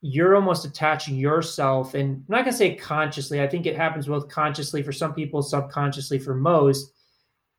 you're 0.00 0.36
almost 0.36 0.64
attaching 0.64 1.16
yourself, 1.16 1.94
and 1.94 2.16
I'm 2.16 2.24
not 2.28 2.44
going 2.44 2.52
to 2.52 2.56
say 2.58 2.76
consciously, 2.76 3.42
I 3.42 3.48
think 3.48 3.66
it 3.66 3.76
happens 3.76 4.06
both 4.06 4.28
consciously 4.28 4.82
for 4.82 4.92
some 4.92 5.12
people, 5.12 5.42
subconsciously 5.42 6.20
for 6.20 6.34
most. 6.34 6.92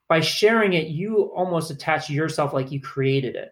By 0.08 0.22
sharing 0.22 0.74
it, 0.74 0.88
you 0.88 1.24
almost 1.36 1.70
attach 1.70 2.10
yourself 2.10 2.54
like 2.54 2.72
you 2.72 2.80
created 2.80 3.36
it. 3.36 3.52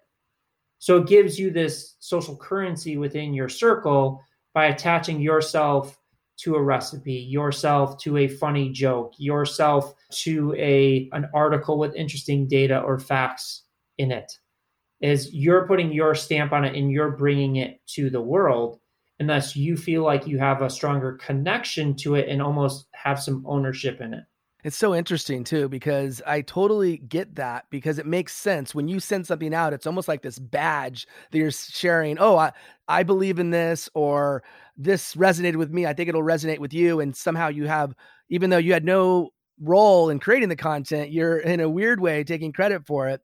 So 0.79 0.97
it 0.97 1.07
gives 1.07 1.37
you 1.37 1.51
this 1.51 1.95
social 1.99 2.37
currency 2.37 2.97
within 2.97 3.33
your 3.33 3.49
circle 3.49 4.23
by 4.53 4.67
attaching 4.67 5.19
yourself 5.19 5.99
to 6.37 6.55
a 6.55 6.61
recipe, 6.61 7.13
yourself 7.13 7.97
to 7.99 8.17
a 8.17 8.27
funny 8.27 8.69
joke, 8.69 9.13
yourself 9.17 9.95
to 10.09 10.53
a 10.57 11.09
an 11.11 11.27
article 11.33 11.77
with 11.77 11.95
interesting 11.95 12.47
data 12.47 12.79
or 12.79 12.99
facts 12.99 13.63
in 13.97 14.11
it. 14.11 14.31
Is 15.01 15.33
you're 15.33 15.67
putting 15.67 15.91
your 15.91 16.15
stamp 16.15 16.51
on 16.51 16.65
it 16.65 16.75
and 16.75 16.91
you're 16.91 17.11
bringing 17.11 17.57
it 17.57 17.79
to 17.89 18.09
the 18.09 18.21
world. 18.21 18.79
And 19.19 19.29
thus 19.29 19.55
you 19.55 19.77
feel 19.77 20.03
like 20.03 20.27
you 20.27 20.39
have 20.39 20.61
a 20.61 20.69
stronger 20.69 21.13
connection 21.13 21.95
to 21.97 22.15
it 22.15 22.29
and 22.29 22.41
almost 22.41 22.87
have 22.93 23.19
some 23.19 23.43
ownership 23.47 23.99
in 24.01 24.13
it. 24.13 24.23
It's 24.63 24.75
so 24.75 24.93
interesting 24.93 25.43
too 25.43 25.69
because 25.69 26.21
I 26.25 26.41
totally 26.41 26.97
get 26.97 27.35
that 27.35 27.65
because 27.69 27.99
it 27.99 28.05
makes 28.05 28.33
sense 28.35 28.73
when 28.73 28.87
you 28.87 28.99
send 28.99 29.27
something 29.27 29.53
out. 29.53 29.71
It's 29.71 29.87
almost 29.87 30.07
like 30.07 30.23
this 30.23 30.39
badge 30.39 31.07
that 31.31 31.37
you're 31.37 31.51
sharing. 31.51 32.17
Oh, 32.19 32.37
I 32.37 32.51
I 32.87 33.03
believe 33.03 33.39
in 33.39 33.51
this, 33.51 33.89
or 33.93 34.43
this 34.75 35.15
resonated 35.15 35.57
with 35.57 35.71
me. 35.71 35.85
I 35.85 35.93
think 35.93 36.09
it'll 36.09 36.23
resonate 36.23 36.59
with 36.59 36.73
you, 36.73 36.99
and 36.99 37.15
somehow 37.15 37.49
you 37.49 37.67
have, 37.67 37.95
even 38.29 38.49
though 38.49 38.57
you 38.57 38.73
had 38.73 38.85
no 38.85 39.31
role 39.61 40.09
in 40.09 40.19
creating 40.19 40.49
the 40.49 40.55
content, 40.55 41.11
you're 41.11 41.37
in 41.37 41.59
a 41.59 41.69
weird 41.69 41.99
way 41.99 42.23
taking 42.23 42.51
credit 42.51 42.85
for 42.85 43.07
it. 43.07 43.21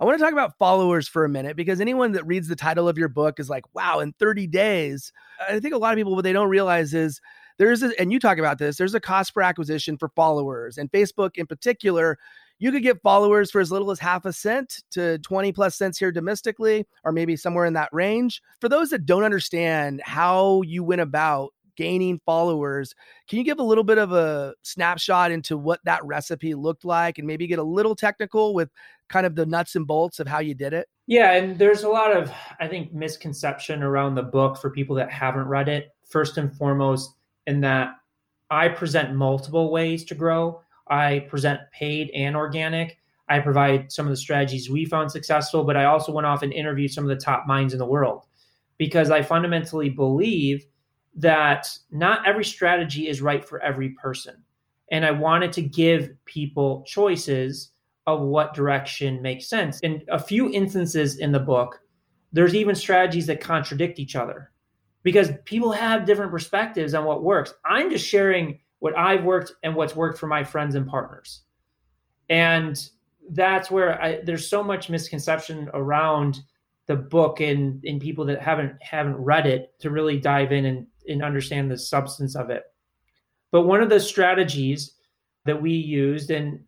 I 0.00 0.04
want 0.04 0.18
to 0.18 0.22
talk 0.22 0.32
about 0.32 0.58
followers 0.58 1.08
for 1.08 1.24
a 1.24 1.28
minute 1.28 1.56
because 1.56 1.80
anyone 1.80 2.12
that 2.12 2.26
reads 2.26 2.48
the 2.48 2.56
title 2.56 2.88
of 2.88 2.98
your 2.98 3.08
book 3.08 3.40
is 3.40 3.48
like, 3.48 3.64
wow, 3.74 4.00
in 4.00 4.12
30 4.14 4.46
days. 4.46 5.12
I 5.48 5.58
think 5.58 5.74
a 5.74 5.78
lot 5.78 5.92
of 5.92 5.96
people, 5.96 6.14
what 6.14 6.22
they 6.22 6.32
don't 6.32 6.50
realize 6.50 6.92
is 6.92 7.20
there's 7.58 7.82
a, 7.82 7.98
and 7.98 8.12
you 8.12 8.20
talk 8.20 8.38
about 8.38 8.58
this, 8.58 8.76
there's 8.76 8.94
a 8.94 9.00
cost 9.00 9.34
per 9.34 9.40
acquisition 9.40 9.96
for 9.96 10.10
followers. 10.10 10.76
And 10.76 10.90
Facebook 10.92 11.36
in 11.36 11.46
particular, 11.46 12.18
you 12.58 12.72
could 12.72 12.82
get 12.82 13.02
followers 13.02 13.50
for 13.50 13.60
as 13.60 13.70
little 13.70 13.90
as 13.90 13.98
half 13.98 14.24
a 14.24 14.32
cent 14.32 14.82
to 14.90 15.18
20 15.18 15.52
plus 15.52 15.76
cents 15.76 15.98
here 15.98 16.12
domestically, 16.12 16.86
or 17.04 17.12
maybe 17.12 17.36
somewhere 17.36 17.64
in 17.64 17.74
that 17.74 17.90
range. 17.92 18.42
For 18.60 18.68
those 18.68 18.90
that 18.90 19.06
don't 19.06 19.24
understand 19.24 20.02
how 20.04 20.62
you 20.62 20.84
went 20.84 21.02
about 21.02 21.52
gaining 21.76 22.20
followers, 22.24 22.94
can 23.28 23.38
you 23.38 23.44
give 23.44 23.58
a 23.58 23.62
little 23.62 23.84
bit 23.84 23.98
of 23.98 24.12
a 24.12 24.54
snapshot 24.62 25.30
into 25.30 25.56
what 25.56 25.80
that 25.84 26.04
recipe 26.04 26.54
looked 26.54 26.84
like 26.84 27.18
and 27.18 27.26
maybe 27.26 27.46
get 27.46 27.58
a 27.58 27.64
little 27.64 27.94
technical 27.94 28.54
with 28.54 28.70
kind 29.08 29.26
of 29.26 29.34
the 29.34 29.46
nuts 29.46 29.76
and 29.76 29.86
bolts 29.86 30.18
of 30.20 30.26
how 30.26 30.38
you 30.38 30.54
did 30.54 30.72
it? 30.72 30.88
Yeah, 31.06 31.32
and 31.32 31.58
there's 31.58 31.84
a 31.84 31.88
lot 31.88 32.16
of, 32.16 32.32
I 32.58 32.66
think, 32.66 32.92
misconception 32.92 33.82
around 33.82 34.14
the 34.16 34.22
book 34.22 34.58
for 34.58 34.70
people 34.70 34.96
that 34.96 35.10
haven't 35.10 35.46
read 35.46 35.68
it. 35.68 35.90
First 36.08 36.38
and 36.38 36.56
foremost, 36.56 37.14
in 37.46 37.60
that 37.60 37.94
I 38.50 38.68
present 38.68 39.14
multiple 39.14 39.70
ways 39.70 40.04
to 40.06 40.14
grow. 40.14 40.60
I 40.88 41.26
present 41.28 41.60
paid 41.72 42.10
and 42.10 42.36
organic. 42.36 42.98
I 43.28 43.40
provide 43.40 43.90
some 43.90 44.06
of 44.06 44.10
the 44.10 44.16
strategies 44.16 44.70
we 44.70 44.84
found 44.84 45.10
successful, 45.10 45.64
but 45.64 45.76
I 45.76 45.86
also 45.86 46.12
went 46.12 46.26
off 46.26 46.42
and 46.42 46.52
interviewed 46.52 46.92
some 46.92 47.04
of 47.04 47.08
the 47.08 47.22
top 47.22 47.46
minds 47.46 47.72
in 47.72 47.78
the 47.78 47.86
world 47.86 48.24
because 48.78 49.10
I 49.10 49.22
fundamentally 49.22 49.88
believe 49.88 50.64
that 51.16 51.68
not 51.90 52.26
every 52.26 52.44
strategy 52.44 53.08
is 53.08 53.22
right 53.22 53.44
for 53.44 53.60
every 53.62 53.90
person. 53.90 54.36
And 54.90 55.04
I 55.04 55.10
wanted 55.10 55.52
to 55.54 55.62
give 55.62 56.10
people 56.26 56.84
choices 56.86 57.70
of 58.06 58.20
what 58.20 58.54
direction 58.54 59.20
makes 59.20 59.48
sense. 59.48 59.80
In 59.80 60.02
a 60.08 60.18
few 60.18 60.52
instances 60.52 61.18
in 61.18 61.32
the 61.32 61.40
book, 61.40 61.80
there's 62.32 62.54
even 62.54 62.74
strategies 62.74 63.26
that 63.26 63.40
contradict 63.40 63.98
each 63.98 64.14
other 64.14 64.52
because 65.02 65.30
people 65.44 65.72
have 65.72 66.04
different 66.04 66.30
perspectives 66.30 66.94
on 66.94 67.04
what 67.04 67.24
works. 67.24 67.54
I'm 67.64 67.90
just 67.90 68.06
sharing 68.06 68.60
what 68.80 68.96
I've 68.96 69.24
worked 69.24 69.52
and 69.62 69.74
what's 69.74 69.96
worked 69.96 70.18
for 70.18 70.26
my 70.26 70.44
friends 70.44 70.74
and 70.74 70.86
partners. 70.86 71.42
And 72.28 72.88
that's 73.30 73.70
where 73.70 74.00
I, 74.00 74.20
there's 74.22 74.48
so 74.48 74.62
much 74.62 74.90
misconception 74.90 75.70
around 75.74 76.40
the 76.86 76.96
book 76.96 77.40
and 77.40 77.84
in 77.84 77.98
people 77.98 78.24
that 78.26 78.40
haven't 78.40 78.80
haven't 78.80 79.16
read 79.16 79.46
it 79.46 79.74
to 79.80 79.90
really 79.90 80.20
dive 80.20 80.52
in 80.52 80.66
and, 80.66 80.86
and 81.08 81.22
understand 81.22 81.70
the 81.70 81.78
substance 81.78 82.36
of 82.36 82.50
it. 82.50 82.64
But 83.52 83.62
one 83.62 83.82
of 83.82 83.88
the 83.88 84.00
strategies 84.00 84.94
that 85.44 85.60
we 85.60 85.72
used, 85.72 86.30
and 86.30 86.60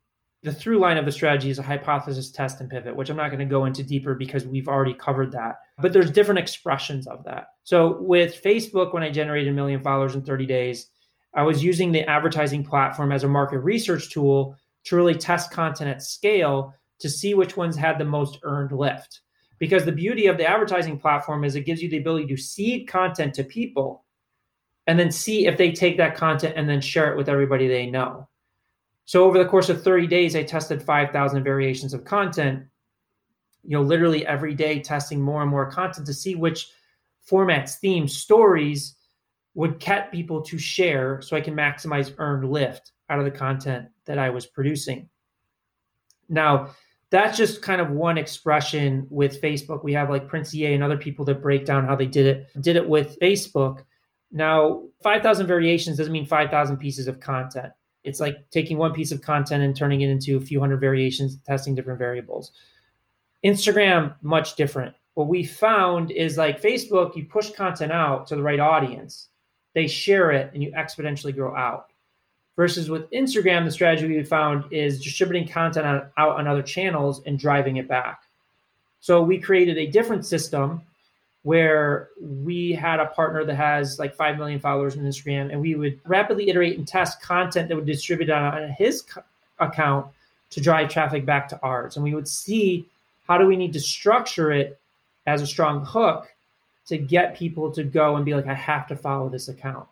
the 0.42 0.52
through 0.52 0.78
line 0.78 0.96
of 0.96 1.04
the 1.04 1.12
strategy 1.12 1.50
is 1.50 1.58
a 1.58 1.62
hypothesis 1.62 2.30
test 2.30 2.60
and 2.60 2.70
pivot, 2.70 2.94
which 2.94 3.10
I'm 3.10 3.16
not 3.16 3.28
going 3.28 3.40
to 3.40 3.44
go 3.44 3.64
into 3.64 3.82
deeper 3.82 4.14
because 4.14 4.46
we've 4.46 4.68
already 4.68 4.94
covered 4.94 5.32
that. 5.32 5.56
But 5.78 5.92
there's 5.92 6.10
different 6.10 6.38
expressions 6.38 7.06
of 7.06 7.24
that. 7.24 7.48
So 7.64 8.00
with 8.00 8.42
Facebook, 8.42 8.94
when 8.94 9.02
I 9.02 9.10
generated 9.10 9.52
a 9.52 9.56
million 9.56 9.82
followers 9.82 10.14
in 10.14 10.22
30 10.22 10.46
days, 10.46 10.88
I 11.34 11.42
was 11.42 11.62
using 11.62 11.92
the 11.92 12.08
advertising 12.08 12.64
platform 12.64 13.12
as 13.12 13.24
a 13.24 13.28
market 13.28 13.58
research 13.58 14.10
tool 14.10 14.56
to 14.84 14.96
really 14.96 15.14
test 15.14 15.50
content 15.50 15.90
at 15.90 16.02
scale 16.02 16.72
to 17.00 17.08
see 17.08 17.34
which 17.34 17.56
ones 17.56 17.76
had 17.76 17.98
the 17.98 18.04
most 18.04 18.38
earned 18.42 18.72
lift. 18.72 19.20
Because 19.58 19.84
the 19.84 19.92
beauty 19.92 20.26
of 20.26 20.36
the 20.36 20.48
advertising 20.48 20.98
platform 20.98 21.44
is 21.44 21.56
it 21.56 21.66
gives 21.66 21.82
you 21.82 21.90
the 21.90 21.98
ability 21.98 22.26
to 22.28 22.36
seed 22.36 22.88
content 22.88 23.34
to 23.34 23.44
people 23.44 24.04
and 24.88 24.98
then 24.98 25.12
see 25.12 25.46
if 25.46 25.58
they 25.58 25.70
take 25.70 25.98
that 25.98 26.16
content 26.16 26.54
and 26.56 26.68
then 26.68 26.80
share 26.80 27.12
it 27.12 27.16
with 27.16 27.28
everybody 27.28 27.68
they 27.68 27.86
know. 27.86 28.26
So 29.04 29.24
over 29.24 29.38
the 29.38 29.48
course 29.48 29.68
of 29.68 29.82
30 29.82 30.06
days, 30.06 30.34
I 30.34 30.42
tested 30.42 30.82
5,000 30.82 31.44
variations 31.44 31.92
of 31.92 32.04
content. 32.04 32.64
You 33.64 33.76
know, 33.76 33.82
literally 33.82 34.26
every 34.26 34.54
day 34.54 34.80
testing 34.80 35.20
more 35.20 35.42
and 35.42 35.50
more 35.50 35.70
content 35.70 36.06
to 36.06 36.14
see 36.14 36.34
which 36.34 36.68
formats, 37.30 37.76
themes, 37.76 38.16
stories 38.16 38.96
would 39.54 39.78
get 39.78 40.10
people 40.10 40.40
to 40.42 40.56
share 40.56 41.20
so 41.20 41.36
I 41.36 41.42
can 41.42 41.54
maximize 41.54 42.14
earned 42.16 42.50
lift 42.50 42.92
out 43.10 43.18
of 43.18 43.26
the 43.26 43.30
content 43.30 43.88
that 44.06 44.18
I 44.18 44.30
was 44.30 44.46
producing. 44.46 45.10
Now, 46.30 46.70
that's 47.10 47.36
just 47.36 47.60
kind 47.60 47.82
of 47.82 47.90
one 47.90 48.16
expression 48.16 49.06
with 49.10 49.42
Facebook. 49.42 49.84
We 49.84 49.92
have 49.92 50.08
like 50.08 50.28
Prince 50.28 50.54
EA 50.54 50.72
and 50.72 50.84
other 50.84 50.96
people 50.96 51.26
that 51.26 51.42
break 51.42 51.66
down 51.66 51.84
how 51.84 51.96
they 51.96 52.06
did 52.06 52.26
it. 52.26 52.62
Did 52.62 52.76
it 52.76 52.88
with 52.88 53.18
Facebook. 53.20 53.84
Now, 54.30 54.82
5,000 55.02 55.46
variations 55.46 55.96
doesn't 55.96 56.12
mean 56.12 56.26
5,000 56.26 56.76
pieces 56.76 57.08
of 57.08 57.20
content. 57.20 57.72
It's 58.04 58.20
like 58.20 58.50
taking 58.50 58.78
one 58.78 58.92
piece 58.92 59.12
of 59.12 59.22
content 59.22 59.62
and 59.62 59.76
turning 59.76 60.02
it 60.02 60.10
into 60.10 60.36
a 60.36 60.40
few 60.40 60.60
hundred 60.60 60.80
variations, 60.80 61.38
testing 61.46 61.74
different 61.74 61.98
variables. 61.98 62.52
Instagram, 63.44 64.14
much 64.22 64.56
different. 64.56 64.94
What 65.14 65.28
we 65.28 65.44
found 65.44 66.10
is 66.10 66.36
like 66.36 66.62
Facebook, 66.62 67.16
you 67.16 67.24
push 67.24 67.50
content 67.50 67.92
out 67.92 68.26
to 68.28 68.36
the 68.36 68.42
right 68.42 68.60
audience, 68.60 69.28
they 69.74 69.86
share 69.86 70.30
it, 70.30 70.52
and 70.54 70.62
you 70.62 70.72
exponentially 70.72 71.34
grow 71.34 71.56
out. 71.56 71.92
Versus 72.56 72.90
with 72.90 73.10
Instagram, 73.10 73.64
the 73.64 73.70
strategy 73.70 74.08
we 74.08 74.22
found 74.24 74.64
is 74.72 75.02
distributing 75.02 75.48
content 75.48 75.86
on, 75.86 76.06
out 76.16 76.38
on 76.38 76.46
other 76.46 76.62
channels 76.62 77.22
and 77.24 77.38
driving 77.38 77.76
it 77.76 77.88
back. 77.88 78.22
So 79.00 79.22
we 79.22 79.38
created 79.38 79.78
a 79.78 79.86
different 79.86 80.26
system 80.26 80.82
where 81.48 82.10
we 82.20 82.72
had 82.72 83.00
a 83.00 83.06
partner 83.06 83.42
that 83.42 83.54
has 83.54 83.98
like 83.98 84.14
5 84.14 84.36
million 84.36 84.60
followers 84.60 84.98
on 84.98 85.02
Instagram, 85.02 85.50
and 85.50 85.58
we 85.58 85.76
would 85.76 85.98
rapidly 86.04 86.50
iterate 86.50 86.76
and 86.76 86.86
test 86.86 87.22
content 87.22 87.68
that 87.68 87.74
would 87.74 87.86
distribute 87.86 88.28
on 88.28 88.68
his 88.68 89.02
account 89.58 90.06
to 90.50 90.60
drive 90.60 90.90
traffic 90.90 91.24
back 91.24 91.48
to 91.48 91.58
ours. 91.62 91.96
And 91.96 92.04
we 92.04 92.14
would 92.14 92.28
see 92.28 92.86
how 93.26 93.38
do 93.38 93.46
we 93.46 93.56
need 93.56 93.72
to 93.72 93.80
structure 93.80 94.52
it 94.52 94.78
as 95.26 95.40
a 95.40 95.46
strong 95.46 95.86
hook 95.86 96.28
to 96.88 96.98
get 96.98 97.34
people 97.34 97.72
to 97.72 97.82
go 97.82 98.16
and 98.16 98.26
be 98.26 98.34
like, 98.34 98.46
I 98.46 98.52
have 98.52 98.86
to 98.88 98.94
follow 98.94 99.30
this 99.30 99.48
account. 99.48 99.88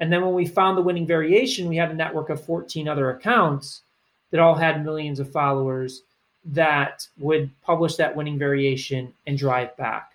And 0.00 0.12
then 0.12 0.22
when 0.22 0.34
we 0.34 0.46
found 0.46 0.76
the 0.76 0.82
winning 0.82 1.06
variation, 1.06 1.68
we 1.68 1.76
had 1.76 1.92
a 1.92 1.94
network 1.94 2.28
of 2.28 2.44
14 2.44 2.88
other 2.88 3.08
accounts 3.10 3.82
that 4.32 4.40
all 4.40 4.56
had 4.56 4.84
millions 4.84 5.20
of 5.20 5.30
followers 5.30 6.02
that 6.44 7.06
would 7.20 7.50
publish 7.62 7.94
that 7.94 8.16
winning 8.16 8.36
variation 8.36 9.14
and 9.28 9.38
drive 9.38 9.76
back. 9.76 10.11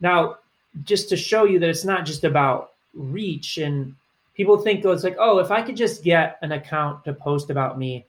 Now, 0.00 0.38
just 0.84 1.08
to 1.08 1.16
show 1.16 1.44
you 1.44 1.58
that 1.58 1.68
it's 1.68 1.84
not 1.84 2.06
just 2.06 2.24
about 2.24 2.72
reach 2.94 3.58
and 3.58 3.94
people 4.34 4.58
think 4.58 4.84
oh, 4.84 4.92
it's 4.92 5.04
like, 5.04 5.16
oh, 5.18 5.38
if 5.38 5.50
I 5.50 5.62
could 5.62 5.76
just 5.76 6.04
get 6.04 6.38
an 6.42 6.52
account 6.52 7.04
to 7.04 7.12
post 7.12 7.50
about 7.50 7.78
me, 7.78 8.06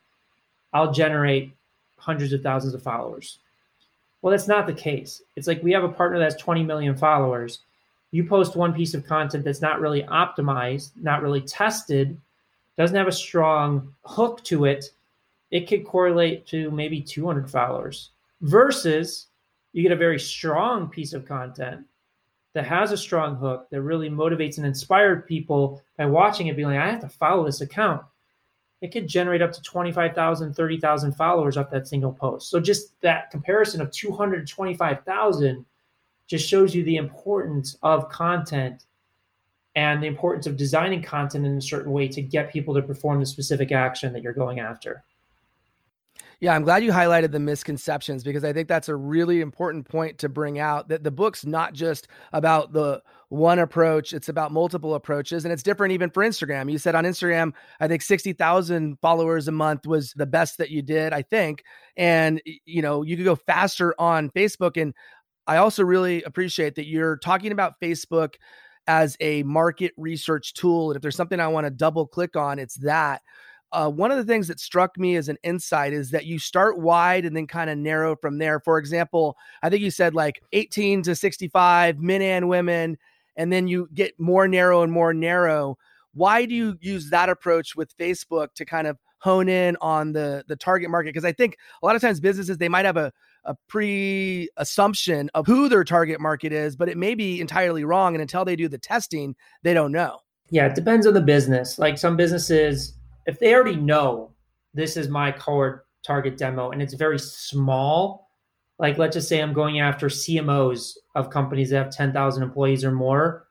I'll 0.73 0.91
generate 0.91 1.51
hundreds 1.97 2.33
of 2.33 2.41
thousands 2.41 2.73
of 2.73 2.83
followers. 2.83 3.39
Well, 4.21 4.31
that's 4.31 4.47
not 4.47 4.67
the 4.67 4.73
case. 4.73 5.21
It's 5.35 5.47
like 5.47 5.63
we 5.63 5.71
have 5.71 5.83
a 5.83 5.89
partner 5.89 6.19
that 6.19 6.25
has 6.25 6.35
20 6.35 6.63
million 6.63 6.95
followers 6.95 7.59
you 8.11 8.23
post 8.23 8.55
one 8.55 8.73
piece 8.73 8.93
of 8.93 9.05
content 9.05 9.43
that's 9.43 9.61
not 9.61 9.79
really 9.79 10.03
optimized, 10.03 10.91
not 10.95 11.21
really 11.21 11.41
tested, 11.41 12.19
doesn't 12.77 12.95
have 12.95 13.07
a 13.07 13.11
strong 13.11 13.93
hook 14.03 14.43
to 14.45 14.65
it, 14.65 14.91
it 15.51 15.67
could 15.67 15.85
correlate 15.85 16.47
to 16.47 16.71
maybe 16.71 17.01
200 17.01 17.49
followers 17.49 18.09
versus 18.41 19.27
you 19.73 19.83
get 19.83 19.91
a 19.91 19.95
very 19.95 20.19
strong 20.19 20.89
piece 20.89 21.13
of 21.13 21.25
content 21.25 21.85
that 22.53 22.65
has 22.65 22.91
a 22.91 22.97
strong 22.97 23.35
hook 23.35 23.67
that 23.69 23.81
really 23.81 24.09
motivates 24.09 24.57
and 24.57 24.65
inspires 24.65 25.23
people 25.27 25.81
by 25.97 26.05
watching 26.05 26.47
it 26.47 26.55
being 26.55 26.67
like, 26.67 26.79
I 26.79 26.89
have 26.89 27.01
to 27.01 27.09
follow 27.09 27.45
this 27.45 27.61
account. 27.61 28.01
It 28.81 28.91
could 28.91 29.07
generate 29.07 29.41
up 29.41 29.51
to 29.51 29.61
25,000, 29.61 30.53
30,000 30.53 31.11
followers 31.13 31.57
off 31.57 31.69
that 31.69 31.87
single 31.87 32.13
post. 32.13 32.49
So 32.49 32.59
just 32.59 32.99
that 33.01 33.29
comparison 33.29 33.81
of 33.81 33.91
225,000 33.91 35.65
just 36.27 36.47
shows 36.47 36.73
you 36.73 36.83
the 36.83 36.95
importance 36.95 37.77
of 37.83 38.09
content 38.09 38.85
and 39.75 40.01
the 40.01 40.07
importance 40.07 40.47
of 40.47 40.57
designing 40.57 41.01
content 41.01 41.45
in 41.45 41.57
a 41.57 41.61
certain 41.61 41.91
way 41.91 42.07
to 42.07 42.21
get 42.21 42.51
people 42.51 42.73
to 42.73 42.81
perform 42.81 43.19
the 43.19 43.25
specific 43.25 43.71
action 43.71 44.13
that 44.13 44.23
you're 44.23 44.33
going 44.33 44.59
after. 44.59 45.03
Yeah, 46.41 46.55
I'm 46.55 46.63
glad 46.63 46.83
you 46.83 46.91
highlighted 46.91 47.31
the 47.31 47.39
misconceptions 47.39 48.23
because 48.23 48.45
I 48.45 48.53
think 48.53 48.69
that's 48.69 48.87
a 48.87 48.95
really 48.95 49.41
important 49.41 49.87
point 49.87 50.17
to 50.19 50.29
bring 50.29 50.57
out 50.57 50.87
that 50.87 51.03
the 51.03 51.11
book's 51.11 51.45
not 51.45 51.73
just 51.73 52.07
about 52.31 52.71
the 52.71 53.01
one 53.27 53.59
approach, 53.59 54.13
it's 54.13 54.29
about 54.29 54.51
multiple 54.51 54.95
approaches 54.95 55.43
and 55.43 55.51
it's 55.51 55.61
different 55.61 55.91
even 55.91 56.09
for 56.09 56.23
Instagram. 56.23 56.71
You 56.71 56.77
said 56.77 56.95
on 56.95 57.03
Instagram, 57.03 57.53
I 57.79 57.87
think 57.87 58.01
60,000 58.01 58.97
followers 59.01 59.47
a 59.49 59.51
month 59.51 59.85
was 59.85 60.13
the 60.13 60.25
best 60.25 60.57
that 60.59 60.69
you 60.69 60.81
did, 60.81 61.11
I 61.11 61.21
think. 61.23 61.63
And 61.97 62.41
you 62.65 62.81
know, 62.81 63.03
you 63.03 63.17
could 63.17 63.25
go 63.25 63.35
faster 63.35 63.93
on 63.99 64.29
Facebook 64.29 64.81
and 64.81 64.93
I 65.45 65.57
also 65.57 65.83
really 65.83 66.23
appreciate 66.23 66.75
that 66.75 66.87
you're 66.87 67.17
talking 67.17 67.51
about 67.51 67.79
Facebook 67.81 68.35
as 68.87 69.17
a 69.19 69.43
market 69.43 69.93
research 69.97 70.53
tool. 70.53 70.91
And 70.91 70.95
if 70.95 71.01
there's 71.01 71.15
something 71.15 71.39
I 71.39 71.47
want 71.47 71.65
to 71.65 71.71
double 71.71 72.07
click 72.07 72.35
on, 72.35 72.59
it's 72.59 72.75
that. 72.77 73.21
Uh, 73.71 73.89
one 73.89 74.11
of 74.11 74.17
the 74.17 74.23
things 74.23 74.47
that 74.47 74.59
struck 74.59 74.97
me 74.97 75.15
as 75.15 75.29
an 75.29 75.37
insight 75.43 75.93
is 75.93 76.11
that 76.11 76.25
you 76.25 76.39
start 76.39 76.79
wide 76.79 77.25
and 77.25 77.35
then 77.35 77.45
kind 77.45 77.69
of 77.69 77.77
narrow 77.77 78.15
from 78.15 78.37
there. 78.37 78.59
For 78.59 78.77
example, 78.77 79.37
I 79.61 79.69
think 79.69 79.81
you 79.81 79.91
said 79.91 80.15
like 80.15 80.41
18 80.53 81.03
to 81.03 81.15
65 81.15 81.99
men 81.99 82.21
and 82.21 82.49
women, 82.49 82.97
and 83.35 83.53
then 83.53 83.67
you 83.67 83.87
get 83.93 84.19
more 84.19 84.47
narrow 84.47 84.81
and 84.81 84.91
more 84.91 85.13
narrow. 85.13 85.77
Why 86.13 86.45
do 86.45 86.55
you 86.55 86.77
use 86.81 87.11
that 87.11 87.29
approach 87.29 87.75
with 87.75 87.95
Facebook 87.97 88.53
to 88.55 88.65
kind 88.65 88.87
of 88.87 88.97
hone 89.19 89.49
in 89.49 89.77
on 89.81 90.13
the 90.13 90.43
the 90.47 90.55
target 90.55 90.89
market? 90.89 91.09
Because 91.09 91.25
I 91.25 91.31
think 91.31 91.57
a 91.81 91.85
lot 91.85 91.95
of 91.95 92.01
times 92.01 92.19
businesses 92.19 92.57
they 92.57 92.69
might 92.69 92.85
have 92.85 92.97
a 92.97 93.13
a 93.45 93.55
pre 93.67 94.49
assumption 94.57 95.29
of 95.33 95.47
who 95.47 95.69
their 95.69 95.83
target 95.83 96.19
market 96.19 96.53
is, 96.53 96.75
but 96.75 96.89
it 96.89 96.97
may 96.97 97.15
be 97.15 97.39
entirely 97.39 97.83
wrong. 97.83 98.15
And 98.15 98.21
until 98.21 98.45
they 98.45 98.55
do 98.55 98.67
the 98.67 98.77
testing, 98.77 99.35
they 99.63 99.73
don't 99.73 99.91
know. 99.91 100.19
Yeah, 100.51 100.67
it 100.67 100.75
depends 100.75 101.05
on 101.05 101.13
the 101.13 101.21
business. 101.21 101.77
Like 101.77 101.97
some 101.97 102.17
businesses, 102.17 102.93
if 103.29 103.39
they 103.39 103.53
already 103.53 103.75
know 103.75 104.31
this 104.73 104.97
is 104.97 105.07
my 105.07 105.31
core 105.31 105.85
target 106.03 106.37
demo 106.37 106.71
and 106.71 106.81
it's 106.81 106.93
very 106.93 107.19
small, 107.19 108.29
like 108.77 108.97
let's 108.97 109.15
just 109.15 109.29
say 109.29 109.39
I'm 109.39 109.53
going 109.53 109.79
after 109.79 110.07
CMOs 110.07 110.93
of 111.15 111.29
companies 111.29 111.69
that 111.69 111.83
have 111.83 111.91
10,000 111.91 112.43
employees 112.43 112.83
or 112.83 112.91
more. 112.91 113.47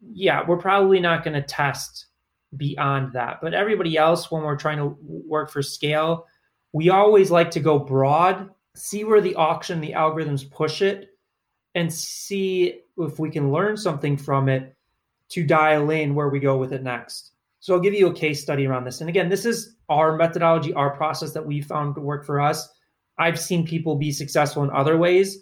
Yeah, 0.00 0.44
we're 0.46 0.56
probably 0.56 1.00
not 1.00 1.24
going 1.24 1.34
to 1.34 1.42
test 1.42 2.06
beyond 2.56 3.12
that. 3.12 3.40
But 3.40 3.54
everybody 3.54 3.96
else, 3.96 4.30
when 4.30 4.42
we're 4.42 4.56
trying 4.56 4.78
to 4.78 4.96
work 5.02 5.50
for 5.50 5.62
scale, 5.62 6.26
we 6.72 6.90
always 6.90 7.30
like 7.30 7.50
to 7.52 7.60
go 7.60 7.78
broad 7.78 8.50
see 8.74 9.04
where 9.04 9.20
the 9.20 9.34
auction, 9.34 9.80
the 9.80 9.92
algorithms 9.92 10.48
push 10.50 10.82
it, 10.82 11.10
and 11.74 11.92
see 11.92 12.80
if 12.98 13.18
we 13.18 13.30
can 13.30 13.52
learn 13.52 13.76
something 13.76 14.16
from 14.16 14.48
it 14.48 14.76
to 15.28 15.44
dial 15.44 15.90
in 15.90 16.14
where 16.14 16.28
we 16.28 16.40
go 16.40 16.56
with 16.56 16.72
it 16.72 16.82
next. 16.82 17.32
So 17.60 17.74
I'll 17.74 17.80
give 17.80 17.94
you 17.94 18.08
a 18.08 18.14
case 18.14 18.42
study 18.42 18.66
around 18.66 18.84
this. 18.84 19.00
And 19.00 19.08
again, 19.08 19.28
this 19.28 19.44
is 19.44 19.76
our 19.88 20.16
methodology, 20.16 20.72
our 20.74 20.96
process 20.96 21.32
that 21.32 21.44
we 21.44 21.60
found 21.60 21.94
to 21.94 22.00
work 22.00 22.24
for 22.24 22.40
us. 22.40 22.68
I've 23.18 23.38
seen 23.38 23.66
people 23.66 23.96
be 23.96 24.12
successful 24.12 24.64
in 24.64 24.70
other 24.70 24.96
ways, 24.96 25.38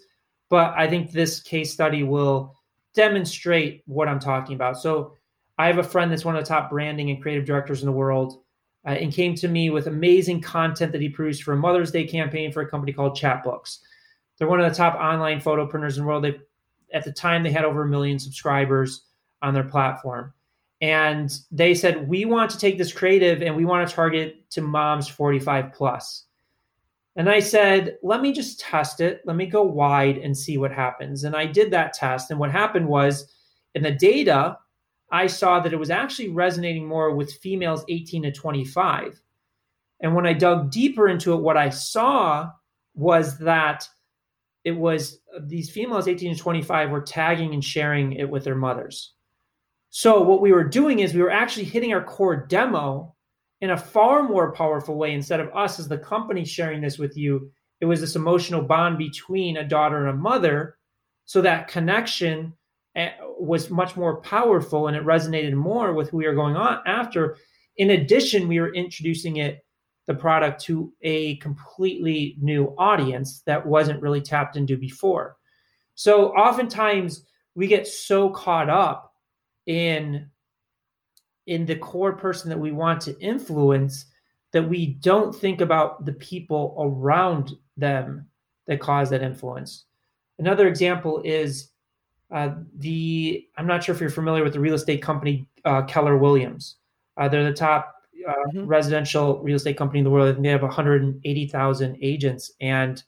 but 0.49 0.73
I 0.75 0.87
think 0.87 1.11
this 1.11 1.41
case 1.41 1.71
study 1.71 2.03
will 2.03 2.55
demonstrate 2.93 3.83
what 3.85 4.09
I'm 4.09 4.19
talking 4.19 4.55
about. 4.55 4.77
So 4.77 5.13
I 5.57 5.67
have 5.67 5.77
a 5.77 5.83
friend 5.83 6.11
that's 6.11 6.25
one 6.25 6.35
of 6.35 6.43
the 6.43 6.47
top 6.47 6.69
branding 6.69 7.09
and 7.09 7.21
creative 7.21 7.45
directors 7.45 7.81
in 7.81 7.85
the 7.85 7.93
world 7.93 8.43
uh, 8.85 8.91
and 8.91 9.13
came 9.13 9.35
to 9.35 9.47
me 9.47 9.69
with 9.69 9.87
amazing 9.87 10.41
content 10.41 10.91
that 10.91 11.01
he 11.01 11.09
produced 11.09 11.43
for 11.43 11.53
a 11.53 11.57
Mother's 11.57 11.91
Day 11.91 12.05
campaign 12.05 12.51
for 12.51 12.61
a 12.61 12.69
company 12.69 12.91
called 12.91 13.17
Chatbooks. 13.17 13.79
They're 14.37 14.47
one 14.47 14.59
of 14.59 14.69
the 14.69 14.75
top 14.75 14.95
online 14.95 15.39
photo 15.39 15.67
printers 15.67 15.97
in 15.97 16.03
the 16.03 16.07
world. 16.07 16.23
They, 16.23 16.39
at 16.93 17.03
the 17.03 17.11
time, 17.11 17.43
they 17.43 17.51
had 17.51 17.65
over 17.65 17.83
a 17.83 17.87
million 17.87 18.19
subscribers 18.19 19.05
on 19.41 19.53
their 19.53 19.63
platform. 19.63 20.33
And 20.81 21.31
they 21.51 21.75
said, 21.75 22.07
We 22.07 22.25
want 22.25 22.51
to 22.51 22.57
take 22.57 22.77
this 22.77 22.93
creative 22.93 23.41
and 23.41 23.55
we 23.55 23.65
want 23.65 23.87
to 23.87 23.95
target 23.95 24.49
to 24.51 24.61
moms 24.61 25.07
45. 25.07 25.71
And 27.15 27.29
I 27.29 27.39
said, 27.39 27.97
Let 28.01 28.21
me 28.21 28.31
just 28.31 28.59
test 28.59 29.01
it. 29.01 29.21
Let 29.25 29.35
me 29.35 29.45
go 29.45 29.63
wide 29.63 30.17
and 30.17 30.37
see 30.37 30.57
what 30.57 30.71
happens. 30.71 31.23
And 31.23 31.35
I 31.35 31.45
did 31.45 31.71
that 31.71 31.93
test. 31.93 32.31
And 32.31 32.39
what 32.39 32.51
happened 32.51 32.87
was 32.87 33.33
in 33.75 33.83
the 33.83 33.91
data, 33.91 34.57
I 35.11 35.27
saw 35.27 35.59
that 35.59 35.73
it 35.73 35.79
was 35.79 35.89
actually 35.89 36.29
resonating 36.29 36.87
more 36.87 37.13
with 37.13 37.33
females 37.33 37.83
18 37.89 38.23
to 38.23 38.31
25. 38.31 39.21
And 40.01 40.15
when 40.15 40.25
I 40.25 40.33
dug 40.33 40.71
deeper 40.71 41.09
into 41.09 41.33
it, 41.33 41.41
what 41.41 41.57
I 41.57 41.69
saw 41.69 42.51
was 42.93 43.37
that 43.39 43.87
it 44.63 44.71
was 44.71 45.19
these 45.41 45.69
females 45.69 46.07
18 46.07 46.35
to 46.35 46.41
25 46.41 46.89
were 46.89 47.01
tagging 47.01 47.53
and 47.53 47.63
sharing 47.63 48.13
it 48.13 48.29
with 48.29 48.43
their 48.43 48.55
mothers. 48.55 49.13
So 49.89 50.21
what 50.21 50.41
we 50.41 50.51
were 50.51 50.63
doing 50.63 50.99
is 50.99 51.13
we 51.13 51.21
were 51.21 51.31
actually 51.31 51.65
hitting 51.65 51.93
our 51.93 52.03
core 52.03 52.45
demo 52.47 53.15
in 53.61 53.71
a 53.71 53.77
far 53.77 54.23
more 54.23 54.51
powerful 54.53 54.95
way 54.95 55.13
instead 55.13 55.39
of 55.39 55.53
us 55.55 55.79
as 55.79 55.87
the 55.87 55.97
company 55.97 56.45
sharing 56.45 56.81
this 56.81 56.97
with 56.97 57.17
you. 57.17 57.51
It 57.81 57.85
was 57.85 58.01
this 58.01 58.15
emotional 58.15 58.61
bond 58.61 58.97
between 58.97 59.57
a 59.57 59.67
daughter 59.67 59.97
and 59.97 60.09
a 60.09 60.21
mother. 60.21 60.77
So 61.25 61.41
that 61.41 61.67
connection 61.67 62.53
Eh, 62.95 63.11
was 63.39 63.69
much 63.69 63.95
more 63.95 64.19
powerful 64.21 64.87
and 64.87 64.97
it 64.97 65.05
resonated 65.05 65.53
more 65.53 65.93
with 65.93 66.09
who 66.09 66.17
we 66.17 66.25
are 66.25 66.35
going 66.35 66.55
on 66.55 66.79
after. 66.85 67.37
In 67.77 67.91
addition, 67.91 68.47
we 68.47 68.59
were 68.59 68.73
introducing 68.73 69.37
it, 69.37 69.63
the 70.07 70.15
product, 70.15 70.61
to 70.65 70.91
a 71.01 71.37
completely 71.37 72.35
new 72.41 72.73
audience 72.77 73.41
that 73.45 73.65
wasn't 73.65 74.01
really 74.01 74.21
tapped 74.21 74.57
into 74.57 74.75
before. 74.75 75.37
So 75.93 76.29
oftentimes 76.35 77.25
we 77.55 77.67
get 77.67 77.87
so 77.87 78.31
caught 78.31 78.69
up 78.69 79.08
in 79.69 80.27
in 81.45 81.65
the 81.65 81.75
core 81.75 82.13
person 82.13 82.49
that 82.49 82.59
we 82.59 82.71
want 82.71 83.01
to 83.01 83.19
influence 83.19 84.05
that 84.51 84.67
we 84.67 84.85
don't 84.85 85.33
think 85.33 85.61
about 85.61 86.05
the 86.05 86.13
people 86.13 86.75
around 86.79 87.51
them 87.77 88.25
that 88.67 88.79
cause 88.79 89.09
that 89.11 89.21
influence. 89.21 89.85
Another 90.39 90.67
example 90.67 91.21
is 91.23 91.71
uh, 92.31 92.49
the 92.77 93.45
I'm 93.57 93.67
not 93.67 93.83
sure 93.83 93.93
if 93.93 94.01
you're 94.01 94.09
familiar 94.09 94.43
with 94.43 94.53
the 94.53 94.59
real 94.59 94.73
estate 94.73 95.01
company 95.01 95.47
uh, 95.65 95.83
Keller 95.83 96.17
Williams. 96.17 96.77
Uh, 97.17 97.27
they're 97.27 97.43
the 97.43 97.53
top 97.53 97.93
uh, 98.27 98.31
mm-hmm. 98.31 98.65
residential 98.65 99.39
real 99.43 99.55
estate 99.55 99.77
company 99.77 99.99
in 99.99 100.05
the 100.05 100.11
world. 100.11 100.35
and 100.35 100.43
they 100.43 100.49
have 100.49 100.63
180,000 100.63 101.97
agents. 102.01 102.51
And 102.59 103.03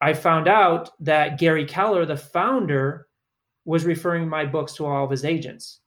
I 0.00 0.14
found 0.14 0.48
out 0.48 0.90
that 1.00 1.38
Gary 1.38 1.64
Keller, 1.64 2.06
the 2.06 2.16
founder, 2.16 3.06
was 3.64 3.84
referring 3.84 4.28
my 4.28 4.44
books 4.44 4.74
to 4.74 4.86
all 4.86 5.04
of 5.04 5.10
his 5.10 5.24
agents. 5.24 5.80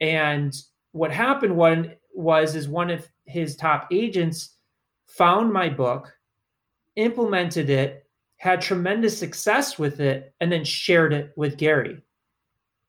And 0.00 0.54
what 0.92 1.10
happened 1.10 1.56
one 1.56 1.94
was 2.14 2.54
is 2.54 2.68
one 2.68 2.90
of 2.90 3.08
his 3.26 3.56
top 3.56 3.88
agents 3.90 4.56
found 5.06 5.52
my 5.52 5.68
book, 5.68 6.12
implemented 6.96 7.70
it, 7.70 8.06
had 8.36 8.60
tremendous 8.60 9.18
success 9.18 9.78
with 9.78 10.00
it, 10.00 10.34
and 10.40 10.52
then 10.52 10.64
shared 10.64 11.12
it 11.12 11.32
with 11.36 11.56
Gary. 11.56 12.02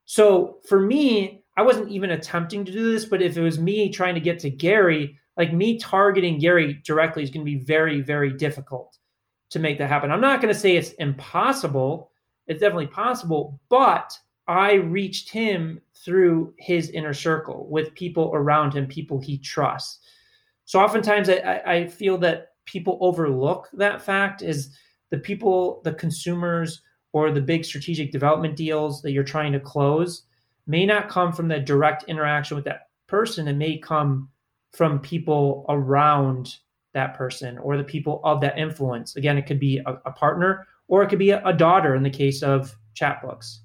So 0.05 0.59
for 0.67 0.79
me, 0.79 1.43
I 1.57 1.61
wasn't 1.61 1.89
even 1.89 2.11
attempting 2.11 2.65
to 2.65 2.71
do 2.71 2.91
this, 2.91 3.05
but 3.05 3.21
if 3.21 3.37
it 3.37 3.41
was 3.41 3.57
me 3.57 3.89
trying 3.89 4.15
to 4.15 4.19
get 4.19 4.39
to 4.39 4.49
Gary, 4.49 5.17
like 5.37 5.53
me 5.53 5.79
targeting 5.79 6.39
Gary 6.39 6.81
directly 6.85 7.23
is 7.23 7.29
going 7.29 7.45
to 7.45 7.51
be 7.51 7.63
very, 7.63 8.01
very 8.01 8.33
difficult 8.33 8.97
to 9.51 9.59
make 9.59 9.77
that 9.77 9.89
happen. 9.89 10.11
I'm 10.11 10.21
not 10.21 10.41
going 10.41 10.53
to 10.53 10.59
say 10.59 10.75
it's 10.75 10.91
impossible. 10.93 12.11
It's 12.47 12.59
definitely 12.59 12.87
possible, 12.87 13.59
but 13.69 14.17
I 14.47 14.73
reached 14.73 15.29
him 15.29 15.81
through 15.95 16.53
his 16.57 16.89
inner 16.91 17.13
circle 17.13 17.67
with 17.69 17.95
people 17.95 18.31
around 18.33 18.73
him, 18.73 18.85
people 18.85 19.19
he 19.19 19.37
trusts. 19.39 19.99
So 20.65 20.79
oftentimes 20.79 21.29
I, 21.29 21.61
I 21.65 21.87
feel 21.87 22.17
that 22.19 22.49
people 22.65 22.97
overlook 23.01 23.69
that 23.73 24.01
fact 24.01 24.41
is 24.41 24.75
the 25.11 25.17
people, 25.17 25.81
the 25.83 25.93
consumers, 25.93 26.81
or 27.13 27.31
the 27.31 27.41
big 27.41 27.63
strategic 27.63 28.11
development 28.11 28.55
deals 28.55 29.01
that 29.01 29.11
you're 29.11 29.23
trying 29.23 29.53
to 29.53 29.59
close 29.59 30.23
may 30.67 30.85
not 30.85 31.09
come 31.09 31.31
from 31.31 31.47
the 31.47 31.59
direct 31.59 32.03
interaction 32.03 32.55
with 32.55 32.65
that 32.65 32.89
person. 33.07 33.47
It 33.47 33.55
may 33.55 33.77
come 33.77 34.29
from 34.73 34.99
people 34.99 35.65
around 35.69 36.55
that 36.93 37.13
person 37.13 37.57
or 37.59 37.77
the 37.77 37.83
people 37.83 38.19
of 38.23 38.41
that 38.41 38.57
influence. 38.57 39.15
Again, 39.15 39.37
it 39.37 39.45
could 39.45 39.59
be 39.59 39.77
a, 39.85 39.93
a 40.05 40.11
partner 40.11 40.67
or 40.87 41.03
it 41.03 41.09
could 41.09 41.19
be 41.19 41.29
a, 41.29 41.45
a 41.45 41.53
daughter 41.53 41.95
in 41.95 42.03
the 42.03 42.09
case 42.09 42.43
of 42.43 42.75
Chatbooks 42.99 43.59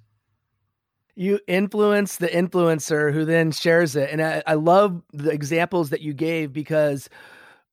you 1.21 1.39
influence 1.47 2.16
the 2.16 2.29
influencer 2.29 3.12
who 3.12 3.27
then 3.27 3.53
shares 3.53 3.95
it. 3.95 4.09
And 4.11 4.23
I, 4.23 4.43
I, 4.47 4.55
love 4.55 5.03
the 5.12 5.31
examples 5.31 5.91
that 5.91 6.01
you 6.01 6.14
gave 6.14 6.51
because 6.51 7.11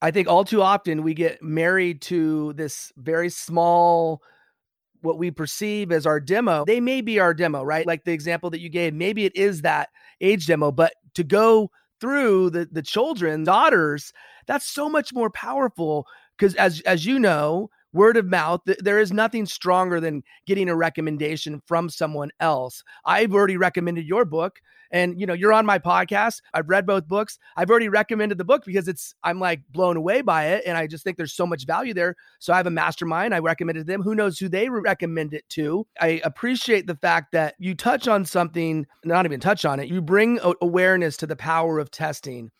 I 0.01 0.11
think 0.11 0.27
all 0.27 0.43
too 0.43 0.61
often 0.61 1.01
we 1.01 1.13
get 1.13 1.41
married 1.41 2.01
to 2.03 2.51
this 2.53 2.91
very 2.97 3.29
small, 3.29 4.21
what 4.99 5.17
we 5.17 5.31
perceive 5.31 5.93
as 5.93 6.05
our 6.05 6.19
demo. 6.19 6.65
They 6.65 6.81
may 6.81 6.99
be 6.99 7.21
our 7.21 7.33
demo, 7.33 7.63
right? 7.63 7.87
Like 7.87 8.03
the 8.03 8.11
example 8.11 8.49
that 8.49 8.59
you 8.59 8.67
gave, 8.67 8.93
maybe 8.93 9.23
it 9.23 9.37
is 9.37 9.61
that 9.61 9.91
age 10.19 10.45
demo, 10.45 10.73
but 10.73 10.95
to 11.13 11.23
go 11.23 11.71
through 12.01 12.49
the 12.49 12.67
the 12.69 12.81
children, 12.81 13.45
daughters, 13.45 14.11
that's 14.45 14.67
so 14.67 14.89
much 14.89 15.13
more 15.13 15.29
powerful 15.29 16.05
because 16.37 16.53
as 16.55 16.81
as 16.81 17.05
you 17.05 17.17
know, 17.17 17.69
word 17.97 18.15
of 18.15 18.27
mouth 18.27 18.61
there 18.79 18.99
is 18.99 19.11
nothing 19.11 19.45
stronger 19.45 19.99
than 19.99 20.23
getting 20.45 20.69
a 20.69 20.75
recommendation 20.75 21.61
from 21.65 21.89
someone 21.89 22.29
else. 22.39 22.83
I've 23.05 23.33
already 23.33 23.57
recommended 23.57 24.05
your 24.05 24.23
book 24.23 24.59
and 24.91 25.19
you 25.19 25.25
know 25.25 25.33
you're 25.33 25.51
on 25.51 25.65
my 25.65 25.79
podcast. 25.79 26.41
I've 26.53 26.69
read 26.69 26.85
both 26.85 27.07
books. 27.07 27.39
I've 27.57 27.69
already 27.69 27.89
recommended 27.89 28.37
the 28.37 28.45
book 28.45 28.63
because 28.65 28.87
it's 28.87 29.15
i'm 29.23 29.39
like 29.39 29.61
blown 29.71 29.97
away 29.97 30.21
by 30.21 30.47
it 30.47 30.63
and 30.65 30.77
i 30.77 30.87
just 30.87 31.03
think 31.03 31.17
there's 31.17 31.33
so 31.33 31.47
much 31.47 31.65
value 31.65 31.93
there. 31.93 32.15
So 32.39 32.53
i 32.53 32.57
have 32.57 32.67
a 32.67 32.71
mastermind. 32.71 33.33
I 33.33 33.39
recommended 33.39 33.87
them. 33.87 34.01
Who 34.01 34.15
knows 34.15 34.37
who 34.37 34.47
they 34.47 34.69
recommend 34.69 35.33
it 35.33 35.47
to. 35.49 35.85
I 35.99 36.21
appreciate 36.23 36.87
the 36.87 36.95
fact 36.95 37.31
that 37.31 37.55
you 37.57 37.75
touch 37.75 38.07
on 38.07 38.25
something 38.25 38.85
not 39.03 39.25
even 39.25 39.39
touch 39.39 39.65
on 39.65 39.79
it 39.79 39.89
you 39.89 40.01
bring 40.01 40.39
awareness 40.61 41.17
to 41.17 41.27
the 41.27 41.35
power 41.35 41.79
of 41.79 41.91
testing. 41.91 42.51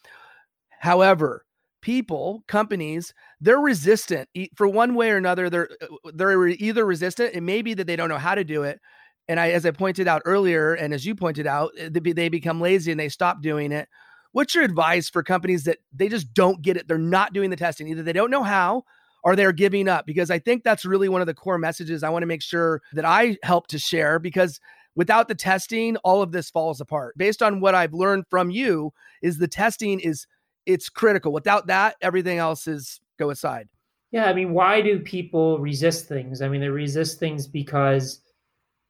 However 0.80 1.44
people, 1.88 2.44
companies, 2.50 3.14
they're 3.40 3.62
resistant 3.62 4.28
for 4.58 4.68
one 4.68 4.94
way 4.94 5.10
or 5.10 5.16
another. 5.16 5.50
They're 5.50 5.70
uh, 5.82 6.12
they're 6.14 6.48
either 6.48 6.86
resistant. 6.86 7.34
It 7.34 7.44
may 7.44 7.62
be 7.62 7.74
that 7.76 7.88
they 7.88 7.96
don't 7.96 8.10
know 8.10 8.18
how 8.18 8.36
to 8.36 8.44
do 8.44 8.64
it, 8.64 8.82
and 9.30 9.40
I, 9.40 9.52
as 9.52 9.66
I 9.66 9.72
pointed 9.72 10.06
out 10.06 10.22
earlier, 10.26 10.74
and 10.74 10.94
as 10.94 11.06
you 11.06 11.16
pointed 11.16 11.48
out, 11.48 11.72
uh, 11.82 11.88
they 11.90 12.28
become 12.28 12.60
lazy 12.60 12.92
and 12.92 13.00
they 13.00 13.08
stop 13.08 13.42
doing 13.42 13.72
it. 13.72 13.88
What's 14.34 14.54
your 14.54 14.66
advice 14.66 15.10
for 15.10 15.24
companies 15.24 15.64
that 15.64 15.78
they 15.96 16.10
just 16.10 16.34
don't 16.34 16.62
get 16.62 16.76
it? 16.76 16.90
They're 16.90 16.98
not 16.98 17.32
doing 17.32 17.52
the 17.52 17.56
testing. 17.56 17.88
Either 17.88 18.04
they 18.04 18.12
don't 18.12 18.32
know 18.32 18.44
how, 18.44 18.84
or 19.24 19.38
they're 19.38 19.54
giving 19.54 19.88
up. 19.88 20.06
Because 20.06 20.30
I 20.30 20.40
think 20.40 20.66
that's 20.66 20.84
really 20.84 21.08
one 21.08 21.22
of 21.22 21.28
the 21.28 21.34
core 21.34 21.58
messages 21.58 22.04
I 22.04 22.10
want 22.10 22.24
to 22.24 22.28
make 22.28 22.44
sure 22.44 22.82
that 22.92 23.06
I 23.06 23.38
help 23.44 23.68
to 23.68 23.80
share. 23.80 24.20
Because 24.20 24.60
without 24.94 25.30
the 25.30 25.36
testing, 25.36 25.96
all 26.04 26.22
of 26.22 26.34
this 26.34 26.50
falls 26.50 26.82
apart. 26.82 27.18
Based 27.18 27.42
on 27.42 27.62
what 27.62 27.76
I've 27.76 27.94
learned 27.94 28.26
from 28.30 28.50
you, 28.52 28.92
is 29.22 29.38
the 29.38 29.48
testing 29.48 30.02
is 30.02 30.28
it's 30.68 30.90
critical. 30.90 31.32
Without 31.32 31.68
that, 31.68 31.96
everything 32.02 32.38
else 32.38 32.68
is 32.68 33.00
go 33.18 33.32
aside. 33.32 33.68
Yeah, 34.12 34.26
I 34.26 34.34
mean, 34.34 34.54
why 34.54 34.82
do 34.82 35.00
people 35.00 35.60
resist 35.60 36.08
things? 36.08 36.42
I 36.42 36.50
mean, 36.50 36.62
they 36.62 36.70
resist 36.70 37.20
things 37.20 37.48
because 37.48 38.22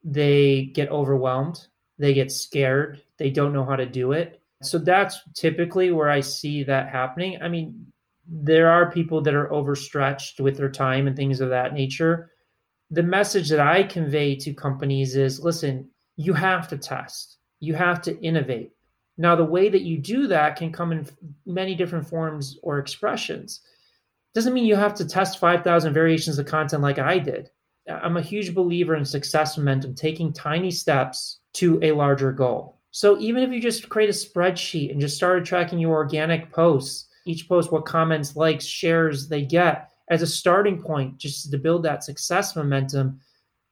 they 0.04 0.66
get 0.74 0.90
overwhelmed, 0.90 1.66
they 1.98 2.12
get 2.12 2.30
scared, 2.30 3.02
they 3.16 3.30
don't 3.30 3.52
know 3.52 3.64
how 3.64 3.76
to 3.76 3.86
do 3.86 4.12
it. 4.12 4.42
So 4.62 4.78
that's 4.78 5.20
typically 5.34 5.92
where 5.92 6.10
I 6.10 6.20
see 6.20 6.64
that 6.64 6.88
happening. 6.88 7.38
I 7.40 7.48
mean, 7.48 7.86
there 8.26 8.68
are 8.68 8.90
people 8.90 9.20
that 9.22 9.34
are 9.34 9.52
overstretched 9.52 10.40
with 10.40 10.56
their 10.56 10.70
time 10.70 11.06
and 11.06 11.16
things 11.16 11.40
of 11.40 11.48
that 11.50 11.74
nature. 11.74 12.32
The 12.90 13.02
message 13.02 13.48
that 13.50 13.60
I 13.60 13.82
convey 13.84 14.34
to 14.36 14.52
companies 14.52 15.16
is 15.16 15.40
listen, 15.40 15.88
you 16.16 16.32
have 16.32 16.68
to 16.68 16.76
test, 16.76 17.38
you 17.60 17.74
have 17.74 18.02
to 18.02 18.20
innovate 18.20 18.72
now, 19.18 19.34
the 19.34 19.44
way 19.44 19.68
that 19.68 19.82
you 19.82 19.98
do 19.98 20.28
that 20.28 20.56
can 20.56 20.72
come 20.72 20.92
in 20.92 21.06
many 21.44 21.74
different 21.74 22.08
forms 22.08 22.56
or 22.62 22.78
expressions. 22.78 23.60
Doesn't 24.32 24.54
mean 24.54 24.64
you 24.64 24.76
have 24.76 24.94
to 24.94 25.04
test 25.04 25.40
5,000 25.40 25.92
variations 25.92 26.38
of 26.38 26.46
content 26.46 26.82
like 26.82 27.00
I 27.00 27.18
did. 27.18 27.50
I'm 27.90 28.16
a 28.16 28.22
huge 28.22 28.54
believer 28.54 28.94
in 28.94 29.04
success 29.04 29.58
momentum, 29.58 29.96
taking 29.96 30.32
tiny 30.32 30.70
steps 30.70 31.40
to 31.54 31.80
a 31.82 31.90
larger 31.90 32.30
goal. 32.30 32.78
So 32.92 33.18
even 33.18 33.42
if 33.42 33.50
you 33.50 33.60
just 33.60 33.88
create 33.88 34.08
a 34.08 34.12
spreadsheet 34.12 34.92
and 34.92 35.00
just 35.00 35.16
started 35.16 35.44
tracking 35.44 35.80
your 35.80 35.94
organic 35.94 36.52
posts, 36.52 37.08
each 37.26 37.48
post, 37.48 37.72
what 37.72 37.86
comments, 37.86 38.36
likes, 38.36 38.64
shares 38.64 39.28
they 39.28 39.42
get 39.42 39.90
as 40.10 40.22
a 40.22 40.26
starting 40.26 40.80
point, 40.80 41.18
just 41.18 41.50
to 41.50 41.58
build 41.58 41.82
that 41.82 42.04
success 42.04 42.54
momentum 42.54 43.20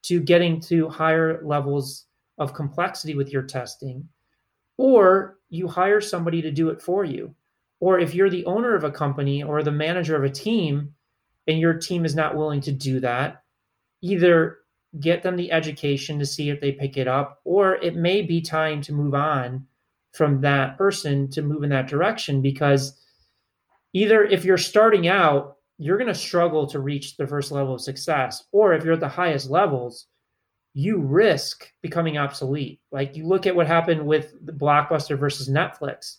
to 0.02 0.20
getting 0.20 0.60
to 0.60 0.88
higher 0.88 1.40
levels 1.44 2.06
of 2.38 2.52
complexity 2.52 3.14
with 3.14 3.32
your 3.32 3.42
testing. 3.42 4.08
Or 4.76 5.35
you 5.48 5.68
hire 5.68 6.00
somebody 6.00 6.42
to 6.42 6.50
do 6.50 6.70
it 6.70 6.80
for 6.80 7.04
you. 7.04 7.34
Or 7.80 7.98
if 7.98 8.14
you're 8.14 8.30
the 8.30 8.46
owner 8.46 8.74
of 8.74 8.84
a 8.84 8.90
company 8.90 9.42
or 9.42 9.62
the 9.62 9.70
manager 9.70 10.16
of 10.16 10.24
a 10.24 10.30
team 10.30 10.94
and 11.46 11.60
your 11.60 11.74
team 11.74 12.04
is 12.04 12.14
not 12.14 12.36
willing 12.36 12.60
to 12.62 12.72
do 12.72 13.00
that, 13.00 13.42
either 14.02 14.58
get 14.98 15.22
them 15.22 15.36
the 15.36 15.52
education 15.52 16.18
to 16.18 16.26
see 16.26 16.48
if 16.48 16.60
they 16.60 16.72
pick 16.72 16.96
it 16.96 17.06
up, 17.06 17.40
or 17.44 17.74
it 17.76 17.94
may 17.94 18.22
be 18.22 18.40
time 18.40 18.80
to 18.82 18.92
move 18.92 19.14
on 19.14 19.66
from 20.12 20.40
that 20.40 20.78
person 20.78 21.30
to 21.30 21.42
move 21.42 21.62
in 21.62 21.70
that 21.70 21.88
direction 21.88 22.40
because 22.40 22.98
either 23.92 24.24
if 24.24 24.44
you're 24.44 24.56
starting 24.56 25.06
out, 25.06 25.56
you're 25.78 25.98
going 25.98 26.08
to 26.08 26.14
struggle 26.14 26.66
to 26.66 26.80
reach 26.80 27.16
the 27.16 27.26
first 27.26 27.52
level 27.52 27.74
of 27.74 27.80
success, 27.82 28.44
or 28.52 28.72
if 28.72 28.82
you're 28.82 28.94
at 28.94 29.00
the 29.00 29.08
highest 29.08 29.50
levels, 29.50 30.06
you 30.76 30.98
risk 30.98 31.72
becoming 31.80 32.18
obsolete. 32.18 32.78
Like 32.90 33.16
you 33.16 33.26
look 33.26 33.46
at 33.46 33.56
what 33.56 33.66
happened 33.66 34.04
with 34.06 34.34
Blockbuster 34.58 35.18
versus 35.18 35.48
Netflix. 35.48 36.18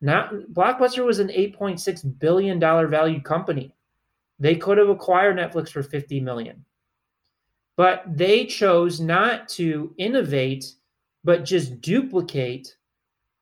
Not 0.00 0.32
Blockbuster 0.52 1.04
was 1.04 1.20
an 1.20 1.28
8.6 1.28 2.18
billion 2.18 2.58
dollar 2.58 2.88
valued 2.88 3.22
company. 3.22 3.72
They 4.40 4.56
could 4.56 4.76
have 4.78 4.88
acquired 4.88 5.36
Netflix 5.36 5.68
for 5.68 5.84
50 5.84 6.18
million. 6.18 6.64
But 7.76 8.02
they 8.08 8.44
chose 8.46 9.00
not 9.00 9.48
to 9.50 9.94
innovate 9.98 10.74
but 11.22 11.44
just 11.44 11.80
duplicate 11.80 12.76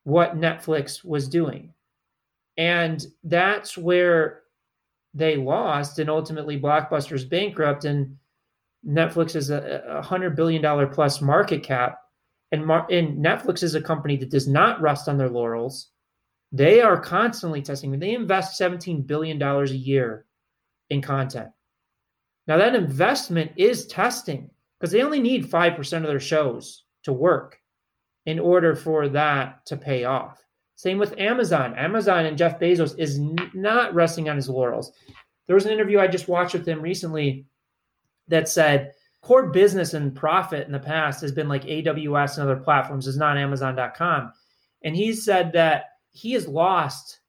what 0.04 0.36
Netflix 0.38 1.04
was 1.04 1.26
doing. 1.26 1.72
And 2.58 3.06
that's 3.24 3.78
where 3.78 4.42
they 5.14 5.36
lost 5.36 5.98
and 5.98 6.10
ultimately 6.10 6.60
Blockbuster's 6.60 7.24
bankrupt 7.24 7.86
and 7.86 8.18
Netflix 8.86 9.34
is 9.34 9.50
a, 9.50 10.02
hundred 10.02 10.36
billion 10.36 10.62
dollar 10.62 10.86
plus 10.86 11.20
market 11.20 11.62
cap, 11.62 11.98
and, 12.52 12.64
Mar- 12.64 12.86
and 12.90 13.24
Netflix 13.24 13.62
is 13.62 13.74
a 13.74 13.80
company 13.80 14.16
that 14.18 14.30
does 14.30 14.46
not 14.46 14.80
rest 14.80 15.08
on 15.08 15.16
their 15.16 15.30
laurels. 15.30 15.90
They 16.52 16.80
are 16.80 17.00
constantly 17.00 17.62
testing. 17.62 17.98
They 17.98 18.14
invest 18.14 18.56
seventeen 18.56 19.02
billion 19.02 19.38
dollars 19.38 19.72
a 19.72 19.76
year 19.76 20.26
in 20.90 21.02
content. 21.02 21.48
Now 22.46 22.58
that 22.58 22.74
investment 22.74 23.52
is 23.56 23.86
testing 23.86 24.50
because 24.78 24.92
they 24.92 25.02
only 25.02 25.20
need 25.20 25.50
five 25.50 25.74
percent 25.74 26.04
of 26.04 26.10
their 26.10 26.20
shows 26.20 26.84
to 27.04 27.12
work 27.12 27.58
in 28.26 28.38
order 28.38 28.74
for 28.74 29.08
that 29.08 29.64
to 29.66 29.76
pay 29.76 30.04
off. 30.04 30.42
Same 30.76 30.98
with 30.98 31.18
Amazon. 31.18 31.74
Amazon 31.74 32.26
and 32.26 32.38
Jeff 32.38 32.58
Bezos 32.58 32.98
is 32.98 33.18
n- 33.18 33.36
not 33.54 33.94
resting 33.94 34.28
on 34.28 34.36
his 34.36 34.48
laurels. 34.48 34.92
There 35.46 35.54
was 35.54 35.66
an 35.66 35.72
interview 35.72 36.00
I 36.00 36.06
just 36.06 36.28
watched 36.28 36.54
with 36.54 36.66
him 36.66 36.80
recently 36.80 37.46
that 38.28 38.48
said 38.48 38.92
core 39.22 39.50
business 39.50 39.94
and 39.94 40.14
profit 40.14 40.66
in 40.66 40.72
the 40.72 40.78
past 40.78 41.20
has 41.22 41.32
been 41.32 41.48
like 41.48 41.64
AWS 41.64 42.38
and 42.38 42.48
other 42.48 42.60
platforms, 42.60 43.06
is 43.06 43.16
not 43.16 43.38
Amazon.com. 43.38 44.32
And 44.82 44.94
he 44.94 45.12
said 45.12 45.52
that 45.52 45.86
he 46.12 46.32
has 46.32 46.46
lost 46.46 47.20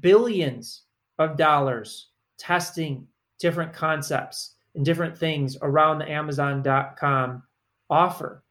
billions 0.00 0.82
of 1.18 1.36
dollars 1.36 2.08
testing 2.38 3.06
different 3.38 3.72
concepts 3.72 4.54
and 4.74 4.84
different 4.84 5.16
things 5.16 5.56
around 5.62 5.98
the 5.98 6.10
Amazon.com 6.10 7.42
offer 7.90 8.42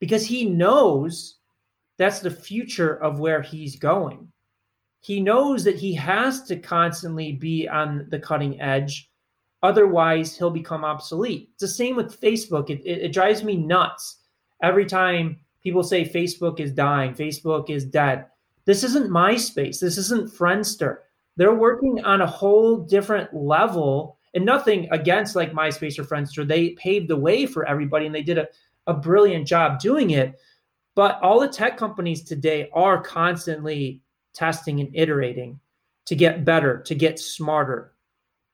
because 0.00 0.26
he 0.26 0.44
knows 0.44 1.36
that's 1.98 2.20
the 2.20 2.30
future 2.30 2.94
of 3.02 3.20
where 3.20 3.42
he's 3.42 3.76
going. 3.76 4.26
He 5.00 5.20
knows 5.20 5.64
that 5.64 5.76
he 5.76 5.94
has 5.94 6.42
to 6.44 6.56
constantly 6.56 7.32
be 7.32 7.68
on 7.68 8.06
the 8.10 8.18
cutting 8.18 8.60
edge. 8.60 9.09
Otherwise, 9.62 10.36
he'll 10.36 10.50
become 10.50 10.84
obsolete. 10.84 11.50
It's 11.52 11.60
the 11.60 11.68
same 11.68 11.96
with 11.96 12.20
Facebook. 12.20 12.70
It, 12.70 12.80
it, 12.84 13.02
it 13.02 13.12
drives 13.12 13.44
me 13.44 13.56
nuts 13.56 14.18
every 14.62 14.86
time 14.86 15.38
people 15.62 15.82
say 15.82 16.08
Facebook 16.08 16.60
is 16.60 16.72
dying, 16.72 17.14
Facebook 17.14 17.70
is 17.70 17.84
dead. 17.84 18.26
This 18.64 18.84
isn't 18.84 19.10
MySpace. 19.10 19.80
This 19.80 19.98
isn't 19.98 20.32
Friendster. 20.32 20.98
They're 21.36 21.54
working 21.54 22.04
on 22.04 22.20
a 22.20 22.26
whole 22.26 22.76
different 22.78 23.32
level 23.34 24.18
and 24.34 24.44
nothing 24.44 24.88
against 24.92 25.34
like 25.34 25.52
MySpace 25.52 25.98
or 25.98 26.04
Friendster. 26.04 26.46
They 26.46 26.70
paved 26.70 27.08
the 27.08 27.16
way 27.16 27.46
for 27.46 27.66
everybody 27.66 28.06
and 28.06 28.14
they 28.14 28.22
did 28.22 28.38
a, 28.38 28.48
a 28.86 28.94
brilliant 28.94 29.46
job 29.46 29.80
doing 29.80 30.10
it. 30.10 30.38
But 30.94 31.20
all 31.22 31.40
the 31.40 31.48
tech 31.48 31.76
companies 31.76 32.22
today 32.22 32.68
are 32.72 33.00
constantly 33.00 34.02
testing 34.34 34.80
and 34.80 34.94
iterating 34.94 35.58
to 36.06 36.14
get 36.14 36.44
better, 36.44 36.80
to 36.82 36.94
get 36.94 37.18
smarter, 37.18 37.92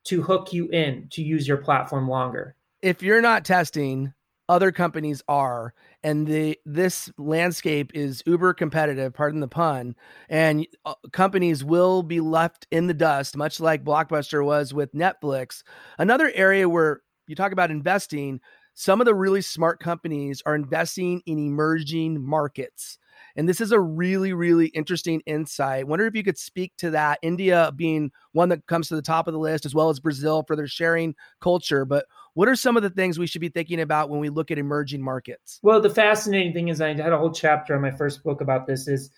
to 0.07 0.22
hook 0.22 0.52
you 0.52 0.68
in, 0.68 1.09
to 1.11 1.22
use 1.22 1.46
your 1.46 1.59
platform 1.59 2.09
longer. 2.09 2.57
If 2.82 3.02
you're 3.02 3.20
not 3.20 3.44
testing, 3.44 4.12
other 4.48 4.70
companies 4.70 5.22
are 5.28 5.74
and 6.02 6.26
the 6.26 6.59
this 6.64 7.11
landscape 7.18 7.90
is 7.94 8.22
uber 8.26 8.54
competitive 8.54 9.12
pardon 9.12 9.40
the 9.40 9.48
pun 9.48 9.96
and 10.28 10.66
uh, 10.84 10.94
companies 11.12 11.64
will 11.64 12.02
be 12.02 12.20
left 12.20 12.66
in 12.70 12.86
the 12.86 12.94
dust 12.94 13.36
much 13.36 13.59
like 13.59 13.84
blockbuster 13.84 14.44
was 14.44 14.72
with 14.72 14.92
netflix 14.94 15.62
another 15.98 16.30
area 16.34 16.68
where 16.68 17.00
you 17.26 17.34
talk 17.34 17.50
about 17.50 17.70
investing 17.70 18.40
some 18.74 19.00
of 19.00 19.04
the 19.04 19.14
really 19.14 19.40
smart 19.40 19.80
companies 19.80 20.42
are 20.46 20.54
investing 20.54 21.22
in 21.26 21.38
emerging 21.38 22.24
markets 22.24 22.98
and 23.37 23.49
this 23.49 23.61
is 23.61 23.72
a 23.72 23.80
really, 23.80 24.32
really 24.32 24.66
interesting 24.68 25.22
insight. 25.26 25.87
Wonder 25.87 26.07
if 26.07 26.14
you 26.14 26.24
could 26.24 26.39
speak 26.39 26.72
to 26.78 26.91
that. 26.91 27.18
India 27.22 27.72
being 27.76 28.11
one 28.32 28.49
that 28.49 28.66
comes 28.66 28.89
to 28.89 28.97
the 28.97 29.03
top 29.03 29.28
of 29.28 29.32
the 29.32 29.41
list, 29.41 29.66
as 29.66 29.74
well 29.74 29.91
as 29.91 30.01
Brazil 30.01 30.43
for 30.47 30.57
their 30.57 30.66
sharing 30.66 31.14
culture. 31.41 31.84
But 31.84 32.07
what 32.34 32.49
are 32.49 32.57
some 32.57 32.76
of 32.76 32.82
the 32.82 32.91
things 32.91 33.18
we 33.18 33.26
should 33.26 33.41
be 33.41 33.49
thinking 33.49 33.80
about 33.80 34.11
when 34.11 34.20
we 34.20 34.28
look 34.28 34.51
at 34.51 34.59
emerging 34.59 35.03
markets? 35.03 35.61
Well, 35.62 35.80
the 35.80 35.91
fascinating 35.91 36.53
thing 36.53 36.68
is 36.68 36.80
I 36.80 36.89
had 36.89 37.12
a 37.12 37.18
whole 37.18 37.32
chapter 37.32 37.74
in 37.74 37.82
my 37.82 37.91
first 37.91 38.24
book 38.24 38.41
about 38.41 38.66
this 38.66 38.89
is 38.89 39.11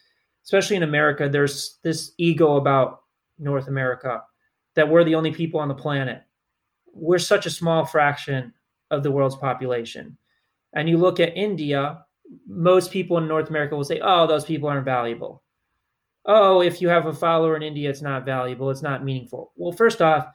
especially 0.48 0.76
in 0.76 0.82
America, 0.82 1.28
there's 1.28 1.78
this 1.82 2.12
ego 2.16 2.56
about 2.56 3.02
North 3.38 3.68
America 3.68 4.22
that 4.76 4.88
we're 4.88 5.04
the 5.04 5.14
only 5.14 5.30
people 5.30 5.60
on 5.60 5.68
the 5.68 5.74
planet. 5.74 6.22
We're 6.94 7.18
such 7.18 7.44
a 7.44 7.50
small 7.50 7.84
fraction 7.84 8.54
of 8.90 9.02
the 9.02 9.10
world's 9.10 9.36
population. 9.36 10.16
And 10.72 10.88
you 10.88 10.96
look 10.96 11.20
at 11.20 11.36
India, 11.36 12.02
most 12.46 12.90
people 12.90 13.18
in 13.18 13.28
North 13.28 13.48
America 13.48 13.76
will 13.76 13.84
say, 13.84 14.00
oh, 14.02 14.26
those 14.26 14.44
people 14.44 14.68
aren't 14.68 14.84
valuable. 14.84 15.42
Oh, 16.26 16.60
if 16.60 16.80
you 16.80 16.88
have 16.88 17.06
a 17.06 17.12
follower 17.12 17.56
in 17.56 17.62
India, 17.62 17.88
it's 17.88 18.02
not 18.02 18.26
valuable, 18.26 18.70
it's 18.70 18.82
not 18.82 19.04
meaningful. 19.04 19.52
Well, 19.56 19.72
first 19.72 20.02
off, 20.02 20.26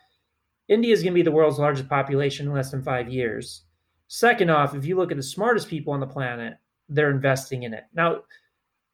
India 0.68 0.94
is 0.94 1.04
going 1.04 1.14
to 1.14 1.16
be 1.16 1.22
the 1.22 1.32
world's 1.32 1.60
largest 1.60 1.90
population 1.90 2.48
in 2.48 2.54
less 2.54 2.72
than 2.72 2.82
five 2.82 3.10
years. 3.10 3.64
Second 4.08 4.50
off, 4.50 4.76
if 4.76 4.86
you 4.86 4.96
look 4.96 5.12
at 5.12 5.18
the 5.18 5.24
smartest 5.24 5.68
people 5.68 5.94
on 5.94 6.00
the 6.00 6.08
planet, 6.08 6.56
they're 6.90 7.12
investing 7.12 7.64
in 7.64 7.74
it. 7.74 7.84
Now, 7.94 8.22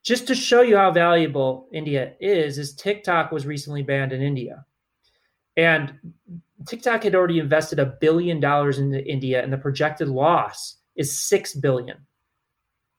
just 0.03 0.27
to 0.27 0.35
show 0.35 0.61
you 0.61 0.77
how 0.77 0.91
valuable 0.91 1.67
India 1.71 2.13
is, 2.19 2.57
is 2.57 2.73
TikTok 2.73 3.31
was 3.31 3.45
recently 3.45 3.83
banned 3.83 4.13
in 4.13 4.21
India. 4.21 4.65
And 5.57 5.93
TikTok 6.67 7.03
had 7.03 7.15
already 7.15 7.39
invested 7.39 7.79
a 7.79 7.97
billion 7.99 8.39
dollars 8.39 8.79
into 8.79 9.05
India, 9.05 9.43
and 9.43 9.51
the 9.51 9.57
projected 9.57 10.07
loss 10.07 10.77
is 10.95 11.21
six 11.21 11.53
billion. 11.53 11.97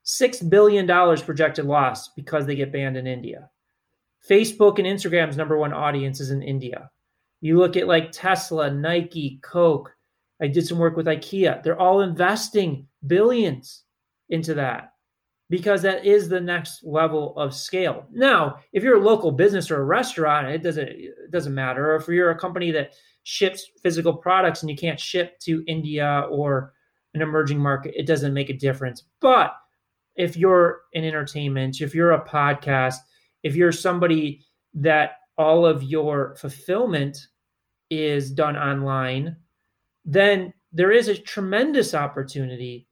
$6 0.04 0.48
billion 0.48 0.86
projected 1.18 1.66
loss 1.66 2.08
because 2.08 2.46
they 2.46 2.56
get 2.56 2.72
banned 2.72 2.96
in 2.96 3.06
India. 3.06 3.50
Facebook 4.28 4.78
and 4.78 4.86
Instagram's 4.86 5.36
number 5.36 5.56
one 5.56 5.72
audience 5.72 6.20
is 6.20 6.30
in 6.30 6.42
India. 6.42 6.90
You 7.40 7.58
look 7.58 7.76
at 7.76 7.88
like 7.88 8.12
Tesla, 8.12 8.70
Nike, 8.70 9.40
Coke. 9.42 9.94
I 10.42 10.46
did 10.46 10.66
some 10.66 10.78
work 10.78 10.96
with 10.96 11.06
IKEA. 11.06 11.62
They're 11.62 11.80
all 11.80 12.00
investing 12.00 12.86
billions 13.06 13.84
into 14.28 14.54
that 14.54 14.92
because 15.48 15.82
that 15.82 16.04
is 16.04 16.28
the 16.28 16.40
next 16.40 16.84
level 16.84 17.36
of 17.36 17.54
scale. 17.54 18.06
Now, 18.12 18.58
if 18.72 18.82
you're 18.82 19.00
a 19.00 19.04
local 19.04 19.32
business 19.32 19.70
or 19.70 19.80
a 19.80 19.84
restaurant, 19.84 20.48
it 20.48 20.62
doesn't 20.62 20.88
it 20.88 21.30
doesn't 21.30 21.54
matter. 21.54 21.92
Or 21.92 21.96
if 21.96 22.08
you're 22.08 22.30
a 22.30 22.38
company 22.38 22.70
that 22.72 22.92
ships 23.24 23.70
physical 23.82 24.14
products 24.14 24.62
and 24.62 24.70
you 24.70 24.76
can't 24.76 25.00
ship 25.00 25.38
to 25.40 25.64
India 25.66 26.26
or 26.30 26.72
an 27.14 27.22
emerging 27.22 27.58
market, 27.58 27.94
it 27.96 28.06
doesn't 28.06 28.32
make 28.32 28.48
a 28.48 28.54
difference. 28.54 29.04
But 29.20 29.54
if 30.16 30.36
you're 30.36 30.82
in 30.92 31.04
entertainment, 31.04 31.80
if 31.80 31.94
you're 31.94 32.12
a 32.12 32.24
podcast, 32.24 32.96
if 33.42 33.56
you're 33.56 33.72
somebody 33.72 34.44
that 34.74 35.12
all 35.38 35.64
of 35.64 35.82
your 35.82 36.34
fulfillment 36.36 37.16
is 37.90 38.30
done 38.30 38.56
online, 38.56 39.36
then 40.04 40.52
there 40.72 40.92
is 40.92 41.08
a 41.08 41.16
tremendous 41.16 41.94
opportunity 41.94 42.86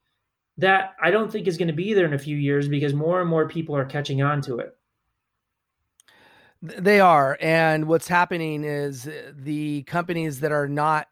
that 0.56 0.94
I 1.00 1.10
don't 1.10 1.30
think 1.30 1.46
is 1.46 1.56
going 1.56 1.68
to 1.68 1.74
be 1.74 1.94
there 1.94 2.06
in 2.06 2.14
a 2.14 2.18
few 2.18 2.36
years 2.36 2.68
because 2.68 2.92
more 2.92 3.20
and 3.20 3.30
more 3.30 3.48
people 3.48 3.76
are 3.76 3.84
catching 3.84 4.22
on 4.22 4.40
to 4.42 4.58
it. 4.58 4.74
They 6.60 6.98
are. 6.98 7.38
And 7.40 7.86
what's 7.86 8.08
happening 8.08 8.64
is 8.64 9.06
uh, 9.06 9.32
the 9.36 9.84
companies 9.84 10.40
that 10.40 10.50
are 10.50 10.66
not 10.66 11.06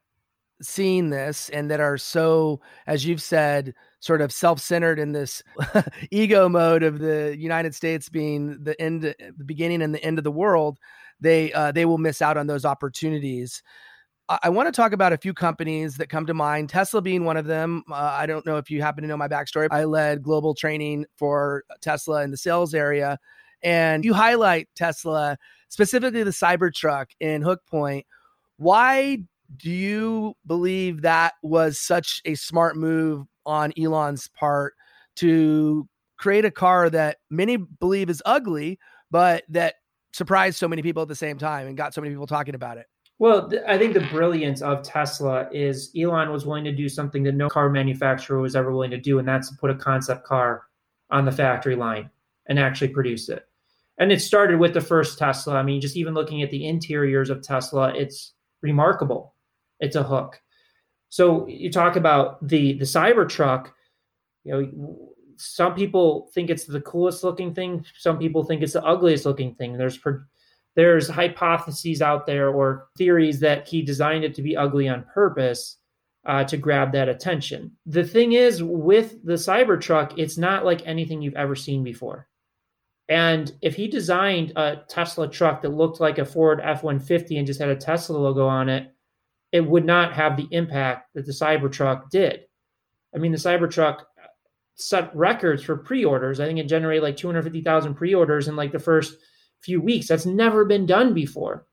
seeing 0.60 1.10
this 1.10 1.48
and 1.50 1.70
that 1.70 1.80
are 1.80 1.98
so, 1.98 2.60
as 2.88 3.06
you've 3.06 3.22
said, 3.22 3.74
sort 4.06 4.20
of 4.20 4.32
self-centered 4.32 4.98
in 4.98 5.12
this 5.12 5.42
ego 6.10 6.48
mode 6.48 6.82
of 6.82 7.00
the 7.00 7.36
United 7.36 7.74
States 7.74 8.08
being 8.08 8.62
the 8.62 8.80
end, 8.80 9.02
the 9.02 9.44
beginning 9.44 9.82
and 9.82 9.94
the 9.94 10.02
end 10.04 10.18
of 10.18 10.24
the 10.24 10.30
world, 10.30 10.78
they 11.20 11.52
uh, 11.52 11.72
they 11.72 11.84
will 11.84 11.98
miss 11.98 12.22
out 12.22 12.36
on 12.36 12.46
those 12.46 12.64
opportunities. 12.64 13.62
I, 14.28 14.38
I 14.44 14.48
want 14.50 14.68
to 14.68 14.72
talk 14.72 14.92
about 14.92 15.12
a 15.12 15.18
few 15.18 15.34
companies 15.34 15.96
that 15.96 16.08
come 16.08 16.26
to 16.26 16.34
mind. 16.34 16.68
Tesla 16.68 17.02
being 17.02 17.24
one 17.24 17.36
of 17.36 17.46
them. 17.46 17.82
Uh, 17.90 17.94
I 17.94 18.26
don't 18.26 18.46
know 18.46 18.58
if 18.58 18.70
you 18.70 18.80
happen 18.80 19.02
to 19.02 19.08
know 19.08 19.16
my 19.16 19.28
backstory. 19.28 19.68
I 19.70 19.84
led 19.84 20.22
global 20.22 20.54
training 20.54 21.06
for 21.16 21.64
Tesla 21.80 22.22
in 22.22 22.30
the 22.30 22.36
sales 22.36 22.74
area, 22.74 23.18
and 23.62 24.04
you 24.04 24.14
highlight 24.14 24.68
Tesla 24.76 25.36
specifically 25.68 26.22
the 26.22 26.30
Cybertruck 26.30 27.06
in 27.18 27.42
Hook 27.42 27.60
Point. 27.66 28.06
Why 28.58 29.18
do 29.56 29.70
you 29.70 30.34
believe 30.46 31.02
that 31.02 31.34
was 31.42 31.78
such 31.78 32.20
a 32.24 32.34
smart 32.34 32.76
move 32.76 33.26
on 33.46 33.72
Elon's 33.78 34.28
part 34.28 34.74
to 35.16 35.88
create 36.18 36.44
a 36.44 36.50
car 36.50 36.90
that 36.90 37.18
many 37.30 37.56
believe 37.56 38.10
is 38.10 38.22
ugly, 38.26 38.78
but 39.10 39.44
that 39.48 39.74
surprised 40.12 40.58
so 40.58 40.68
many 40.68 40.82
people 40.82 41.02
at 41.02 41.08
the 41.08 41.14
same 41.14 41.38
time 41.38 41.66
and 41.66 41.76
got 41.76 41.94
so 41.94 42.00
many 42.00 42.12
people 42.12 42.26
talking 42.26 42.54
about 42.54 42.78
it? 42.78 42.86
Well, 43.18 43.48
th- 43.48 43.62
I 43.66 43.78
think 43.78 43.94
the 43.94 44.06
brilliance 44.12 44.60
of 44.60 44.82
Tesla 44.82 45.48
is 45.50 45.90
Elon 45.96 46.30
was 46.30 46.44
willing 46.44 46.64
to 46.64 46.72
do 46.72 46.88
something 46.88 47.22
that 47.22 47.34
no 47.34 47.48
car 47.48 47.70
manufacturer 47.70 48.40
was 48.40 48.54
ever 48.54 48.72
willing 48.72 48.90
to 48.90 49.00
do, 49.00 49.18
and 49.18 49.26
that's 49.26 49.48
to 49.48 49.56
put 49.56 49.70
a 49.70 49.74
concept 49.74 50.24
car 50.24 50.64
on 51.10 51.24
the 51.24 51.32
factory 51.32 51.76
line 51.76 52.10
and 52.46 52.58
actually 52.58 52.88
produce 52.88 53.28
it. 53.28 53.46
And 53.98 54.12
it 54.12 54.20
started 54.20 54.60
with 54.60 54.74
the 54.74 54.80
first 54.82 55.18
Tesla. 55.18 55.54
I 55.54 55.62
mean, 55.62 55.80
just 55.80 55.96
even 55.96 56.12
looking 56.12 56.42
at 56.42 56.50
the 56.50 56.66
interiors 56.66 57.30
of 57.30 57.42
Tesla, 57.42 57.94
it's 57.94 58.34
remarkable 58.60 59.34
it's 59.80 59.96
a 59.96 60.02
hook. 60.02 60.40
So 61.08 61.46
you 61.46 61.70
talk 61.70 61.96
about 61.96 62.46
the 62.46 62.74
the 62.74 62.84
Cybertruck. 62.84 63.70
You 64.44 64.52
know, 64.52 65.12
some 65.36 65.74
people 65.74 66.30
think 66.34 66.50
it's 66.50 66.64
the 66.64 66.80
coolest 66.80 67.24
looking 67.24 67.54
thing. 67.54 67.84
Some 67.98 68.18
people 68.18 68.44
think 68.44 68.62
it's 68.62 68.72
the 68.72 68.84
ugliest 68.84 69.26
looking 69.26 69.54
thing. 69.54 69.76
There's 69.76 69.98
there's 70.74 71.08
hypotheses 71.08 72.02
out 72.02 72.26
there 72.26 72.50
or 72.50 72.88
theories 72.98 73.40
that 73.40 73.66
he 73.66 73.82
designed 73.82 74.24
it 74.24 74.34
to 74.34 74.42
be 74.42 74.56
ugly 74.56 74.88
on 74.88 75.06
purpose 75.12 75.78
uh, 76.26 76.44
to 76.44 76.56
grab 76.56 76.92
that 76.92 77.08
attention. 77.08 77.72
The 77.86 78.04
thing 78.04 78.32
is, 78.32 78.62
with 78.62 79.24
the 79.24 79.34
Cybertruck, 79.34 80.12
it's 80.18 80.36
not 80.36 80.64
like 80.64 80.86
anything 80.86 81.22
you've 81.22 81.36
ever 81.36 81.54
seen 81.54 81.82
before. 81.82 82.28
And 83.08 83.52
if 83.62 83.76
he 83.76 83.86
designed 83.86 84.52
a 84.56 84.82
Tesla 84.88 85.28
truck 85.28 85.62
that 85.62 85.70
looked 85.70 86.00
like 86.00 86.18
a 86.18 86.24
Ford 86.24 86.60
F 86.62 86.82
150 86.82 87.38
and 87.38 87.46
just 87.46 87.60
had 87.60 87.68
a 87.68 87.76
Tesla 87.76 88.18
logo 88.18 88.46
on 88.46 88.68
it, 88.68 88.92
it 89.56 89.66
would 89.66 89.86
not 89.86 90.12
have 90.12 90.36
the 90.36 90.46
impact 90.50 91.14
that 91.14 91.24
the 91.24 91.32
Cybertruck 91.32 92.10
did. 92.10 92.40
I 93.14 93.18
mean, 93.18 93.32
the 93.32 93.38
Cybertruck 93.38 94.02
set 94.74 95.16
records 95.16 95.62
for 95.62 95.78
pre-orders. 95.78 96.40
I 96.40 96.44
think 96.44 96.58
it 96.58 96.68
generated 96.68 97.02
like 97.02 97.16
250,000 97.16 97.94
pre-orders 97.94 98.48
in 98.48 98.54
like 98.54 98.70
the 98.70 98.78
first 98.78 99.16
few 99.62 99.80
weeks. 99.80 100.08
That's 100.08 100.26
never 100.26 100.66
been 100.66 100.84
done 100.84 101.14
before. 101.14 101.66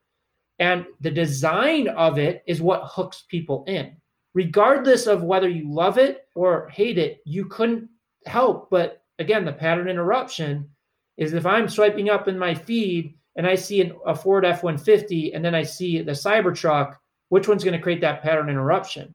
And 0.58 0.86
the 1.02 1.10
design 1.10 1.88
of 1.88 2.18
it 2.18 2.42
is 2.46 2.62
what 2.62 2.84
hooks 2.86 3.24
people 3.28 3.64
in. 3.66 3.94
Regardless 4.32 5.06
of 5.06 5.22
whether 5.22 5.48
you 5.48 5.70
love 5.70 5.98
it 5.98 6.26
or 6.34 6.70
hate 6.70 6.96
it, 6.96 7.18
you 7.26 7.44
couldn't 7.44 7.90
help 8.24 8.70
but, 8.70 9.02
again, 9.18 9.44
the 9.44 9.52
pattern 9.52 9.88
interruption 9.88 10.70
is 11.18 11.34
if 11.34 11.44
I'm 11.44 11.68
swiping 11.68 12.08
up 12.08 12.28
in 12.28 12.38
my 12.38 12.54
feed 12.54 13.14
and 13.36 13.46
I 13.46 13.56
see 13.56 13.82
an, 13.82 13.92
a 14.06 14.14
Ford 14.14 14.46
F 14.46 14.62
150 14.62 15.34
and 15.34 15.44
then 15.44 15.54
I 15.54 15.64
see 15.64 16.00
the 16.00 16.12
Cybertruck, 16.12 16.96
which 17.34 17.48
one's 17.48 17.64
going 17.64 17.76
to 17.76 17.82
create 17.82 18.00
that 18.00 18.22
pattern 18.22 18.48
interruption? 18.48 19.12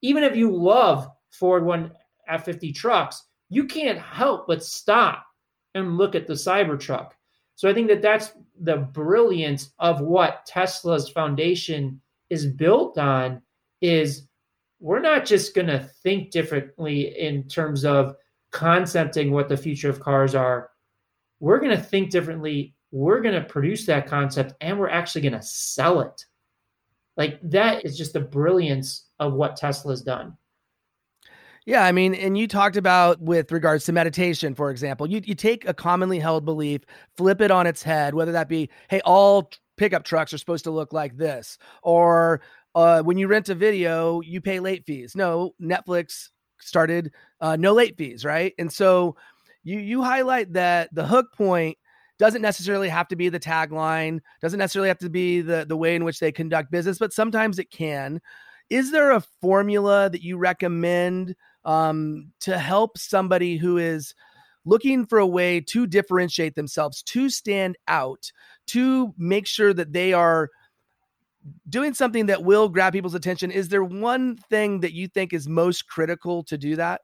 Even 0.00 0.24
if 0.24 0.34
you 0.34 0.50
love 0.50 1.10
Ford 1.30 1.62
1 1.62 1.92
F 2.26 2.42
50 2.46 2.72
trucks, 2.72 3.22
you 3.50 3.66
can't 3.66 3.98
help 3.98 4.46
but 4.46 4.64
stop 4.64 5.26
and 5.74 5.98
look 5.98 6.14
at 6.14 6.26
the 6.26 6.32
Cybertruck. 6.32 7.10
So 7.54 7.68
I 7.68 7.74
think 7.74 7.88
that 7.88 8.00
that's 8.00 8.32
the 8.62 8.78
brilliance 8.78 9.74
of 9.78 10.00
what 10.00 10.46
Tesla's 10.46 11.10
foundation 11.10 12.00
is 12.30 12.46
built 12.46 12.96
on 12.96 13.42
is 13.82 14.26
we're 14.80 15.00
not 15.00 15.26
just 15.26 15.54
going 15.54 15.66
to 15.66 15.86
think 16.02 16.30
differently 16.30 17.14
in 17.20 17.46
terms 17.46 17.84
of 17.84 18.16
concepting 18.52 19.32
what 19.32 19.50
the 19.50 19.56
future 19.58 19.90
of 19.90 20.00
cars 20.00 20.34
are. 20.34 20.70
We're 21.40 21.60
going 21.60 21.76
to 21.76 21.82
think 21.82 22.08
differently. 22.08 22.74
We're 22.90 23.20
going 23.20 23.34
to 23.34 23.46
produce 23.46 23.84
that 23.84 24.06
concept 24.06 24.54
and 24.62 24.78
we're 24.78 24.88
actually 24.88 25.20
going 25.20 25.38
to 25.38 25.42
sell 25.42 26.00
it. 26.00 26.24
Like 27.16 27.38
that 27.42 27.84
is 27.84 27.96
just 27.96 28.12
the 28.12 28.20
brilliance 28.20 29.06
of 29.20 29.34
what 29.34 29.56
Tesla's 29.56 30.02
done. 30.02 30.36
Yeah, 31.66 31.84
I 31.84 31.92
mean, 31.92 32.14
and 32.14 32.36
you 32.36 32.46
talked 32.46 32.76
about 32.76 33.20
with 33.22 33.50
regards 33.50 33.84
to 33.84 33.92
meditation, 33.92 34.54
for 34.54 34.70
example, 34.70 35.08
you, 35.08 35.22
you 35.24 35.34
take 35.34 35.66
a 35.66 35.72
commonly 35.72 36.18
held 36.18 36.44
belief, 36.44 36.82
flip 37.16 37.40
it 37.40 37.50
on 37.50 37.66
its 37.66 37.82
head, 37.82 38.14
whether 38.14 38.32
that 38.32 38.50
be, 38.50 38.68
hey, 38.90 39.00
all 39.06 39.50
pickup 39.78 40.04
trucks 40.04 40.34
are 40.34 40.38
supposed 40.38 40.64
to 40.64 40.70
look 40.70 40.92
like 40.92 41.16
this, 41.16 41.56
or 41.82 42.42
uh, 42.74 43.02
when 43.02 43.16
you 43.16 43.28
rent 43.28 43.48
a 43.48 43.54
video, 43.54 44.20
you 44.20 44.42
pay 44.42 44.60
late 44.60 44.84
fees. 44.84 45.16
No, 45.16 45.54
Netflix 45.60 46.28
started 46.60 47.12
uh, 47.40 47.56
no 47.56 47.72
late 47.72 47.96
fees, 47.96 48.24
right? 48.24 48.52
And 48.58 48.70
so 48.70 49.16
you 49.62 49.78
you 49.78 50.02
highlight 50.02 50.52
that 50.52 50.90
the 50.92 51.06
hook 51.06 51.32
point 51.34 51.78
doesn't 52.18 52.42
necessarily 52.42 52.88
have 52.88 53.08
to 53.08 53.16
be 53.16 53.28
the 53.28 53.40
tagline, 53.40 54.20
doesn't 54.40 54.58
necessarily 54.58 54.88
have 54.88 54.98
to 54.98 55.10
be 55.10 55.40
the 55.40 55.64
the 55.66 55.76
way 55.76 55.94
in 55.94 56.04
which 56.04 56.20
they 56.20 56.32
conduct 56.32 56.70
business, 56.70 56.98
but 56.98 57.12
sometimes 57.12 57.58
it 57.58 57.70
can. 57.70 58.20
Is 58.70 58.90
there 58.90 59.12
a 59.12 59.22
formula 59.40 60.08
that 60.10 60.22
you 60.22 60.38
recommend 60.38 61.34
um, 61.64 62.32
to 62.40 62.58
help 62.58 62.98
somebody 62.98 63.56
who 63.56 63.78
is 63.78 64.14
looking 64.64 65.06
for 65.06 65.18
a 65.18 65.26
way 65.26 65.60
to 65.60 65.86
differentiate 65.86 66.54
themselves, 66.54 67.02
to 67.02 67.28
stand 67.28 67.76
out, 67.88 68.30
to 68.68 69.14
make 69.18 69.46
sure 69.46 69.74
that 69.74 69.92
they 69.92 70.12
are 70.12 70.48
doing 71.68 71.92
something 71.92 72.26
that 72.26 72.42
will 72.42 72.68
grab 72.68 72.92
people's 72.92 73.14
attention? 73.14 73.50
Is 73.50 73.68
there 73.68 73.84
one 73.84 74.36
thing 74.48 74.80
that 74.80 74.94
you 74.94 75.08
think 75.08 75.32
is 75.32 75.48
most 75.48 75.86
critical 75.88 76.42
to 76.44 76.56
do 76.56 76.76
that? 76.76 77.02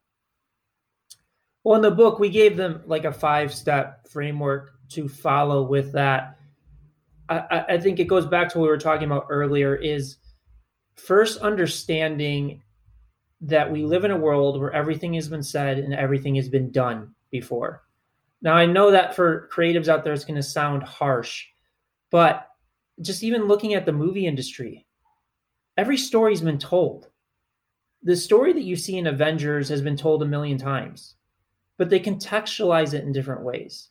Well, 1.63 1.77
in 1.77 1.83
the 1.83 1.91
book, 1.91 2.19
we 2.19 2.31
gave 2.31 2.57
them 2.57 2.83
like 2.87 3.05
a 3.05 3.13
five 3.13 3.53
step 3.53 4.09
framework 4.09 4.80
to 4.91 5.09
follow 5.09 5.63
with 5.63 5.93
that. 5.93 6.39
I, 7.29 7.65
I 7.69 7.79
think 7.79 8.01
it 8.01 8.05
goes 8.05 8.27
back 8.27 8.49
to 8.51 8.59
what 8.59 8.65
we 8.65 8.69
were 8.71 8.79
talking 8.79 9.07
about 9.07 9.27
earlier 9.31 9.75
is 9.75 10.17
first 10.97 11.39
understanding 11.39 12.63
that 13.41 13.71
we 13.71 13.85
live 13.85 14.05
in 14.05 14.11
a 14.11 14.17
world 14.17 14.61
where 14.61 14.73
everything 14.73 15.15
has 15.15 15.29
been 15.29 15.43
said 15.43 15.79
and 15.79 15.95
everything 15.95 16.35
has 16.35 16.49
been 16.49 16.71
done 16.71 17.15
before. 17.31 17.83
Now, 18.43 18.55
I 18.55 18.67
know 18.67 18.91
that 18.91 19.15
for 19.15 19.49
creatives 19.53 19.89
out 19.89 20.03
there, 20.03 20.13
it's 20.13 20.25
going 20.25 20.37
to 20.37 20.43
sound 20.43 20.83
harsh, 20.83 21.47
but 22.11 22.49
just 23.01 23.23
even 23.23 23.49
looking 23.49 23.75
at 23.75 23.87
the 23.87 23.93
movie 23.93 24.27
industry, 24.27 24.87
every 25.77 25.97
story's 25.97 26.41
been 26.41 26.59
told. 26.59 27.09
The 28.03 28.17
story 28.17 28.53
that 28.53 28.63
you 28.63 28.77
see 28.77 28.99
in 28.99 29.07
Avengers 29.07 29.69
has 29.69 29.83
been 29.83 29.97
told 29.97 30.23
a 30.23 30.27
million 30.27 30.59
times, 30.59 31.17
but 31.77 31.91
they 31.91 32.01
contextualize 32.01 32.95
it 32.95 33.05
in 33.05 33.13
different 33.13 33.43
ways. 33.43 33.91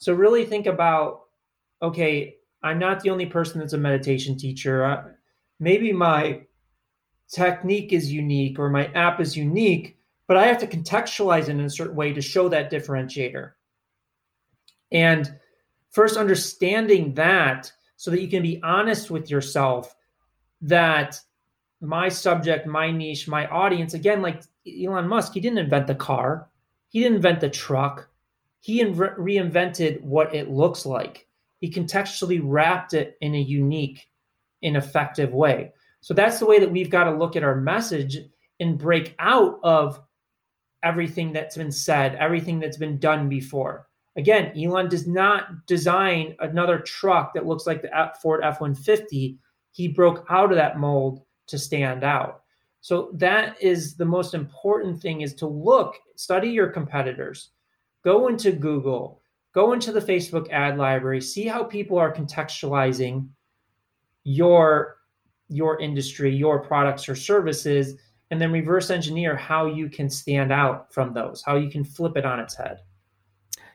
So, 0.00 0.14
really 0.14 0.44
think 0.44 0.66
about 0.66 1.26
okay, 1.82 2.36
I'm 2.62 2.78
not 2.78 3.00
the 3.00 3.10
only 3.10 3.26
person 3.26 3.60
that's 3.60 3.72
a 3.72 3.78
meditation 3.78 4.36
teacher. 4.36 5.16
maybe 5.60 5.92
my 5.92 6.42
technique 7.28 7.92
is 7.92 8.12
unique 8.12 8.58
or 8.58 8.68
my 8.68 8.86
app 8.88 9.20
is 9.20 9.36
unique, 9.36 9.96
but 10.26 10.36
I 10.36 10.46
have 10.46 10.58
to 10.58 10.66
contextualize 10.66 11.44
it 11.44 11.50
in 11.50 11.60
a 11.60 11.70
certain 11.70 11.96
way 11.96 12.12
to 12.12 12.20
show 12.20 12.48
that 12.48 12.70
differentiator. 12.70 13.52
And 14.92 15.38
first, 15.90 16.16
understanding 16.16 17.14
that 17.14 17.72
so 17.96 18.10
that 18.10 18.20
you 18.20 18.28
can 18.28 18.42
be 18.42 18.60
honest 18.62 19.10
with 19.10 19.30
yourself 19.30 19.94
that 20.62 21.20
my 21.80 22.08
subject, 22.08 22.66
my 22.66 22.90
niche, 22.90 23.28
my 23.28 23.46
audience, 23.48 23.94
again, 23.94 24.20
like 24.20 24.42
Elon 24.66 25.08
Musk, 25.08 25.32
he 25.32 25.40
didn't 25.40 25.58
invent 25.58 25.86
the 25.86 25.94
car, 25.94 26.48
he 26.88 27.00
didn't 27.00 27.16
invent 27.16 27.40
the 27.40 27.48
truck, 27.48 28.09
he 28.60 28.84
re- 28.84 29.38
reinvented 29.38 30.02
what 30.02 30.34
it 30.34 30.50
looks 30.50 30.86
like. 30.86 31.26
He 31.58 31.70
contextually 31.70 32.40
wrapped 32.42 32.94
it 32.94 33.16
in 33.20 33.34
a 33.34 33.40
unique 33.40 34.08
and 34.62 34.76
effective 34.76 35.32
way. 35.32 35.72
So 36.00 36.14
that's 36.14 36.38
the 36.38 36.46
way 36.46 36.58
that 36.58 36.70
we've 36.70 36.90
got 36.90 37.04
to 37.04 37.16
look 37.16 37.36
at 37.36 37.44
our 37.44 37.56
message 37.56 38.18
and 38.60 38.78
break 38.78 39.14
out 39.18 39.58
of 39.62 40.00
everything 40.82 41.32
that's 41.32 41.56
been 41.56 41.72
said, 41.72 42.14
everything 42.14 42.58
that's 42.58 42.78
been 42.78 42.98
done 42.98 43.28
before. 43.28 43.86
Again, 44.16 44.52
Elon 44.58 44.88
does 44.88 45.06
not 45.06 45.66
design 45.66 46.34
another 46.40 46.78
truck 46.78 47.32
that 47.34 47.46
looks 47.46 47.66
like 47.66 47.82
the 47.82 48.12
Ford 48.20 48.40
F 48.42 48.60
150. 48.60 49.38
He 49.72 49.88
broke 49.88 50.26
out 50.30 50.50
of 50.50 50.56
that 50.56 50.78
mold 50.78 51.22
to 51.46 51.58
stand 51.58 52.02
out. 52.02 52.42
So 52.80 53.10
that 53.14 53.62
is 53.62 53.96
the 53.96 54.06
most 54.06 54.34
important 54.34 55.00
thing 55.00 55.20
is 55.20 55.34
to 55.34 55.46
look, 55.46 55.96
study 56.16 56.48
your 56.48 56.68
competitors, 56.68 57.50
go 58.04 58.28
into 58.28 58.52
Google, 58.52 59.20
go 59.54 59.72
into 59.72 59.92
the 59.92 60.00
Facebook 60.00 60.50
ad 60.50 60.78
library, 60.78 61.20
see 61.20 61.46
how 61.46 61.64
people 61.64 61.98
are 61.98 62.12
contextualizing 62.12 63.28
your 64.24 64.96
your 65.48 65.80
industry, 65.80 66.34
your 66.34 66.60
products 66.60 67.08
or 67.08 67.16
services, 67.16 67.96
and 68.30 68.40
then 68.40 68.52
reverse 68.52 68.90
engineer 68.90 69.34
how 69.34 69.66
you 69.66 69.88
can 69.90 70.08
stand 70.08 70.52
out 70.52 70.92
from 70.92 71.12
those, 71.12 71.42
how 71.44 71.56
you 71.56 71.68
can 71.68 71.82
flip 71.82 72.16
it 72.16 72.24
on 72.24 72.38
its 72.38 72.54
head. 72.54 72.78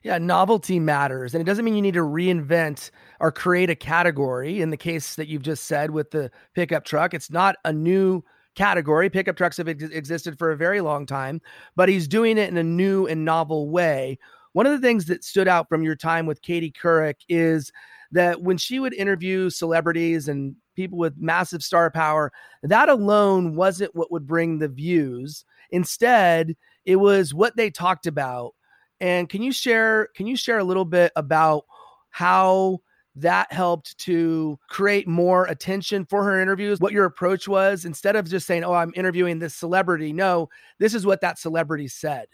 Yeah, 0.02 0.20
novelty 0.20 0.80
matters. 0.80 1.34
And 1.34 1.42
it 1.42 1.46
doesn't 1.46 1.66
mean 1.66 1.76
you 1.76 1.82
need 1.82 1.96
to 1.96 2.02
reinvent 2.02 2.92
or 3.20 3.32
create 3.32 3.72
a 3.72 3.76
category. 3.76 4.62
In 4.62 4.70
the 4.70 4.78
case 4.78 5.16
that 5.16 5.28
you've 5.28 5.42
just 5.42 5.66
said 5.66 5.90
with 5.90 6.12
the 6.12 6.32
pickup 6.54 6.86
truck, 6.86 7.14
it's 7.14 7.32
not 7.32 7.56
a 7.66 7.74
new 7.74 8.24
category. 8.56 9.10
Pickup 9.10 9.36
trucks 9.36 9.58
have 9.58 9.68
ex- 9.68 9.84
existed 9.84 10.38
for 10.38 10.52
a 10.52 10.58
very 10.58 10.82
long 10.82 11.06
time, 11.06 11.42
but 11.76 11.90
he's 11.90 12.08
doing 12.08 12.38
it 12.38 12.50
in 12.50 12.58
a 12.58 12.64
new 12.64 13.06
and 13.08 13.24
novel 13.26 13.70
way. 13.70 14.18
One 14.54 14.66
of 14.66 14.72
the 14.72 14.86
things 14.86 15.06
that 15.06 15.24
stood 15.24 15.48
out 15.48 15.68
from 15.68 15.84
your 15.84 15.96
time 15.96 16.26
with 16.26 16.42
Katie 16.42 16.72
Couric 16.72 17.16
is 17.28 17.72
that 18.12 18.42
when 18.42 18.58
she 18.58 18.80
would 18.80 18.94
interview 18.94 19.50
celebrities 19.50 20.28
and 20.28 20.56
people 20.76 20.98
with 20.98 21.18
massive 21.18 21.62
star 21.62 21.92
power, 21.92 22.32
that 22.64 22.90
alone 22.90 23.56
wasn't 23.56 23.96
what 23.96 24.12
would 24.12 24.26
bring 24.26 24.60
the 24.60 24.68
views. 24.68 25.46
Instead, 25.72 26.56
it 26.86 26.98
was 26.98 27.34
what 27.34 27.56
they 27.58 27.70
talked 27.70 28.08
about. 28.08 28.54
And 29.02 29.28
can 29.28 29.42
you 29.42 29.52
share 29.52 30.08
can 30.16 30.26
you 30.28 30.38
share 30.38 30.60
a 30.60 30.64
little 30.64 30.86
bit 30.86 31.12
about 31.16 31.66
how 32.12 32.80
that 33.16 33.52
helped 33.52 33.98
to 34.00 34.60
create 34.70 35.08
more 35.08 35.46
attention 35.46 36.06
for 36.06 36.24
her 36.24 36.42
interviews 36.42 36.80
what 36.80 36.94
your 36.94 37.06
approach 37.06 37.48
was 37.48 37.86
instead 37.86 38.16
of 38.16 38.30
just 38.30 38.46
saying 38.46 38.64
oh 38.64 38.74
i'm 38.74 38.92
interviewing 38.96 39.40
this 39.40 39.56
celebrity. 39.56 40.12
No 40.14 40.50
this 40.80 40.94
is 40.94 41.06
what 41.06 41.22
that 41.22 41.40
celebrity 41.40 41.88
said. 41.88 42.28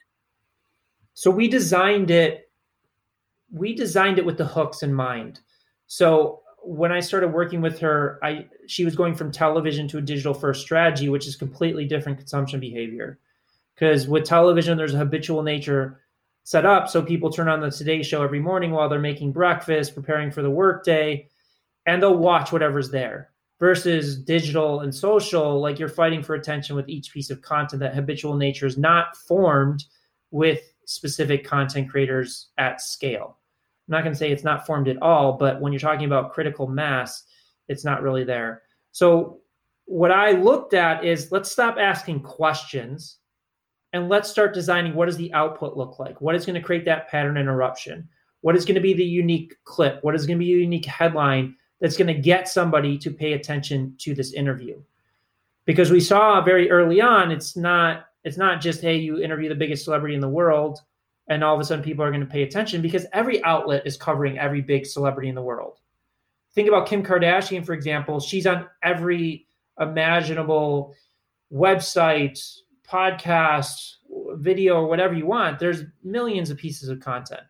So 1.13 1.29
we 1.29 1.47
designed 1.47 2.11
it 2.11 2.49
we 3.51 3.75
designed 3.75 4.17
it 4.17 4.25
with 4.25 4.38
the 4.38 4.45
hooks 4.45 4.82
in 4.82 4.93
mind. 4.93 5.41
So 5.88 6.41
when 6.63 6.91
I 6.91 6.99
started 6.99 7.29
working 7.29 7.61
with 7.61 7.79
her, 7.79 8.19
I 8.23 8.47
she 8.67 8.86
was 8.86 8.95
going 8.95 9.15
from 9.15 9.32
television 9.32 9.88
to 9.89 9.97
a 9.97 10.01
digital 10.01 10.34
first 10.34 10.61
strategy, 10.61 11.09
which 11.09 11.27
is 11.27 11.36
completely 11.36 11.86
different 11.86 12.17
consumption 12.17 12.59
behavior. 12.59 13.19
Because 13.75 14.07
with 14.07 14.25
television, 14.25 14.77
there's 14.77 14.93
a 14.93 14.99
habitual 14.99 15.43
nature 15.43 16.01
set 16.44 16.66
up, 16.66 16.89
so 16.89 17.02
people 17.02 17.32
turn 17.32 17.48
on 17.48 17.62
the 17.62 17.72
Today 17.72 18.02
Show 18.04 18.24
every 18.24 18.39
morning 18.39 18.72
while 18.72 18.89
they're 18.89 19.00
making 19.00 19.32
breakfast, 19.32 19.96
preparing 19.96 20.32
for 20.32 20.42
the 20.42 20.50
workday, 20.50 21.28
and 21.86 22.02
they'll 22.02 22.18
watch 22.18 22.52
whatever's 22.52 22.89
there. 22.89 23.30
Versus 23.60 24.18
digital 24.18 24.80
and 24.80 24.94
social, 24.94 25.62
like 25.62 25.78
you're 25.78 25.88
fighting 25.88 26.24
for 26.24 26.34
attention 26.34 26.76
with 26.76 26.89
each 26.89 27.14
piece 27.14 27.30
of 27.30 27.44
content. 27.44 27.80
That 27.80 27.94
habitual 27.94 28.36
nature 28.36 28.66
is 28.66 28.76
not 28.76 29.16
formed 29.16 29.86
with 30.32 30.62
specific 30.86 31.46
content 31.46 31.89
creators 31.89 32.50
at 32.58 32.82
scale. 32.82 33.38
I'm 33.88 33.92
not 33.92 34.04
going 34.04 34.14
to 34.14 34.18
say 34.18 34.32
it's 34.32 34.44
not 34.44 34.66
formed 34.66 34.88
at 34.88 35.02
all, 35.02 35.34
but 35.34 35.62
when 35.62 35.72
you're 35.72 35.80
talking 35.80 36.06
about 36.06 36.32
critical 36.32 36.68
mass, 36.68 37.24
it's 37.68 37.86
not 37.86 38.02
really 38.02 38.24
there. 38.24 38.64
So, 38.92 39.42
what 39.86 40.12
I 40.12 40.32
looked 40.32 40.74
at 40.74 41.04
is 41.04 41.32
let's 41.32 41.52
stop 41.52 41.78
asking 41.78 42.22
questions 42.22 43.18
and 43.94 44.10
let's 44.10 44.30
start 44.30 44.54
designing 44.54 44.94
what 44.94 45.08
does 45.08 45.18
the 45.18 45.34
output 45.34 45.76
look 45.76 46.00
like? 46.00 46.22
What 46.22 46.36
is 46.36 46.46
going 46.46 46.56
to 46.56 46.62
create 46.62 46.86
that 46.86 47.10
pattern 47.10 47.38
interruption? 47.38 48.08
What 48.42 48.56
is 48.56 48.66
going 48.66 48.76
to 48.76 48.82
be 48.82 48.94
the 48.94 49.04
unique 49.04 49.56
clip? 49.66 50.04
What 50.04 50.16
is 50.16 50.26
going 50.26 50.39
to 50.39 50.46
be 50.46 50.54
a 50.54 50.58
unique 50.58 50.86
headline 50.86 51.56
that's 51.80 51.98
going 51.98 52.08
to 52.08 52.14
get 52.14 52.48
somebody 52.48 52.98
to 53.00 53.12
pay 53.12 53.34
attention 53.34 53.96
to 54.00 54.16
this 54.16 54.34
interview? 54.34 54.82
Because 55.66 55.92
we 55.92 56.00
saw 56.00 56.42
very 56.42 56.72
early 56.72 57.02
on, 57.02 57.32
it's 57.32 57.56
not 57.56 58.06
it's 58.24 58.38
not 58.38 58.62
just 58.62 58.82
hey, 58.82 58.98
you 58.98 59.22
interview 59.22 59.50
the 59.50 59.56
biggest 59.56 59.84
celebrity 59.84 60.16
in 60.16 60.22
the 60.22 60.30
world, 60.30 60.80
and 61.28 61.44
all 61.44 61.56
of 61.56 61.62
a 61.62 61.64
sudden 61.64 61.84
people 61.84 62.04
are 62.04 62.12
going 62.12 62.22
to 62.22 62.28
pay 62.28 62.44
attention 62.44 62.82
because 62.82 63.06
every 63.14 63.44
outlet 63.44 63.86
is 63.86 63.98
covering 63.98 64.38
every 64.39 64.62
big 64.62 64.86
celebrity 64.86 65.30
in 65.30 65.36
the 65.36 65.42
world. 65.42 65.78
Think 66.54 66.68
about 66.68 66.88
Kim 66.88 67.04
Kardashian, 67.04 67.66
for 67.66 67.74
example. 67.74 68.20
She's 68.20 68.46
on 68.46 68.68
every 68.84 69.46
imaginable 69.80 70.94
website, 71.52 72.42
podcast, 72.92 73.96
video, 74.34 74.76
or 74.76 74.88
whatever 74.88 75.14
you 75.14 75.26
want. 75.26 75.60
There's 75.60 75.84
millions 76.04 76.50
of 76.50 76.58
pieces 76.58 76.89
of 76.89 77.00
content. 77.00 77.42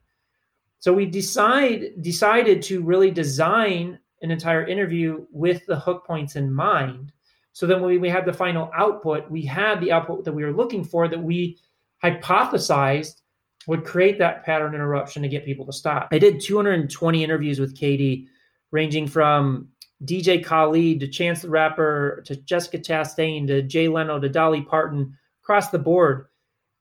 So 0.79 0.93
we 0.93 1.05
decide 1.05 2.01
decided 2.01 2.61
to 2.63 2.81
really 2.81 3.11
design 3.11 3.99
an 4.21 4.31
entire 4.31 4.65
interview 4.65 5.25
with 5.31 5.65
the 5.65 5.79
hook 5.79 6.05
points 6.05 6.35
in 6.35 6.53
mind. 6.53 7.11
So 7.53 7.65
then 7.65 7.81
when 7.81 7.99
we 7.99 8.09
had 8.09 8.25
the 8.25 8.33
final 8.33 8.71
output, 8.75 9.29
we 9.29 9.43
had 9.43 9.81
the 9.81 9.91
output 9.91 10.23
that 10.25 10.33
we 10.33 10.43
were 10.43 10.53
looking 10.53 10.83
for 10.83 11.07
that 11.07 11.21
we 11.21 11.57
hypothesized 12.03 13.21
would 13.67 13.83
create 13.83 14.17
that 14.19 14.43
pattern 14.43 14.73
interruption 14.73 15.21
to 15.21 15.27
get 15.27 15.45
people 15.45 15.65
to 15.65 15.73
stop. 15.73 16.09
I 16.11 16.19
did 16.19 16.39
220 16.39 17.23
interviews 17.23 17.59
with 17.59 17.77
Katie, 17.77 18.27
ranging 18.71 19.07
from 19.07 19.67
DJ 20.03 20.43
Khaled 20.43 20.99
to 20.99 21.07
Chance 21.07 21.43
the 21.43 21.49
Rapper 21.49 22.23
to 22.25 22.35
Jessica 22.35 22.79
Chastain 22.79 23.45
to 23.47 23.61
Jay 23.61 23.87
Leno 23.87 24.19
to 24.19 24.29
Dolly 24.29 24.61
Parton 24.61 25.15
across 25.43 25.69
the 25.69 25.79
board 25.79 26.27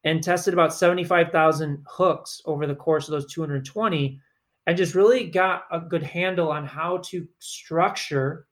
and 0.04 0.22
tested 0.22 0.54
about 0.54 0.74
75,000 0.74 1.84
hooks 1.88 2.40
over 2.44 2.66
the 2.66 2.74
course 2.74 3.08
of 3.08 3.12
those 3.12 3.32
220 3.32 4.20
and 4.66 4.76
just 4.76 4.94
really 4.94 5.26
got 5.26 5.64
a 5.70 5.80
good 5.80 6.02
handle 6.02 6.50
on 6.50 6.66
how 6.66 6.98
to 6.98 7.26
structure 7.38 8.46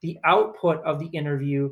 the 0.00 0.18
output 0.24 0.82
of 0.84 0.98
the 0.98 1.06
interview 1.06 1.70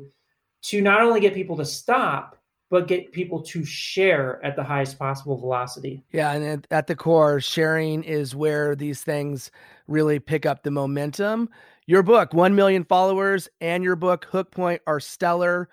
to 0.63 0.81
not 0.81 1.01
only 1.01 1.19
get 1.19 1.33
people 1.33 1.57
to 1.57 1.65
stop 1.65 2.37
but 2.71 2.87
get 2.87 3.11
people 3.11 3.41
to 3.41 3.65
share 3.65 4.43
at 4.45 4.55
the 4.55 4.63
highest 4.63 4.97
possible 4.97 5.37
velocity. 5.37 6.05
Yeah, 6.13 6.31
and 6.31 6.65
at 6.71 6.87
the 6.87 6.95
core, 6.95 7.41
sharing 7.41 8.01
is 8.03 8.33
where 8.33 8.77
these 8.77 9.03
things 9.03 9.51
really 9.87 10.19
pick 10.19 10.45
up 10.45 10.63
the 10.63 10.71
momentum. 10.71 11.49
Your 11.85 12.01
book, 12.01 12.33
1 12.33 12.55
million 12.55 12.85
followers, 12.85 13.49
and 13.59 13.83
your 13.83 13.97
book, 13.97 14.23
Hook 14.23 14.51
Point, 14.51 14.81
are 14.87 15.01
stellar. 15.01 15.67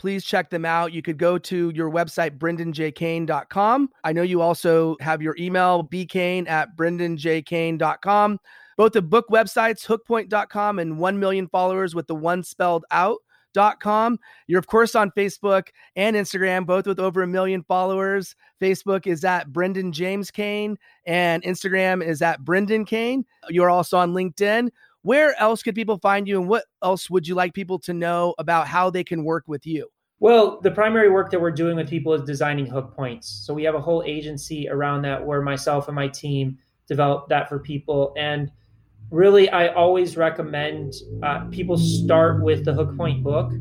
Please 0.00 0.24
check 0.24 0.48
them 0.48 0.64
out. 0.64 0.94
You 0.94 1.02
could 1.02 1.18
go 1.18 1.36
to 1.36 1.70
your 1.74 1.90
website, 1.90 2.38
brendanjkane.com. 2.38 3.90
I 4.02 4.12
know 4.14 4.22
you 4.22 4.40
also 4.40 4.96
have 4.98 5.20
your 5.20 5.36
email, 5.38 5.84
bkane 5.84 6.48
at 6.48 6.74
brendanjkane.com. 6.74 8.40
Both 8.78 8.92
the 8.92 9.02
book 9.02 9.26
websites, 9.28 9.86
hookpoint.com 9.86 10.78
and 10.78 10.98
1 10.98 11.20
million 11.20 11.48
followers 11.48 11.94
with 11.94 12.06
the 12.06 12.14
one 12.14 12.42
spelled 12.42 12.86
out 12.90 13.18
com. 13.78 14.18
You're, 14.46 14.58
of 14.58 14.66
course, 14.66 14.94
on 14.94 15.10
Facebook 15.10 15.64
and 15.96 16.16
Instagram, 16.16 16.64
both 16.64 16.86
with 16.86 16.98
over 16.98 17.22
a 17.22 17.26
million 17.26 17.62
followers. 17.64 18.34
Facebook 18.58 19.06
is 19.06 19.22
at 19.22 19.52
Brendan 19.52 19.92
James 19.92 20.30
Kane, 20.30 20.78
and 21.04 21.42
Instagram 21.42 22.02
is 22.02 22.22
at 22.22 22.42
Brendan 22.42 22.86
Kane. 22.86 23.24
You're 23.50 23.70
also 23.70 23.98
on 23.98 24.12
LinkedIn. 24.12 24.70
Where 25.02 25.38
else 25.40 25.62
could 25.62 25.74
people 25.74 25.98
find 25.98 26.28
you, 26.28 26.40
and 26.40 26.48
what 26.48 26.64
else 26.82 27.08
would 27.08 27.26
you 27.26 27.34
like 27.34 27.54
people 27.54 27.78
to 27.80 27.94
know 27.94 28.34
about 28.38 28.66
how 28.66 28.90
they 28.90 29.04
can 29.04 29.24
work 29.24 29.44
with 29.46 29.66
you? 29.66 29.88
Well, 30.18 30.60
the 30.60 30.70
primary 30.70 31.08
work 31.08 31.30
that 31.30 31.40
we're 31.40 31.50
doing 31.50 31.76
with 31.76 31.88
people 31.88 32.12
is 32.12 32.22
designing 32.24 32.66
hook 32.66 32.94
points. 32.94 33.42
So 33.46 33.54
we 33.54 33.64
have 33.64 33.74
a 33.74 33.80
whole 33.80 34.02
agency 34.04 34.68
around 34.68 35.02
that 35.02 35.24
where 35.24 35.40
myself 35.40 35.88
and 35.88 35.94
my 35.94 36.08
team 36.08 36.58
develop 36.86 37.30
that 37.30 37.48
for 37.48 37.58
people. 37.58 38.12
And 38.18 38.50
really, 39.10 39.48
I 39.48 39.68
always 39.68 40.18
recommend 40.18 40.92
uh, 41.22 41.46
people 41.46 41.78
start 41.78 42.42
with 42.42 42.66
the 42.66 42.74
Hook 42.74 42.94
Point 42.98 43.22
book, 43.22 43.52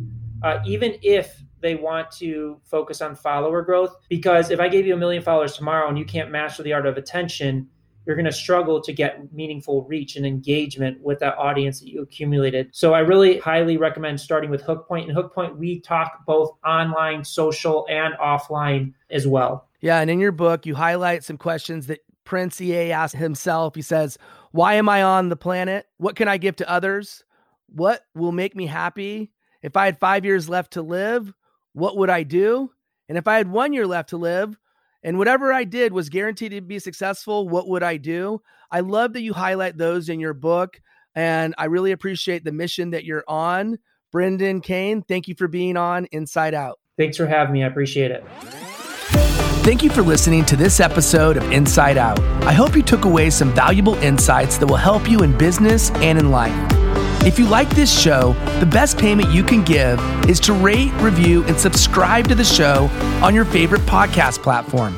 uh, 0.44 0.60
even 0.66 0.96
if 1.02 1.42
they 1.62 1.76
want 1.76 2.12
to 2.12 2.60
focus 2.66 3.02
on 3.02 3.16
follower 3.16 3.62
growth. 3.62 3.96
Because 4.10 4.52
if 4.52 4.60
I 4.60 4.68
gave 4.68 4.86
you 4.86 4.94
a 4.94 4.98
million 4.98 5.24
followers 5.24 5.56
tomorrow 5.56 5.88
and 5.88 5.98
you 5.98 6.04
can't 6.04 6.30
master 6.30 6.64
the 6.64 6.74
art 6.74 6.86
of 6.86 6.98
attention, 6.98 7.70
you're 8.06 8.16
going 8.16 8.26
to 8.26 8.32
struggle 8.32 8.82
to 8.82 8.94
get 8.94 9.32
meaningful 9.34 9.84
reach 9.84 10.16
and 10.16 10.26
engagement 10.26 11.00
with 11.02 11.20
that 11.20 11.38
audience 11.38 11.80
that 11.80 11.90
you 11.90 12.02
accumulated. 12.02 12.70
So 12.72 12.94
I 12.94 13.00
really 13.00 13.38
highly 13.40 13.78
recommend 13.78 14.20
starting 14.20 14.50
with 14.50 14.62
Hook 14.62 14.88
Point. 14.88 15.08
And 15.08 15.16
Hook 15.16 15.34
Point, 15.34 15.58
we 15.58 15.80
talk 15.82 16.26
both 16.26 16.52
online, 16.66 17.24
social, 17.24 17.86
and 17.90 18.14
offline 18.16 18.94
as 19.12 19.28
well. 19.28 19.68
Yeah. 19.82 20.00
And 20.00 20.10
in 20.10 20.20
your 20.20 20.32
book, 20.32 20.66
you 20.66 20.76
highlight 20.76 21.24
some 21.24 21.38
questions 21.38 21.88
that 21.88 22.00
Prince 22.24 22.60
EA 22.60 22.92
asked 22.92 23.16
himself. 23.16 23.76
He 23.76 23.82
says, 23.82 24.18
why 24.52 24.76
am 24.76 24.90
I 24.90 25.04
on 25.04 25.30
the 25.30 25.36
planet? 25.36 25.88
What 25.98 26.16
can 26.16 26.28
I 26.28 26.38
give 26.38 26.56
to 26.58 26.70
others? 26.70 27.24
What 27.68 28.02
will 28.16 28.32
make 28.32 28.56
me 28.56 28.66
happy? 28.66 29.32
If 29.62 29.78
I 29.78 29.86
had 29.86 30.00
five 30.00 30.26
years 30.26 30.50
left 30.50 30.74
to 30.74 30.82
live, 30.82 31.34
what 31.74 31.98
would 31.98 32.10
I 32.10 32.24
do? 32.24 32.72
And 33.08 33.18
if 33.18 33.28
I 33.28 33.38
had 33.38 33.52
one 33.52 33.74
year 33.74 33.86
left 33.86 34.10
to 34.10 34.18
live, 34.18 34.58
and 35.04 35.18
whatever 35.18 35.54
I 35.54 35.64
did 35.64 35.94
was 35.94 36.10
guaranteed 36.10 36.52
to 36.52 36.62
be 36.62 36.80
successful, 36.80 37.48
what 37.48 37.68
would 37.68 37.84
I 37.84 37.98
do? 37.98 38.42
I 38.72 38.82
love 38.82 39.14
that 39.14 39.22
you 39.22 39.34
highlight 39.34 39.78
those 39.78 40.10
in 40.10 40.20
your 40.20 40.34
book. 40.34 40.80
And 41.16 41.56
I 41.58 41.66
really 41.66 41.92
appreciate 41.92 42.44
the 42.44 42.52
mission 42.52 42.92
that 42.92 43.04
you're 43.04 43.24
on. 43.28 43.80
Brendan 44.12 44.62
Kane, 44.62 45.02
thank 45.02 45.28
you 45.28 45.36
for 45.36 45.48
being 45.48 45.78
on 45.78 46.06
Insight 46.08 46.54
Out. 46.54 46.80
Thanks 46.98 47.18
for 47.18 47.28
having 47.28 47.54
me. 47.54 47.64
I 47.64 47.68
appreciate 47.68 48.12
it. 48.12 48.24
Thank 49.64 49.84
you 49.84 49.90
for 49.90 50.02
listening 50.02 50.46
to 50.46 50.56
this 50.56 50.80
episode 50.80 51.38
of 51.38 51.52
Insight 51.52 51.98
Out. 51.98 52.20
I 52.44 52.54
hope 52.54 52.76
you 52.76 52.82
took 52.82 53.06
away 53.06 53.30
some 53.30 53.54
valuable 53.54 53.96
insights 53.96 54.58
that 54.58 54.68
will 54.68 54.78
help 54.78 55.10
you 55.10 55.22
in 55.22 55.38
business 55.38 55.92
and 55.92 56.18
in 56.18 56.32
life. 56.32 56.79
If 57.26 57.38
you 57.38 57.46
like 57.48 57.70
this 57.72 57.92
show, 57.92 58.34
the 58.62 58.66
best 58.66 58.98
payment 58.98 59.30
you 59.30 59.44
can 59.44 59.62
give 59.64 60.00
is 60.30 60.40
to 60.42 60.54
rate, 60.54 60.94
review, 61.02 61.44
and 61.44 61.60
subscribe 61.60 62.30
to 62.30 62.36
the 62.36 62.46
show 62.46 62.86
on 63.22 63.36
your 63.36 63.44
favorite 63.44 63.82
podcast 63.82 64.42
platform. 64.42 64.98